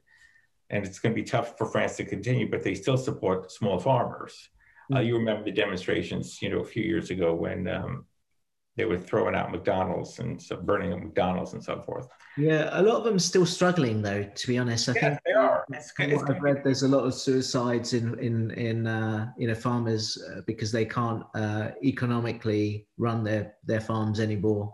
and 0.71 0.85
it's 0.85 0.99
going 0.99 1.15
to 1.15 1.21
be 1.21 1.27
tough 1.27 1.57
for 1.57 1.67
France 1.67 1.97
to 1.97 2.05
continue, 2.05 2.51
but 2.51 2.63
they 2.63 2.75
still 2.75 2.97
support 2.97 3.51
small 3.51 3.79
farmers. 3.79 4.51
Uh, 4.91 4.97
mm-hmm. 4.97 5.07
you 5.07 5.17
remember 5.17 5.45
the 5.45 5.53
demonstrations, 5.53 6.41
you 6.43 6.51
know, 6.51 6.61
a 6.61 6.65
few 6.65 6.83
years 6.83 7.11
ago 7.11 7.35
when 7.35 7.69
um, 7.69 8.05
they 8.79 8.85
were 8.85 8.97
throwing 8.97 9.35
out 9.35 9.51
McDonald's 9.51 10.21
and 10.21 10.41
so 10.41 10.57
burning 10.57 10.93
up 10.93 11.01
McDonald's 11.01 11.53
and 11.53 11.63
so 11.63 11.81
forth. 11.81 12.09
Yeah, 12.37 12.69
a 12.73 12.83
lot 12.83 12.99
of 12.99 13.05
them 13.05 13.17
are 13.17 13.19
still 13.19 13.45
struggling, 13.45 14.01
though. 14.03 14.23
To 14.23 14.47
be 14.47 14.57
honest, 14.57 14.89
I 14.89 14.93
yeah, 14.93 15.01
think 15.01 15.21
they 15.27 15.33
are. 15.33 15.65
It's, 15.73 15.93
it's 15.99 16.23
I've 16.23 16.41
read, 16.41 16.63
there's 16.63 16.85
a 16.85 16.89
lot 16.89 17.05
of 17.05 17.13
suicides 17.13 17.93
in 17.93 18.17
in 18.21 18.53
in 18.53 18.87
uh, 18.87 19.33
you 19.37 19.49
know 19.49 19.55
farmers 19.57 20.17
uh, 20.31 20.43
because 20.47 20.71
they 20.71 20.85
can't 20.85 21.25
uh, 21.35 21.71
economically 21.83 22.87
run 22.97 23.25
their 23.25 23.55
their 23.65 23.81
farms 23.81 24.21
anymore. 24.21 24.73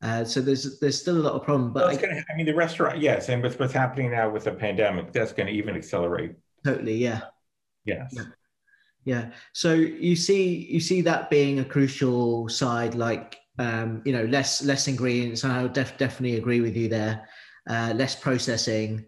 Uh, 0.00 0.24
so 0.24 0.40
there's 0.40 0.78
there's 0.78 1.00
still 1.00 1.16
a 1.16 1.24
lot 1.24 1.32
of 1.32 1.42
problem. 1.42 1.72
But 1.72 1.88
I, 1.88 1.96
gonna, 1.96 2.22
I, 2.30 2.36
mean, 2.36 2.46
the 2.46 2.54
restaurant, 2.54 2.98
yes, 2.98 3.28
and 3.28 3.42
with 3.42 3.58
what's 3.58 3.72
happening 3.72 4.12
now 4.12 4.30
with 4.30 4.44
the 4.44 4.52
pandemic, 4.52 5.12
that's 5.12 5.32
going 5.32 5.48
to 5.48 5.52
even 5.52 5.74
accelerate. 5.74 6.36
Totally, 6.64 6.94
yeah. 6.94 7.22
Yes. 7.84 8.12
Yeah. 8.12 8.24
yeah. 9.04 9.30
So 9.54 9.74
you 9.74 10.14
see, 10.14 10.68
you 10.70 10.78
see 10.78 11.00
that 11.00 11.30
being 11.30 11.58
a 11.58 11.64
crucial 11.64 12.48
side, 12.48 12.94
like 12.94 13.38
um, 13.58 14.02
you 14.04 14.12
know, 14.12 14.24
less 14.24 14.62
less 14.64 14.86
ingredients. 14.86 15.42
And 15.42 15.52
I 15.52 15.62
would 15.62 15.72
def- 15.72 15.98
definitely 15.98 16.38
agree 16.38 16.60
with 16.60 16.76
you 16.76 16.88
there. 16.88 17.28
Uh, 17.68 17.92
less 17.96 18.14
processing. 18.14 19.04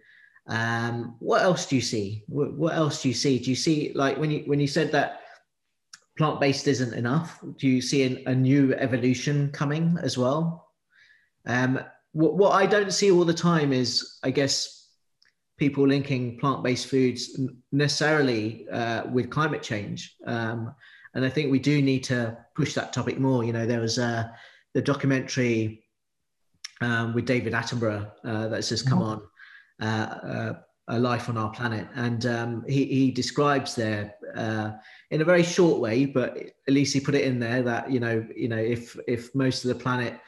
Um, 0.49 1.15
what 1.21 1.43
else 1.43 1.67
do 1.67 1.77
you 1.77 1.83
see? 1.83 2.25
What, 2.27 2.55
what 2.55 2.75
else 2.75 3.03
do 3.03 3.09
you 3.09 3.15
see? 3.15 3.39
Do 3.39 3.51
you 3.51 3.57
see 3.57 3.93
like 3.95 4.19
when 4.19 4.33
you 4.33 4.43
when 4.47 4.59
you 4.59 4.67
said 4.67 4.91
that 4.91 5.21
plant 6.19 6.41
based 6.41 6.67
isn't 6.67 6.95
enough? 6.95 7.39
Do 7.59 7.69
you 7.69 7.81
see 7.81 8.03
an, 8.03 8.23
a 8.27 8.35
new 8.35 8.75
evolution 8.75 9.53
coming 9.53 9.97
as 10.03 10.19
well? 10.19 10.70
Um, 11.47 11.81
what, 12.13 12.35
what 12.35 12.53
I 12.53 12.67
don't 12.67 12.93
see 12.93 13.11
all 13.11 13.25
the 13.25 13.35
time 13.35 13.73
is, 13.73 14.19
I 14.23 14.31
guess, 14.31 14.89
people 15.59 15.87
linking 15.87 16.39
plant-based 16.39 16.87
foods 16.87 17.39
necessarily 17.71 18.67
uh, 18.71 19.05
with 19.13 19.31
climate 19.31 19.63
change. 19.63 20.17
Um, 20.27 20.75
and 21.15 21.25
I 21.25 21.29
think 21.29 21.51
we 21.51 21.59
do 21.59 21.83
need 21.83 22.03
to 22.05 22.39
push 22.57 22.75
that 22.75 22.93
topic 22.93 23.19
more. 23.19 23.45
You 23.45 23.53
know, 23.53 23.67
there 23.67 23.81
was 23.81 23.99
uh, 23.99 24.29
the 24.75 24.81
documentary 24.81 25.85
um, 26.81 27.13
with 27.15 27.27
David 27.27 27.53
Attenborough 27.53 28.11
uh, 28.25 28.49
that's 28.49 28.71
just 28.71 28.89
come 28.89 29.01
mm-hmm. 29.01 29.85
on, 29.85 29.87
uh, 29.87 30.27
uh, 30.27 30.53
A 30.89 30.99
Life 30.99 31.29
on 31.29 31.37
Our 31.37 31.51
Planet. 31.51 31.87
And 31.95 32.25
um, 32.27 32.65
he, 32.67 32.87
he 32.87 33.11
describes 33.11 33.75
there 33.75 34.15
uh, 34.35 34.71
in 35.11 35.21
a 35.21 35.25
very 35.27 35.43
short 35.43 35.81
way, 35.81 36.07
but 36.07 36.39
at 36.39 36.73
least 36.73 36.95
he 36.95 37.01
put 37.01 37.15
it 37.15 37.25
in 37.25 37.39
there 37.39 37.63
that, 37.63 37.91
you 37.91 38.01
know, 38.01 38.27
you 38.35 38.49
know, 38.49 38.57
if, 38.57 38.97
if 39.07 39.35
most 39.35 39.65
of 39.65 39.69
the 39.69 39.83
planet 39.83 40.19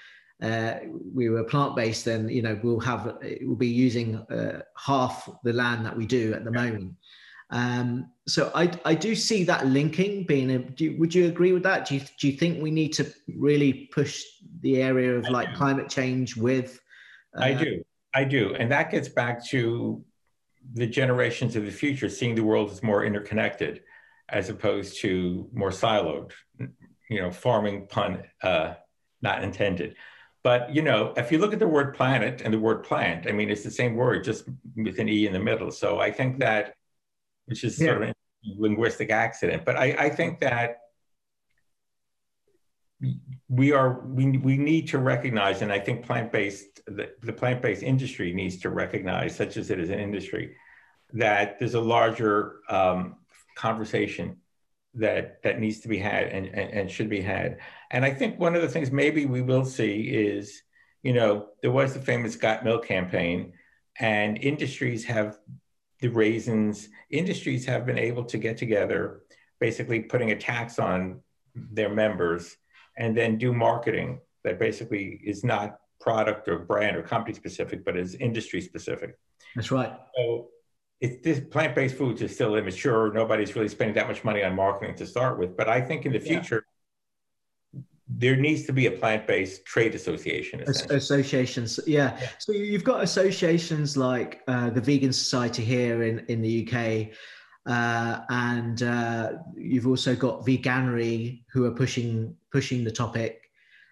uh, 0.43 0.75
we 1.15 1.29
were 1.29 1.45
plant 1.45 1.77
based, 1.77 2.05
then 2.05 2.29
you 2.29 2.43
know 2.43 2.59
we'll 2.63 2.81
have 2.81 3.17
we'll 3.43 3.57
be 3.57 3.69
using 3.69 4.17
uh, 4.17 4.63
half 4.77 5.29
the 5.45 5.53
land 5.53 5.87
that 5.87 5.97
we 5.97 6.07
do 6.07 6.35
at 6.35 6.45
the 6.45 6.51
moment. 6.51 6.95
Um, 7.51 8.11
so 8.27 8.51
I, 8.55 8.73
I 8.85 8.95
do 8.95 9.15
see 9.15 9.45
that 9.45 9.67
linking 9.67 10.25
being 10.25 10.51
a, 10.51 10.59
do, 10.59 10.97
would 10.99 11.15
you 11.15 11.27
agree 11.27 11.53
with 11.53 11.63
that? 11.65 11.87
Do 11.87 11.97
you, 11.97 12.01
do 12.19 12.29
you 12.29 12.37
think 12.39 12.63
we 12.63 12.71
need 12.71 12.95
to 12.95 13.13
really 13.37 13.91
push 13.93 14.25
the 14.61 14.81
area 14.81 15.19
of 15.19 15.29
like 15.29 15.55
climate 15.55 15.91
change 15.91 16.35
with? 16.35 16.81
Uh, 17.37 17.43
I 17.43 17.53
do. 17.53 17.85
I 18.15 18.25
do. 18.25 18.55
And 18.55 18.73
that 18.73 18.91
gets 18.91 19.09
back 19.09 19.45
to 19.49 20.03
the 20.75 20.87
generations 20.87 21.55
of 21.55 21.67
the 21.67 21.71
future, 21.71 22.09
seeing 22.09 22.35
the 22.35 22.45
world 22.45 22.71
as 22.71 22.83
more 22.83 23.05
interconnected 23.05 23.83
as 24.31 24.49
opposed 24.49 25.01
to 25.03 25.49
more 25.53 25.71
siloed, 25.71 26.33
you 27.11 27.21
know, 27.21 27.31
farming 27.31 27.87
pun 27.87 28.23
uh, 28.43 28.75
not 29.21 29.45
intended. 29.45 29.95
But 30.45 30.75
you 30.75 30.83
know, 30.83 31.13
if 31.17 31.31
you 31.31 31.39
look 31.39 31.53
at 31.53 31.59
the 31.59 31.69
word 31.69 31.95
planet 31.95 32.43
and 32.45 32.53
the 32.53 32.59
word 32.59 32.83
plant, 32.83 33.27
I 33.29 33.33
mean, 33.33 33.49
it's 33.49 33.63
the 33.63 33.71
same 33.71 33.95
word, 33.95 34.25
just 34.25 34.45
with 34.77 34.99
an 34.99 35.09
e 35.09 35.27
in 35.27 35.33
the 35.33 35.39
middle. 35.39 35.71
So 35.71 36.01
I 36.01 36.11
think 36.11 36.39
that, 36.41 36.75
which 37.47 37.63
is 37.65 37.79
yeah. 37.79 37.89
sort 37.89 38.03
of 38.03 38.09
a 38.09 38.15
linguistic 38.59 39.11
accident, 39.11 39.65
but 39.65 39.77
I, 39.77 39.95
I 39.99 40.09
think 40.09 40.41
that 40.41 40.79
we 43.49 43.73
are 43.73 44.01
we, 44.07 44.39
we 44.39 44.57
need 44.57 44.89
to 44.89 44.99
recognize, 44.99 45.63
and 45.63 45.73
I 45.73 45.79
think 45.79 46.05
plant-based 46.05 46.83
the, 46.87 47.11
the 47.23 47.33
plant-based 47.33 47.83
industry 47.83 48.33
needs 48.33 48.59
to 48.59 48.71
recognize, 48.71 49.37
such 49.37 49.57
as 49.57 49.71
it 49.71 49.79
is 49.79 49.91
an 49.91 49.99
industry, 49.99 50.57
that 51.13 51.59
there's 51.59 51.75
a 51.75 51.81
larger 51.81 52.61
um, 52.69 53.17
conversation 53.57 54.39
that 54.95 55.43
that 55.43 55.59
needs 55.59 55.81
to 55.81 55.89
be 55.89 55.99
had 55.99 56.29
and, 56.29 56.47
and, 56.47 56.71
and 56.73 56.91
should 56.91 57.09
be 57.09 57.21
had. 57.21 57.59
And 57.93 58.05
I 58.05 58.11
think 58.11 58.41
one 58.41 58.57
of 58.57 58.63
the 58.63 58.69
things 58.69 58.91
maybe 58.91 59.27
we 59.27 59.43
will 59.43 59.67
see 59.67 60.01
is, 60.03 60.63
you 61.03 61.13
know, 61.13 61.49
there 61.61 61.71
was 61.71 61.93
the 61.93 62.01
famous 62.01 62.37
Got 62.37 62.65
Milk 62.65 62.87
campaign, 62.87 63.53
and 64.01 64.39
industries 64.39 65.05
have 65.05 65.39
the 66.01 66.09
raisins, 66.09 66.89
industries 67.11 67.67
have 67.67 67.85
been 67.85 67.99
able 67.99 68.25
to 68.25 68.39
get 68.39 68.57
together, 68.57 69.23
basically 69.61 70.01
putting 70.01 70.31
a 70.31 70.37
tax 70.37 70.79
on 70.79 71.21
their 71.55 71.91
members 71.91 72.57
and 72.97 73.17
then 73.17 73.37
do 73.39 73.53
marketing 73.53 74.21
that 74.43 74.59
basically 74.59 75.21
is 75.23 75.45
not 75.45 75.79
product 76.01 76.49
or 76.49 76.59
brand 76.59 76.97
or 76.97 77.03
company 77.03 77.35
specific, 77.35 77.85
but 77.85 77.97
is 77.97 78.15
industry 78.15 78.61
specific. 78.61 79.17
That's 79.55 79.71
right. 79.71 79.93
So 80.17 80.49
it's 81.01 81.23
this 81.23 81.41
plant-based 81.41 81.97
foods 81.97 82.23
is 82.23 82.35
still 82.35 82.57
immature. 82.57 83.13
Nobody's 83.13 83.55
really 83.55 83.69
spending 83.69 83.95
that 83.95 84.09
much 84.09 84.25
money 84.25 84.43
on 84.43 84.57
marketing 84.57 84.97
to 84.97 85.07
start 85.07 85.39
with. 85.39 85.57
But 85.57 85.69
I 85.69 85.81
think 85.81 86.07
in 86.07 86.13
the 86.13 86.21
future. 86.21 86.62
There 88.23 88.37
needs 88.37 88.63
to 88.67 88.73
be 88.73 88.87
a 88.87 88.91
plant-based 88.91 89.65
trade 89.65 89.97
association. 89.97 90.61
Associations, 90.61 91.81
yeah. 91.89 92.17
yeah. 92.21 92.29
So 92.39 92.53
you've 92.53 92.85
got 92.85 93.03
associations 93.03 93.97
like 93.97 94.43
uh, 94.47 94.71
the 94.71 94.81
Vegan 94.81 95.13
Society 95.13 95.65
here 95.65 96.05
in 96.05 96.21
in 96.29 96.41
the 96.41 96.53
UK. 96.63 97.09
Uh, 97.67 98.21
and 98.31 98.83
uh, 98.85 99.33
you've 99.57 99.89
also 99.89 100.15
got 100.15 100.47
Veganuary 100.47 101.43
who 101.53 101.65
are 101.65 101.73
pushing 101.73 102.37
pushing 102.53 102.85
the 102.85 102.93
topic. 102.93 103.51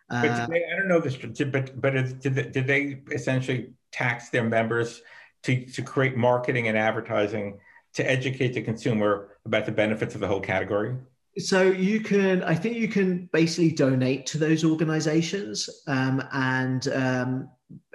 but 0.09 0.47
they, 0.47 0.65
I 0.73 0.77
don't 0.77 0.89
know 0.89 1.01
this, 1.01 1.17
but 1.17 1.81
but 1.81 1.93
did 2.21 2.35
they, 2.37 2.47
did 2.57 2.67
they 2.69 3.03
essentially 3.11 3.73
tax 3.91 4.29
their 4.29 4.45
members 4.45 5.03
to, 5.43 5.65
to 5.67 5.83
create 5.83 6.17
marketing 6.17 6.69
and 6.69 6.79
advertising 6.79 7.59
to 7.95 8.09
educate 8.09 8.53
the 8.55 8.63
consumer 8.63 9.37
about 9.45 9.67
the 9.67 9.73
benefits 9.73 10.15
of 10.15 10.21
the 10.21 10.29
whole 10.29 10.41
category? 10.41 10.95
So 11.41 11.63
you 11.63 12.01
can, 12.01 12.43
I 12.43 12.55
think 12.55 12.77
you 12.77 12.89
can 12.89 13.29
basically 13.33 13.73
donate 13.73 14.27
to 14.27 14.39
those 14.39 14.65
organizations, 14.65 15.69
um, 15.87 16.23
and 16.33 16.87
um, 16.89 17.49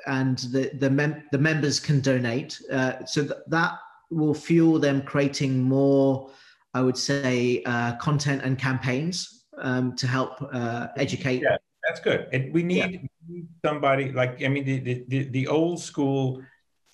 and 0.08 0.38
the 0.38 0.72
the, 0.80 0.90
mem- 0.90 1.24
the 1.32 1.38
members 1.38 1.80
can 1.80 2.02
donate. 2.02 2.60
Uh, 2.72 3.06
so 3.06 3.24
th- 3.24 3.40
that 3.48 3.80
will 4.10 4.34
fuel 4.34 4.80
them 4.80 5.02
creating 5.02 5.62
more, 5.62 6.30
I 6.74 6.82
would 6.82 6.98
say, 6.98 7.64
uh, 7.66 7.96
content 7.98 8.42
and 8.44 8.58
campaigns 8.58 9.46
um, 9.62 9.96
to 9.96 10.08
help 10.08 10.32
uh, 10.54 10.88
educate. 10.98 11.42
Yeah, 11.42 11.58
that's 11.88 12.00
good. 12.00 12.28
And 12.34 12.54
we 12.54 12.64
need, 12.64 13.10
yeah. 13.30 13.42
somebody 13.66 14.12
like 14.12 14.44
I 14.44 14.48
mean 14.48 14.66
the, 14.66 15.04
the 15.08 15.24
the 15.30 15.48
old 15.48 15.82
school 15.82 16.42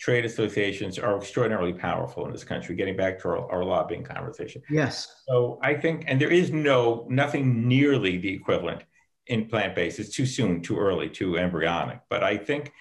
trade 0.01 0.25
associations 0.25 0.97
are 0.97 1.15
extraordinarily 1.15 1.73
powerful 1.73 2.25
in 2.25 2.31
this 2.31 2.43
country, 2.43 2.75
getting 2.75 2.97
back 2.97 3.19
to 3.19 3.27
our, 3.27 3.51
our 3.51 3.63
lobbying 3.63 4.03
conversation. 4.03 4.59
Yes. 4.67 5.21
So 5.27 5.59
I 5.61 5.75
think, 5.75 6.05
and 6.07 6.19
there 6.19 6.31
is 6.31 6.51
no, 6.51 7.05
nothing 7.07 7.67
nearly 7.67 8.17
the 8.17 8.33
equivalent 8.33 8.83
in 9.27 9.45
plant-based. 9.45 9.99
It's 9.99 10.15
too 10.15 10.25
soon, 10.25 10.61
too 10.63 10.79
early, 10.79 11.07
too 11.07 11.37
embryonic. 11.37 11.99
But 12.09 12.23
I 12.23 12.37
think 12.37 12.73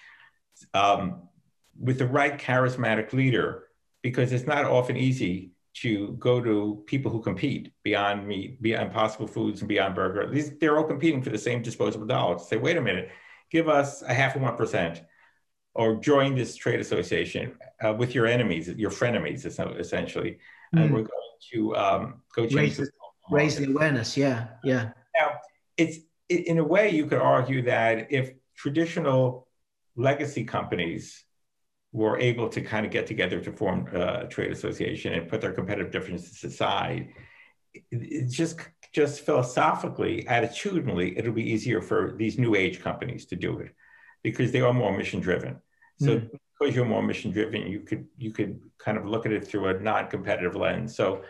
um, 0.73 1.29
with 1.79 1.99
the 1.99 2.07
right 2.07 2.39
charismatic 2.39 3.13
leader, 3.13 3.67
because 4.01 4.31
it's 4.31 4.47
not 4.47 4.65
often 4.65 4.97
easy 4.97 5.51
to 5.73 6.13
go 6.13 6.41
to 6.41 6.83
people 6.87 7.11
who 7.11 7.21
compete 7.21 7.71
beyond 7.83 8.27
meat, 8.27 8.59
beyond 8.63 8.87
Impossible 8.87 9.27
Foods 9.27 9.61
and 9.61 9.69
beyond 9.69 9.93
burger. 9.93 10.27
These, 10.27 10.57
they're 10.57 10.75
all 10.75 10.85
competing 10.85 11.21
for 11.21 11.29
the 11.29 11.37
same 11.37 11.61
disposable 11.61 12.07
dollars. 12.07 12.47
Say, 12.47 12.57
wait 12.57 12.77
a 12.77 12.81
minute, 12.81 13.09
give 13.51 13.69
us 13.69 14.01
a 14.01 14.11
half 14.11 14.35
of 14.35 14.41
1% 14.41 15.05
or 15.73 15.95
join 15.95 16.35
this 16.35 16.55
trade 16.55 16.79
association 16.79 17.53
uh, 17.81 17.93
with 17.93 18.13
your 18.13 18.27
enemies, 18.27 18.67
your 18.69 18.91
frenemies, 18.91 19.45
essentially. 19.45 20.37
Mm. 20.75 20.81
And 20.81 20.89
hmm. 20.89 20.95
we're 20.95 21.01
going 21.03 21.19
to 21.53 21.75
um, 21.75 22.21
go 22.35 22.45
change 22.45 22.79
raise, 22.79 22.91
raise 23.29 23.55
the 23.57 23.69
awareness. 23.69 24.17
Yeah, 24.17 24.47
yeah. 24.63 24.91
Now, 25.17 25.33
it's 25.77 25.99
in 26.29 26.57
a 26.57 26.63
way 26.63 26.89
you 26.89 27.05
could 27.05 27.19
argue 27.19 27.61
that 27.63 28.11
if 28.11 28.31
traditional 28.55 29.47
legacy 29.95 30.43
companies 30.43 31.23
were 31.93 32.17
able 32.19 32.47
to 32.47 32.61
kind 32.61 32.85
of 32.85 32.91
get 32.91 33.05
together 33.05 33.41
to 33.41 33.51
form 33.51 33.87
a 33.93 34.27
trade 34.27 34.51
association 34.51 35.13
and 35.13 35.27
put 35.27 35.41
their 35.41 35.51
competitive 35.51 35.91
differences 35.91 36.43
aside, 36.43 37.09
it 37.91 38.29
just 38.29 38.59
just 38.93 39.25
philosophically, 39.25 40.25
attitudinally, 40.25 41.17
it'll 41.17 41.31
be 41.31 41.49
easier 41.49 41.81
for 41.81 42.13
these 42.17 42.37
new 42.37 42.55
age 42.55 42.81
companies 42.81 43.25
to 43.25 43.37
do 43.37 43.59
it 43.59 43.73
because 44.23 44.51
they 44.51 44.61
are 44.61 44.73
more 44.73 44.95
mission 44.95 45.19
driven. 45.19 45.61
So 45.99 46.17
mm. 46.17 46.29
because 46.59 46.75
you're 46.75 46.85
more 46.85 47.03
mission 47.03 47.31
driven, 47.31 47.67
you 47.67 47.81
could 47.81 48.07
you 48.17 48.31
could 48.31 48.59
kind 48.77 48.97
of 48.97 49.05
look 49.05 49.25
at 49.25 49.31
it 49.31 49.47
through 49.47 49.67
a 49.67 49.79
non-competitive 49.79 50.55
lens. 50.55 50.95
So 50.95 51.23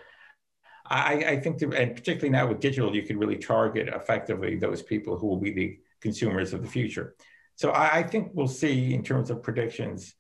I, 0.85 1.13
I 1.25 1.39
think, 1.39 1.59
that, 1.59 1.73
and 1.73 1.95
particularly 1.95 2.29
now 2.29 2.47
with 2.47 2.59
digital, 2.59 2.93
you 2.93 3.03
can 3.03 3.17
really 3.17 3.37
target 3.37 3.87
effectively 3.87 4.57
those 4.57 4.81
people 4.81 5.17
who 5.17 5.27
will 5.27 5.39
be 5.39 5.51
the 5.51 5.79
consumers 6.01 6.53
of 6.53 6.61
the 6.61 6.67
future. 6.67 7.15
So 7.55 7.71
I, 7.71 7.99
I 7.99 8.03
think 8.03 8.31
we'll 8.33 8.47
see 8.47 8.93
in 8.93 9.03
terms 9.03 9.29
of 9.29 9.41
predictions 9.41 10.13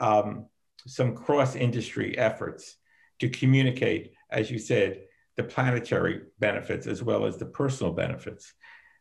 um, 0.00 0.46
some 0.86 1.14
cross-industry 1.14 2.18
efforts 2.18 2.76
to 3.20 3.28
communicate, 3.28 4.12
as 4.30 4.50
you 4.50 4.58
said, 4.58 5.02
the 5.36 5.44
planetary 5.44 6.22
benefits 6.38 6.86
as 6.86 7.02
well 7.02 7.24
as 7.24 7.38
the 7.38 7.46
personal 7.46 7.92
benefits 7.92 8.52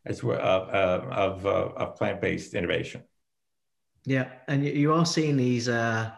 as 0.05 0.23
well 0.23 0.39
uh, 0.39 0.99
of, 1.11 1.45
uh, 1.45 1.69
of 1.75 1.95
plant-based 1.95 2.53
innovation. 2.53 3.03
Yeah, 4.07 4.29
and 4.47 4.63
you 4.65 4.93
are 4.93 5.05
seeing 5.05 5.35
these 5.35 5.67
uh, 5.67 6.11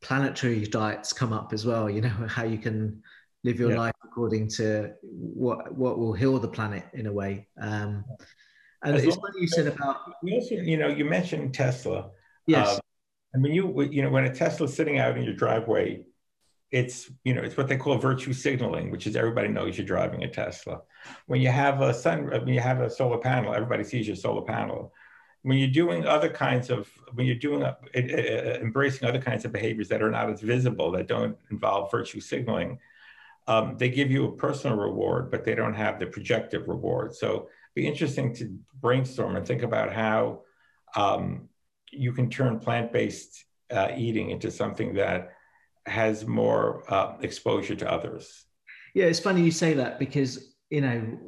planetary 0.00 0.64
diets 0.64 1.12
come 1.12 1.32
up 1.32 1.52
as 1.52 1.66
well. 1.66 1.90
You 1.90 2.00
know 2.00 2.08
how 2.28 2.44
you 2.44 2.56
can 2.56 3.02
live 3.42 3.58
your 3.58 3.72
yeah. 3.72 3.78
life 3.78 3.94
according 4.04 4.46
to 4.48 4.92
what 5.02 5.74
what 5.74 5.98
will 5.98 6.12
heal 6.12 6.38
the 6.38 6.46
planet 6.46 6.84
in 6.94 7.08
a 7.08 7.12
way. 7.12 7.48
Um, 7.60 8.04
and 8.84 8.94
as 8.94 9.02
it's 9.02 9.16
funny 9.16 9.40
you 9.40 9.48
said 9.48 9.66
about 9.66 9.96
you 10.22 10.36
also, 10.36 10.54
you 10.54 10.76
know 10.76 10.86
you 10.86 11.04
mentioned 11.04 11.52
Tesla. 11.52 12.10
Yes. 12.46 12.76
Um, 12.76 12.80
I 13.34 13.38
mean 13.38 13.54
you 13.54 13.82
you 13.90 14.02
know 14.02 14.10
when 14.10 14.24
a 14.24 14.32
Tesla's 14.32 14.72
sitting 14.72 15.00
out 15.00 15.18
in 15.18 15.24
your 15.24 15.34
driveway, 15.34 16.04
it's 16.70 17.10
you 17.24 17.34
know 17.34 17.42
it's 17.42 17.56
what 17.56 17.66
they 17.66 17.76
call 17.76 17.98
virtue 17.98 18.32
signaling, 18.32 18.92
which 18.92 19.08
is 19.08 19.16
everybody 19.16 19.48
knows 19.48 19.76
you're 19.76 19.84
driving 19.84 20.22
a 20.22 20.28
Tesla. 20.30 20.82
When 21.26 21.40
you 21.40 21.48
have 21.48 21.80
a 21.80 21.92
sun, 21.92 22.26
when 22.26 22.46
you 22.46 22.60
have 22.60 22.80
a 22.80 22.88
solar 22.88 23.18
panel, 23.18 23.52
everybody 23.52 23.82
sees 23.82 24.06
your 24.06 24.14
solar 24.14 24.42
panel. 24.42 24.92
When 25.42 25.58
you're 25.58 25.68
doing 25.68 26.06
other 26.06 26.28
kinds 26.28 26.70
of 26.70 26.88
when 27.14 27.26
you're 27.26 27.34
doing 27.34 27.62
uh, 27.62 27.74
uh, 27.94 27.98
embracing 27.98 29.08
other 29.08 29.20
kinds 29.20 29.44
of 29.44 29.52
behaviors 29.52 29.88
that 29.88 30.02
are 30.02 30.10
not 30.10 30.30
as 30.30 30.40
visible 30.40 30.90
that 30.92 31.08
don't 31.08 31.36
involve 31.50 31.90
virtue 31.90 32.20
signaling, 32.20 32.78
um, 33.48 33.76
they 33.76 33.88
give 33.88 34.10
you 34.10 34.26
a 34.26 34.32
personal 34.32 34.76
reward, 34.76 35.30
but 35.30 35.44
they 35.44 35.54
don't 35.54 35.74
have 35.74 35.98
the 35.98 36.06
projective 36.06 36.68
reward. 36.68 37.14
So 37.14 37.48
be 37.74 37.86
interesting 37.86 38.34
to 38.36 38.56
brainstorm 38.80 39.36
and 39.36 39.46
think 39.46 39.62
about 39.62 39.92
how 39.92 40.42
um, 40.94 41.48
you 41.90 42.12
can 42.12 42.30
turn 42.30 42.58
plant-based 42.58 43.44
uh, 43.70 43.88
eating 43.96 44.30
into 44.30 44.50
something 44.50 44.94
that 44.94 45.32
has 45.86 46.26
more 46.26 46.84
uh, 46.92 47.16
exposure 47.20 47.74
to 47.74 47.90
others. 47.90 48.44
Yeah, 48.94 49.06
it's 49.06 49.18
funny 49.18 49.42
you 49.42 49.50
say 49.50 49.74
that 49.74 49.98
because 49.98 50.54
you 50.70 50.82
know 50.82 51.18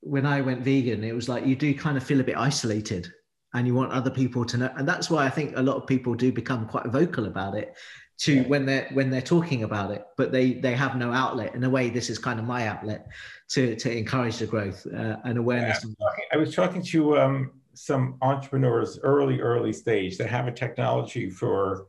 when 0.00 0.24
I 0.24 0.40
went 0.40 0.62
vegan, 0.62 1.04
it 1.04 1.14
was 1.14 1.28
like 1.28 1.44
you 1.44 1.56
do 1.56 1.74
kind 1.74 1.96
of 1.96 2.02
feel 2.02 2.20
a 2.20 2.24
bit 2.24 2.36
isolated 2.36 3.12
and 3.54 3.66
you 3.66 3.74
want 3.74 3.92
other 3.92 4.10
people 4.10 4.44
to 4.44 4.56
know 4.56 4.70
and 4.76 4.88
that's 4.88 5.10
why 5.10 5.24
i 5.24 5.30
think 5.30 5.56
a 5.56 5.62
lot 5.62 5.76
of 5.76 5.86
people 5.86 6.14
do 6.14 6.32
become 6.32 6.66
quite 6.66 6.86
vocal 6.86 7.26
about 7.26 7.54
it 7.54 7.74
to 8.20 8.34
yeah. 8.34 8.42
when 8.42 8.66
they're 8.66 8.88
when 8.92 9.10
they're 9.10 9.22
talking 9.22 9.62
about 9.64 9.90
it 9.90 10.04
but 10.16 10.30
they 10.30 10.52
they 10.52 10.74
have 10.74 10.96
no 10.96 11.12
outlet. 11.12 11.54
In 11.54 11.64
a 11.64 11.70
way 11.70 11.88
this 11.88 12.10
is 12.10 12.18
kind 12.18 12.38
of 12.38 12.44
my 12.44 12.68
outlet 12.68 13.08
to 13.48 13.74
to 13.76 13.90
encourage 13.90 14.38
the 14.38 14.46
growth 14.46 14.86
uh, 14.86 15.16
and 15.24 15.38
awareness 15.38 15.84
yeah, 15.84 16.06
I 16.32 16.36
was 16.36 16.54
talking 16.54 16.82
to 16.84 17.18
um, 17.18 17.52
some 17.74 18.18
entrepreneurs 18.20 18.98
early 19.02 19.40
early 19.40 19.72
stage 19.72 20.18
that 20.18 20.28
have 20.28 20.46
a 20.46 20.52
technology 20.52 21.30
for 21.30 21.86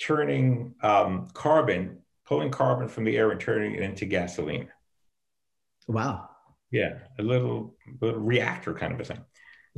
turning 0.00 0.74
um, 0.82 1.28
carbon 1.34 1.98
pulling 2.24 2.50
carbon 2.50 2.88
from 2.88 3.04
the 3.04 3.16
air 3.16 3.30
and 3.30 3.40
turning 3.40 3.74
it 3.74 3.82
into 3.82 4.04
gasoline. 4.04 4.68
Wow. 5.86 6.28
Yeah 6.70 6.98
a 7.18 7.22
little, 7.22 7.74
little 8.00 8.20
reactor 8.20 8.74
kind 8.74 8.92
of 8.92 9.00
a 9.00 9.04
thing 9.04 9.24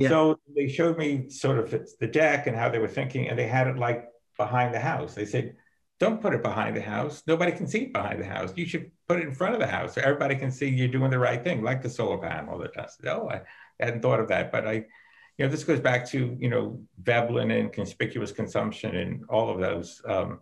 yeah. 0.01 0.09
so 0.09 0.39
they 0.55 0.67
showed 0.67 0.97
me 0.97 1.29
sort 1.29 1.59
of 1.59 1.69
the 1.99 2.07
deck 2.07 2.47
and 2.47 2.55
how 2.55 2.69
they 2.69 2.79
were 2.79 2.87
thinking 2.87 3.27
and 3.29 3.37
they 3.37 3.47
had 3.47 3.67
it 3.67 3.77
like 3.77 4.07
behind 4.37 4.73
the 4.73 4.79
house 4.79 5.13
they 5.13 5.25
said 5.25 5.55
don't 6.01 6.19
put 6.19 6.33
it 6.33 6.41
behind 6.41 6.75
the 6.75 6.81
house. 6.81 7.21
Nobody 7.27 7.51
can 7.51 7.67
see 7.67 7.83
it 7.83 7.93
behind 7.93 8.19
the 8.19 8.25
house. 8.25 8.51
You 8.55 8.65
should 8.65 8.89
put 9.07 9.19
it 9.19 9.27
in 9.27 9.35
front 9.35 9.53
of 9.53 9.59
the 9.59 9.67
house 9.67 9.93
so 9.93 10.01
everybody 10.01 10.35
can 10.35 10.51
see 10.51 10.67
you're 10.67 10.87
doing 10.87 11.11
the 11.11 11.19
right 11.19 11.43
thing, 11.43 11.61
like 11.61 11.83
the 11.83 11.91
solar 11.91 12.17
panel 12.17 12.57
that 12.57 12.73
does. 12.73 12.97
Oh, 13.05 13.29
I 13.29 13.41
hadn't 13.79 14.01
thought 14.01 14.19
of 14.19 14.27
that, 14.29 14.51
but 14.51 14.67
I, 14.67 14.73
you 14.73 15.45
know, 15.45 15.47
this 15.47 15.63
goes 15.63 15.79
back 15.79 16.07
to 16.09 16.35
you 16.39 16.49
know 16.49 16.81
Veblen 17.03 17.51
and 17.51 17.71
conspicuous 17.71 18.31
consumption 18.31 18.95
and 18.95 19.25
all 19.29 19.51
of 19.51 19.59
those, 19.59 20.01
um, 20.05 20.39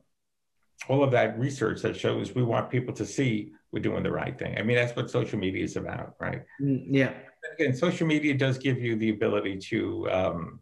all 0.88 1.04
of 1.04 1.12
that 1.12 1.38
research 1.38 1.82
that 1.82 1.98
shows 1.98 2.34
we 2.34 2.42
want 2.42 2.70
people 2.70 2.94
to 2.94 3.06
see 3.06 3.52
we're 3.74 3.84
doing 3.84 4.04
the 4.04 4.12
right 4.12 4.40
thing. 4.40 4.58
I 4.58 4.64
mean, 4.64 4.78
that's 4.78 4.96
what 4.96 5.12
social 5.12 5.40
media 5.40 5.66
is 5.66 5.76
about, 5.76 6.16
right? 6.22 6.44
Mm, 6.62 6.86
yeah. 6.90 7.12
Again, 7.54 7.76
social 7.76 8.08
media 8.08 8.34
does 8.34 8.58
give 8.58 8.80
you 8.80 8.96
the 8.96 9.10
ability 9.10 9.58
to 9.58 10.10
um, 10.12 10.60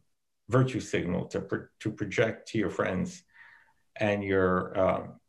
virtue 0.50 0.80
signal 0.80 1.26
to 1.26 1.42
pro- 1.42 1.68
to 1.80 1.92
project 1.92 2.48
to 2.50 2.58
your 2.58 2.70
friends 2.70 3.24
and 4.00 4.24
your 4.24 4.80
um, 4.80 5.20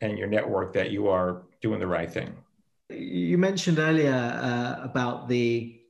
and 0.00 0.18
your 0.18 0.28
network 0.28 0.72
that 0.74 0.90
you 0.90 1.08
are 1.08 1.42
doing 1.60 1.80
the 1.80 1.86
right 1.86 2.10
thing. 2.10 2.36
You 2.90 3.36
mentioned 3.36 3.78
earlier 3.78 4.14
uh, 4.14 4.82
about 4.82 5.28
the 5.28 5.80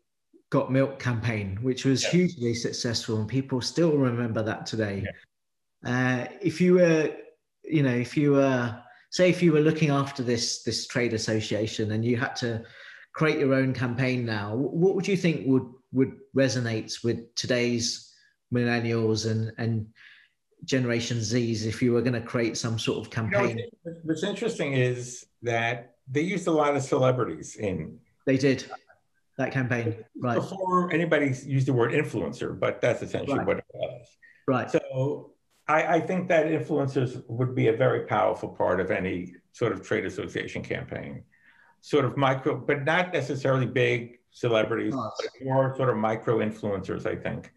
Got 0.51 0.72
Milk 0.72 0.99
campaign, 0.99 1.59
which 1.62 1.84
was 1.84 2.03
yes. 2.03 2.12
hugely 2.12 2.55
successful, 2.55 3.18
and 3.18 3.28
people 3.28 3.61
still 3.61 3.96
remember 3.96 4.42
that 4.42 4.66
today. 4.66 5.05
Yeah. 5.05 5.12
Uh, 5.84 6.28
if 6.40 6.61
you 6.61 6.74
were, 6.74 7.14
you 7.64 7.82
know, 7.82 7.94
if 7.94 8.16
you 8.16 8.32
were, 8.32 8.82
say, 9.11 9.30
if 9.30 9.42
you 9.42 9.53
were 9.53 9.61
looking 9.61 9.90
after 9.90 10.22
this 10.22 10.62
this 10.62 10.86
trade 10.86 11.12
association 11.12 11.92
and 11.92 12.05
you 12.05 12.16
had 12.16 12.34
to 12.36 12.64
create 13.12 13.38
your 13.38 13.54
own 13.54 13.72
campaign 13.72 14.24
now, 14.24 14.54
what 14.54 14.94
would 14.94 15.09
you 15.09 15.16
think 15.16 15.46
would 15.46 15.66
would 15.92 16.12
resonate 16.36 17.02
with 17.02 17.34
today's 17.34 18.14
millennials 18.52 19.30
and 19.30 19.52
and 19.59 19.86
Generation 20.64 21.20
Z's 21.20 21.66
if 21.66 21.80
you 21.82 21.92
were 21.92 22.02
going 22.02 22.20
to 22.20 22.20
create 22.20 22.56
some 22.56 22.78
sort 22.78 22.98
of 22.98 23.11
campaign? 23.11 23.59
You 23.59 23.68
know, 23.84 23.96
what's 24.04 24.24
interesting 24.24 24.74
is 24.74 25.26
that 25.42 25.94
they 26.11 26.22
used 26.22 26.46
a 26.46 26.52
lot 26.52 26.76
of 26.76 26.82
celebrities 26.82 27.56
in. 27.56 27.98
They 28.26 28.36
did 28.36 28.64
that 29.38 29.52
campaign, 29.52 30.04
right? 30.20 30.34
Before 30.34 30.92
anybody 30.92 31.32
used 31.46 31.68
the 31.68 31.72
word 31.72 31.92
influencer, 31.92 32.59
but 32.59 32.80
that's 32.80 33.02
essentially 33.02 33.38
right. 33.38 33.46
what 33.46 33.59
it 33.59 33.64
was. 33.72 34.06
Right. 34.46 34.70
So 34.70 35.32
I, 35.68 35.96
I 35.96 36.00
think 36.00 36.28
that 36.28 36.46
influencers 36.46 37.22
would 37.28 37.54
be 37.54 37.68
a 37.68 37.76
very 37.76 38.06
powerful 38.06 38.48
part 38.48 38.80
of 38.80 38.90
any 38.90 39.34
sort 39.52 39.72
of 39.72 39.82
trade 39.82 40.06
association 40.06 40.62
campaign. 40.62 41.22
Sort 41.81 42.05
of 42.05 42.16
micro, 42.16 42.57
but 42.57 42.85
not 42.85 43.12
necessarily 43.12 43.66
big 43.66 44.18
celebrities, 44.31 44.95
but 44.95 45.45
more 45.45 45.74
sort 45.76 45.91
of 45.91 45.97
micro 45.97 46.39
influencers, 46.39 47.07
I 47.07 47.16
think. 47.16 47.53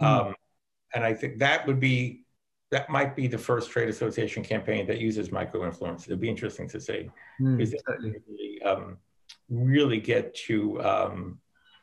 Mm. 0.00 0.06
Um, 0.06 0.34
and 0.94 1.04
I 1.04 1.12
think 1.14 1.38
that 1.38 1.66
would 1.66 1.80
be 1.80 2.24
that 2.70 2.90
might 2.90 3.14
be 3.14 3.28
the 3.28 3.38
first 3.38 3.70
trade 3.70 3.88
association 3.88 4.42
campaign 4.42 4.84
that 4.86 4.98
uses 4.98 5.30
micro 5.30 5.64
influence. 5.64 6.06
It'd 6.06 6.20
be 6.20 6.28
interesting 6.28 6.68
to 6.70 6.80
see 6.80 7.08
mm, 7.40 7.56
because 7.56 7.82
really, 8.00 8.62
um, 8.62 8.96
really 9.48 10.00
get 10.00 10.34
to 10.46 10.82
um, 10.82 11.38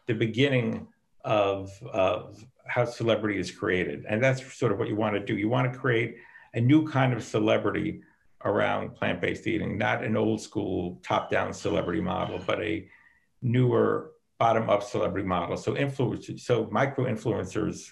the 0.08 0.14
beginning 0.14 0.88
of, 1.24 1.72
of 1.94 2.44
how 2.66 2.84
celebrity 2.84 3.40
is 3.40 3.52
created, 3.52 4.06
and 4.10 4.22
that's 4.22 4.54
sort 4.54 4.74
of 4.74 4.80
what 4.80 4.90
you 4.90 4.98
want 4.98 5.14
to 5.14 5.22
do. 5.22 5.38
You 5.38 5.48
want 5.48 5.72
to 5.72 5.80
create 5.80 6.18
a 6.54 6.60
new 6.60 6.86
kind 6.86 7.14
of 7.14 7.24
celebrity 7.24 8.02
around 8.46 8.96
plant-based 8.96 9.48
eating, 9.48 9.78
not 9.78 10.04
an 10.04 10.18
old 10.18 10.42
school 10.42 11.00
top-down 11.04 11.54
celebrity 11.54 12.02
model, 12.02 12.40
but 12.46 12.62
a 12.62 12.88
newer 13.42 14.12
bottom-up 14.40 14.84
celebrity 14.84 15.28
model. 15.28 15.58
So 15.58 15.74
influencers, 15.74 16.40
so 16.40 16.68
micro 16.72 17.06
influencers 17.06 17.92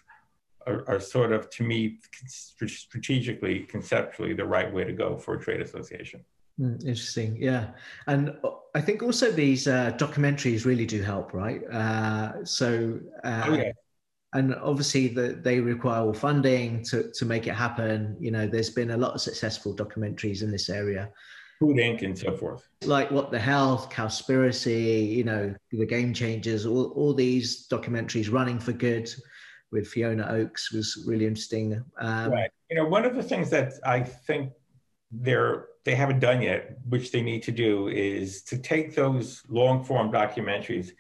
are, 0.66 0.84
are, 0.88 1.00
sort 1.00 1.32
of, 1.32 1.50
to 1.52 1.64
me, 1.64 2.00
strategically, 2.28 3.60
conceptually, 3.62 4.34
the 4.34 4.46
right 4.46 4.72
way 4.74 4.84
to 4.84 4.94
go 4.94 5.18
for 5.18 5.36
a 5.36 5.40
trade 5.40 5.62
association. 5.62 6.22
Mm, 6.60 6.82
interesting, 6.82 7.42
yeah, 7.42 7.70
and 8.08 8.36
uh, 8.44 8.50
I 8.76 8.82
think 8.82 9.02
also 9.02 9.32
these 9.32 9.68
uh, 9.68 9.94
documentaries 9.98 10.66
really 10.66 10.86
do 10.86 11.02
help, 11.02 11.34
right? 11.34 11.64
Uh, 11.72 12.44
so, 12.44 13.00
uh, 13.24 13.44
oh, 13.48 13.54
yeah. 13.54 13.72
And 14.34 14.54
obviously, 14.56 15.08
the, 15.08 15.40
they 15.42 15.60
require 15.60 16.02
all 16.02 16.14
funding 16.14 16.84
to 16.86 17.12
to 17.12 17.26
make 17.26 17.48
it 17.48 17.56
happen. 17.56 18.16
You 18.20 18.32
know, 18.32 18.48
there's 18.48 18.70
been 18.70 18.92
a 18.92 18.98
lot 18.98 19.14
of 19.16 19.22
successful 19.22 19.76
documentaries 19.76 20.44
in 20.44 20.52
this 20.52 20.70
area. 20.70 21.10
Food 21.60 21.78
Inc. 21.78 22.04
and 22.04 22.18
so 22.18 22.38
forth. 22.38 22.70
Like 22.86 23.12
What 23.12 23.32
the 23.32 23.40
Health, 23.40 23.90
Cowspiracy, 23.90 25.10
you 25.10 25.26
know, 25.26 25.54
The 25.72 25.86
Game 25.86 26.14
Changers, 26.14 26.66
all, 26.66 26.92
all 26.92 27.14
these 27.14 27.68
documentaries 27.68 28.32
running 28.32 28.60
for 28.60 28.72
good 28.72 29.14
with 29.72 29.88
Fiona 29.88 30.26
Oakes 30.30 30.72
was 30.72 31.04
really 31.06 31.28
interesting. 31.28 31.84
Um, 32.00 32.32
right. 32.32 32.50
You 32.70 32.78
know, 32.78 32.86
one 32.86 33.04
of 33.04 33.14
the 33.16 33.24
things 33.24 33.50
that 33.50 33.74
I 33.86 34.02
think 34.02 34.54
they're 35.12 35.66
they 35.86 35.96
haven't 35.96 36.20
done 36.20 36.42
yet, 36.42 36.78
which 36.88 37.12
they 37.12 37.22
need 37.22 37.42
to 37.44 37.52
do, 37.52 37.88
is 37.88 38.44
to 38.44 38.58
take 38.58 38.96
those 38.96 39.42
long 39.50 39.84
form 39.84 40.12
documentaries 40.12 40.92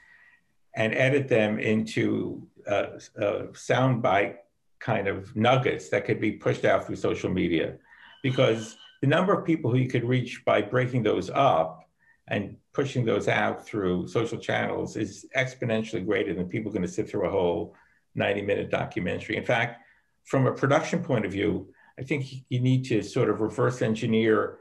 and 0.75 0.93
edit 0.93 1.27
them 1.27 1.59
into 1.59 2.47
uh, 2.69 2.99
uh, 3.17 3.47
soundbite 3.53 4.35
kind 4.79 5.07
of 5.07 5.35
nuggets 5.35 5.89
that 5.89 6.05
could 6.05 6.21
be 6.21 6.31
pushed 6.31 6.65
out 6.65 6.85
through 6.85 6.95
social 6.95 7.29
media, 7.29 7.75
because 8.23 8.77
the 9.01 9.07
number 9.07 9.33
of 9.33 9.45
people 9.45 9.71
who 9.71 9.77
you 9.77 9.89
could 9.89 10.03
reach 10.03 10.43
by 10.45 10.61
breaking 10.61 11.03
those 11.03 11.29
up 11.29 11.83
and 12.27 12.55
pushing 12.73 13.05
those 13.05 13.27
out 13.27 13.65
through 13.65 14.07
social 14.07 14.37
channels 14.37 14.95
is 14.95 15.25
exponentially 15.35 16.05
greater 16.05 16.33
than 16.33 16.47
people 16.47 16.71
going 16.71 16.83
to 16.83 16.87
sit 16.87 17.09
through 17.09 17.25
a 17.25 17.31
whole 17.31 17.75
90 18.15 18.41
minute 18.43 18.69
documentary. 18.69 19.35
In 19.35 19.45
fact, 19.45 19.81
from 20.25 20.45
a 20.45 20.53
production 20.53 21.03
point 21.03 21.25
of 21.25 21.31
view, 21.31 21.73
I 21.97 22.03
think 22.03 22.25
you 22.49 22.59
need 22.59 22.85
to 22.85 23.01
sort 23.01 23.29
of 23.29 23.41
reverse 23.41 23.81
engineer 23.81 24.59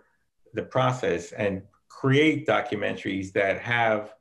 the 0.54 0.62
process 0.62 1.32
and 1.32 1.62
create 1.88 2.46
documentaries 2.46 3.32
that 3.32 3.60
have 3.60 4.14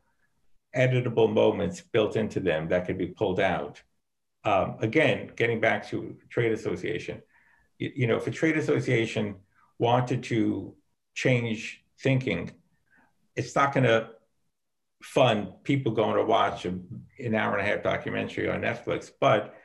editable 0.75 1.31
moments 1.31 1.81
built 1.81 2.15
into 2.15 2.39
them 2.39 2.67
that 2.69 2.85
could 2.85 2.97
be 2.97 3.07
pulled 3.07 3.39
out. 3.39 3.81
Um, 4.43 4.75
again, 4.79 5.31
getting 5.35 5.59
back 5.59 5.87
to 5.89 6.15
trade 6.29 6.51
association, 6.51 7.21
you, 7.79 7.91
you 7.95 8.07
know, 8.07 8.17
if 8.17 8.27
a 8.27 8.31
trade 8.31 8.57
association 8.57 9.35
wanted 9.79 10.23
to 10.23 10.75
change 11.13 11.83
thinking, 11.99 12.51
it's 13.35 13.55
not 13.55 13.73
going 13.73 13.83
to 13.83 14.09
fund 15.01 15.49
people 15.63 15.91
going 15.91 16.15
to 16.15 16.23
watch 16.23 16.65
a, 16.65 16.73
an 17.19 17.35
hour 17.35 17.57
and 17.57 17.67
a 17.67 17.69
half 17.69 17.83
documentary 17.83 18.49
on 18.49 18.61
Netflix, 18.61 19.11
but 19.19 19.55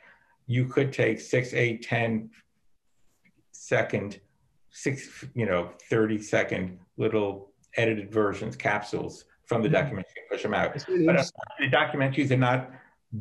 you 0.46 0.66
could 0.66 0.92
take 0.92 1.20
six, 1.20 1.54
eight, 1.54 1.82
ten 1.82 2.30
second, 3.52 4.20
six, 4.70 5.24
you 5.34 5.46
know, 5.46 5.70
30 5.88 6.20
second 6.20 6.78
little 6.96 7.52
edited 7.76 8.12
versions, 8.12 8.56
capsules 8.56 9.24
from 9.52 9.62
the 9.62 9.68
documentary 9.68 10.18
and 10.22 10.28
push 10.30 10.42
them 10.42 10.54
out. 10.54 10.72
But 11.06 11.16
uh, 11.16 11.24
the 11.58 11.68
documentaries 11.68 12.30
are 12.30 12.36
not 12.36 12.70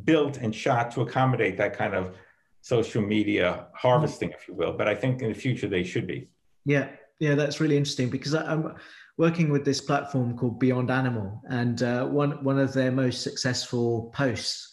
built 0.04 0.38
and 0.38 0.54
shot 0.54 0.90
to 0.92 1.02
accommodate 1.02 1.58
that 1.58 1.76
kind 1.76 1.94
of 1.94 2.16
social 2.62 3.02
media 3.02 3.66
harvesting, 3.74 4.30
if 4.30 4.48
you 4.48 4.54
will. 4.54 4.72
But 4.72 4.88
I 4.88 4.94
think 4.94 5.20
in 5.22 5.28
the 5.28 5.38
future 5.38 5.68
they 5.68 5.84
should 5.84 6.06
be. 6.06 6.28
Yeah, 6.64 6.88
yeah, 7.18 7.34
that's 7.34 7.60
really 7.60 7.76
interesting 7.76 8.08
because 8.08 8.34
I'm 8.34 8.74
working 9.18 9.50
with 9.50 9.64
this 9.64 9.80
platform 9.80 10.36
called 10.38 10.58
Beyond 10.58 10.90
Animal, 10.90 11.42
and 11.48 11.82
uh, 11.82 12.06
one 12.06 12.42
one 12.42 12.58
of 12.58 12.72
their 12.72 12.90
most 12.90 13.22
successful 13.22 14.10
posts. 14.14 14.68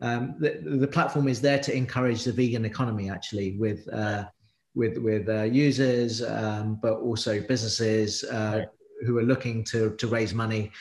Um, 0.00 0.34
the, 0.38 0.60
the 0.64 0.88
platform 0.88 1.28
is 1.28 1.40
there 1.40 1.60
to 1.60 1.74
encourage 1.74 2.24
the 2.24 2.32
vegan 2.32 2.64
economy, 2.64 3.08
actually, 3.10 3.56
with 3.58 3.80
uh, 3.92 4.24
with 4.74 4.98
with 4.98 5.28
uh, 5.28 5.44
users, 5.44 6.22
um, 6.22 6.78
but 6.82 6.94
also 6.94 7.40
businesses 7.40 8.24
uh, 8.24 8.54
right. 8.58 8.68
who 9.06 9.18
are 9.18 9.22
looking 9.22 9.64
to 9.64 9.94
to 9.96 10.06
raise 10.08 10.34
money. 10.34 10.72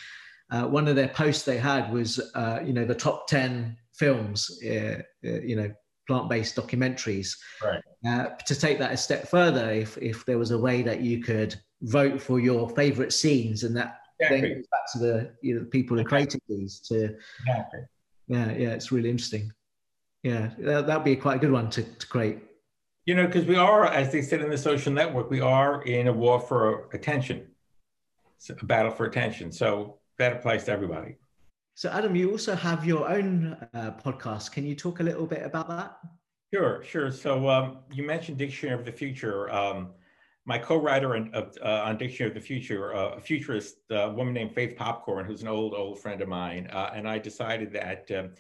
Uh, 0.54 0.68
one 0.68 0.88
of 0.88 0.96
their 0.96 1.08
posts 1.08 1.44
they 1.44 1.58
had 1.58 1.92
was, 1.92 2.20
uh, 2.36 2.60
you 2.64 2.74
know, 2.74 2.86
the 2.86 2.94
top 2.94 3.28
ten 3.28 3.76
films, 3.94 4.60
you 4.62 5.56
know, 5.56 5.74
plant-based 6.08 6.56
documentaries. 6.56 7.36
Right. 7.64 7.82
Uh, 8.06 8.36
to 8.46 8.56
take 8.56 8.78
that 8.78 8.92
a 8.92 8.98
step 8.98 9.28
further, 9.28 9.72
if 9.72 9.98
if 9.98 10.26
there 10.28 10.38
was 10.38 10.52
a 10.52 10.58
way 10.68 10.84
that 10.84 11.00
you 11.02 11.24
could 11.24 11.56
vote 11.82 12.22
for 12.22 12.40
your 12.40 12.70
favorite 12.70 13.14
scenes, 13.14 13.64
and 13.64 13.76
that 13.76 14.02
exactly. 14.20 14.42
then 14.42 14.58
goes 14.58 14.68
back 14.68 14.86
to 14.94 15.00
the 15.00 15.32
you 15.42 15.60
know, 15.60 15.66
people 15.66 15.98
who 15.98 16.04
created 16.04 16.42
these. 16.48 16.80
To 16.82 17.16
exactly. 17.40 17.80
yeah, 18.28 18.52
yeah, 18.52 18.70
it's 18.78 18.92
really 18.92 19.10
interesting. 19.10 19.52
Yeah, 20.22 20.52
that, 20.60 20.86
that'd 20.86 21.04
be 21.04 21.16
quite 21.16 21.38
a 21.38 21.40
good 21.40 21.52
one 21.52 21.70
to, 21.72 21.84
to 21.84 22.08
create. 22.08 22.40
You 23.06 23.16
know, 23.16 23.26
because 23.26 23.46
we 23.46 23.56
are, 23.56 23.86
as 23.88 24.12
they 24.12 24.22
said 24.22 24.42
in 24.42 24.50
the 24.50 24.58
social 24.58 24.94
network, 24.94 25.32
we 25.32 25.42
are 25.42 25.82
in 25.82 26.08
a 26.08 26.14
war 26.14 26.40
for 26.40 26.90
attention, 26.94 27.48
a 28.50 28.66
battle 28.66 28.92
for 28.92 29.06
attention. 29.06 29.52
So 29.52 29.98
that 30.18 30.34
applies 30.34 30.66
to 30.66 30.72
everybody. 30.72 31.16
So, 31.76 31.90
Adam, 31.90 32.16
you 32.16 32.32
also 32.32 32.56
have 32.56 32.86
your 32.86 33.10
own 33.10 33.58
uh, 33.74 33.92
podcast. 34.04 34.52
Can 34.52 34.66
you 34.66 34.76
talk 34.76 35.00
a 35.00 35.04
little 35.04 35.26
bit 35.26 35.44
about 35.44 35.68
that? 35.70 35.98
Sure, 36.54 36.84
sure. 36.84 37.12
So, 37.12 37.50
um, 37.50 37.80
you 37.92 38.04
mentioned 38.06 38.38
Dictionary 38.38 38.78
of 38.78 38.86
the 38.86 38.92
Future. 38.92 39.52
Um, 39.52 39.90
my 40.46 40.58
co-writer 40.58 41.16
on, 41.16 41.32
uh, 41.34 41.46
on 41.64 41.98
Dictionary 41.98 42.30
of 42.30 42.36
the 42.36 42.46
Future, 42.46 42.94
uh, 42.94 43.16
a 43.16 43.20
futurist, 43.20 43.78
a 43.90 44.10
uh, 44.10 44.14
woman 44.14 44.34
named 44.34 44.54
Faith 44.54 44.76
Popcorn, 44.76 45.26
who's 45.26 45.42
an 45.42 45.48
old, 45.48 45.74
old 45.74 46.00
friend 46.00 46.22
of 46.22 46.28
mine, 46.28 46.68
uh, 46.72 46.92
and 46.94 47.08
I 47.08 47.18
decided 47.18 47.72
that 47.74 48.12
um, 48.12 48.32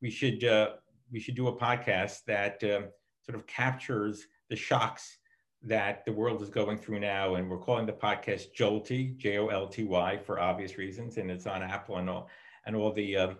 we 0.00 0.10
should 0.10 0.42
uh, 0.44 0.70
we 1.12 1.20
should 1.20 1.34
do 1.34 1.48
a 1.48 1.56
podcast 1.56 2.24
that 2.26 2.62
um, 2.64 2.84
sort 3.24 3.36
of 3.36 3.46
captures 3.46 4.26
the 4.48 4.56
shocks 4.56 5.18
that 5.62 6.04
the 6.04 6.12
world 6.12 6.40
is 6.42 6.48
going 6.48 6.78
through 6.78 7.00
now, 7.00 7.34
and 7.34 7.48
we're 7.50 7.58
calling 7.58 7.86
the 7.86 7.92
podcast 7.92 8.54
Jolty, 8.56 9.16
J 9.16 9.38
O 9.38 9.48
L 9.48 9.68
T 9.68 9.84
Y, 9.84 10.16
for 10.16 10.40
obvious 10.40 10.78
reasons, 10.78 11.18
and 11.18 11.30
it's 11.30 11.46
on 11.46 11.62
Apple 11.62 11.98
and 11.98 12.08
all 12.08 12.28
and 12.66 12.74
all 12.74 12.92
the 12.92 13.16
um, 13.16 13.38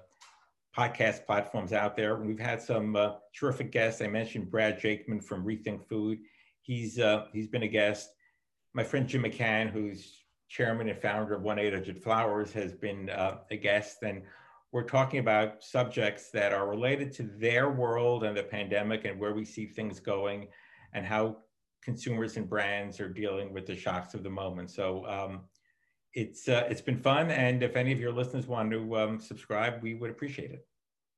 podcast 0.76 1.24
platforms 1.26 1.72
out 1.72 1.96
there. 1.96 2.16
We've 2.16 2.38
had 2.38 2.60
some 2.60 2.94
uh, 2.94 3.12
terrific 3.34 3.72
guests. 3.72 4.02
I 4.02 4.06
mentioned 4.06 4.50
Brad 4.50 4.78
Jakeman 4.78 5.22
from 5.22 5.44
Rethink 5.44 5.84
Food. 5.84 6.18
He's 6.60 6.98
uh, 6.98 7.26
he's 7.32 7.48
been 7.48 7.62
a 7.62 7.68
guest. 7.68 8.10
My 8.74 8.84
friend 8.84 9.08
Jim 9.08 9.24
McCann, 9.24 9.70
who's 9.70 10.24
chairman 10.48 10.88
and 10.88 10.98
founder 10.98 11.34
of 11.34 11.42
One 11.42 11.58
Eight 11.58 11.72
Hundred 11.72 11.98
Flowers, 11.98 12.52
has 12.52 12.74
been 12.74 13.08
uh, 13.08 13.38
a 13.50 13.56
guest, 13.56 14.02
and 14.02 14.22
we're 14.72 14.84
talking 14.84 15.20
about 15.20 15.64
subjects 15.64 16.30
that 16.30 16.52
are 16.52 16.68
related 16.68 17.12
to 17.14 17.22
their 17.22 17.70
world 17.70 18.24
and 18.24 18.36
the 18.36 18.42
pandemic 18.42 19.04
and 19.04 19.18
where 19.18 19.32
we 19.32 19.44
see 19.44 19.66
things 19.66 19.98
going, 20.00 20.48
and 20.92 21.06
how 21.06 21.38
consumers 21.82 22.36
and 22.36 22.48
brands 22.48 23.00
are 23.00 23.08
dealing 23.08 23.52
with 23.52 23.66
the 23.66 23.76
shocks 23.76 24.14
of 24.14 24.22
the 24.22 24.30
moment. 24.30 24.70
So 24.70 25.06
um, 25.06 25.42
it's 26.14 26.48
uh, 26.48 26.66
it's 26.70 26.80
been 26.80 27.00
fun, 27.00 27.30
and 27.30 27.62
if 27.62 27.76
any 27.76 27.92
of 27.92 28.00
your 28.00 28.12
listeners 28.12 28.46
want 28.46 28.70
to 28.72 28.96
um, 28.96 29.20
subscribe, 29.20 29.82
we 29.82 29.94
would 29.94 30.10
appreciate 30.10 30.50
it. 30.50 30.66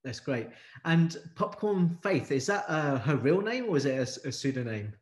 That's 0.05 0.21
great. 0.21 0.49
And 0.85 1.17
Popcorn 1.37 1.99
Faith 2.03 2.33
is 2.33 2.47
that 2.47 2.65
uh, 2.69 2.99
her 2.99 3.17
real 3.17 3.41
name 3.41 3.67
or 3.69 3.77
is 3.77 3.85
it 3.85 3.97
a, 3.97 4.29
a 4.29 4.33
pseudonym? 4.33 4.93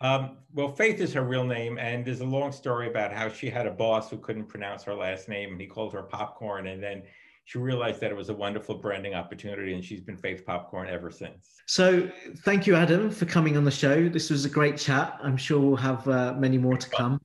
Um, 0.00 0.38
well, 0.52 0.72
Faith 0.72 1.00
is 1.00 1.12
her 1.14 1.22
real 1.22 1.44
name, 1.44 1.78
and 1.78 2.04
there's 2.04 2.20
a 2.20 2.24
long 2.24 2.52
story 2.52 2.88
about 2.88 3.12
how 3.12 3.28
she 3.28 3.48
had 3.48 3.66
a 3.66 3.70
boss 3.70 4.10
who 4.10 4.18
couldn't 4.18 4.46
pronounce 4.46 4.82
her 4.84 4.94
last 4.94 5.28
name, 5.28 5.52
and 5.52 5.60
he 5.60 5.66
called 5.66 5.92
her 5.92 6.02
Popcorn, 6.02 6.66
and 6.66 6.82
then 6.82 7.02
she 7.46 7.58
realized 7.58 8.00
that 8.00 8.10
it 8.10 8.16
was 8.16 8.28
a 8.28 8.34
wonderful 8.34 8.74
branding 8.74 9.14
opportunity, 9.14 9.72
and 9.72 9.82
she's 9.82 10.00
been 10.00 10.16
Faith 10.16 10.44
Popcorn 10.44 10.88
ever 10.88 11.12
since. 11.12 11.62
So, 11.66 12.10
thank 12.44 12.66
you, 12.66 12.74
Adam, 12.74 13.08
for 13.08 13.24
coming 13.24 13.56
on 13.56 13.64
the 13.64 13.70
show. 13.70 14.08
This 14.08 14.30
was 14.30 14.44
a 14.44 14.48
great 14.48 14.76
chat. 14.76 15.16
I'm 15.22 15.36
sure 15.36 15.60
we'll 15.60 15.76
have 15.76 16.06
uh, 16.08 16.34
many 16.36 16.58
more 16.58 16.76
to 16.76 16.90
come. 16.90 17.20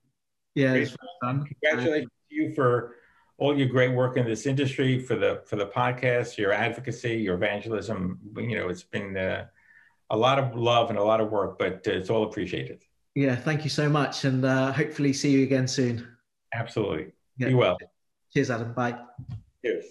Yeah, 0.54 0.74
it's 0.74 0.96
fun. 1.20 1.44
Congratulations 1.44 2.12
to 2.30 2.34
you 2.36 2.54
for 2.54 2.94
all 3.38 3.58
your 3.58 3.66
great 3.66 3.92
work 3.92 4.16
in 4.16 4.24
this 4.24 4.46
industry, 4.46 5.00
for 5.00 5.16
the 5.16 5.42
for 5.44 5.56
the 5.56 5.66
podcast, 5.66 6.38
your 6.38 6.52
advocacy, 6.52 7.16
your 7.16 7.34
evangelism. 7.34 8.20
You 8.36 8.58
know, 8.58 8.68
it's 8.68 8.84
been 8.84 9.16
uh, 9.16 9.46
a 10.10 10.16
lot 10.16 10.38
of 10.38 10.54
love 10.54 10.90
and 10.90 11.00
a 11.00 11.02
lot 11.02 11.20
of 11.20 11.32
work, 11.32 11.58
but 11.58 11.84
uh, 11.88 11.90
it's 11.90 12.10
all 12.10 12.22
appreciated. 12.22 12.84
Yeah, 13.16 13.34
thank 13.34 13.64
you 13.64 13.70
so 13.70 13.88
much, 13.88 14.24
and 14.24 14.44
uh, 14.44 14.70
hopefully 14.70 15.12
see 15.12 15.32
you 15.32 15.42
again 15.42 15.66
soon. 15.66 16.06
Absolutely. 16.54 17.12
Yeah. 17.38 17.48
Be 17.48 17.54
well. 17.54 17.76
Cheers, 18.32 18.50
Adam. 18.52 18.72
Bye. 18.72 19.00
Cheers. 19.64 19.86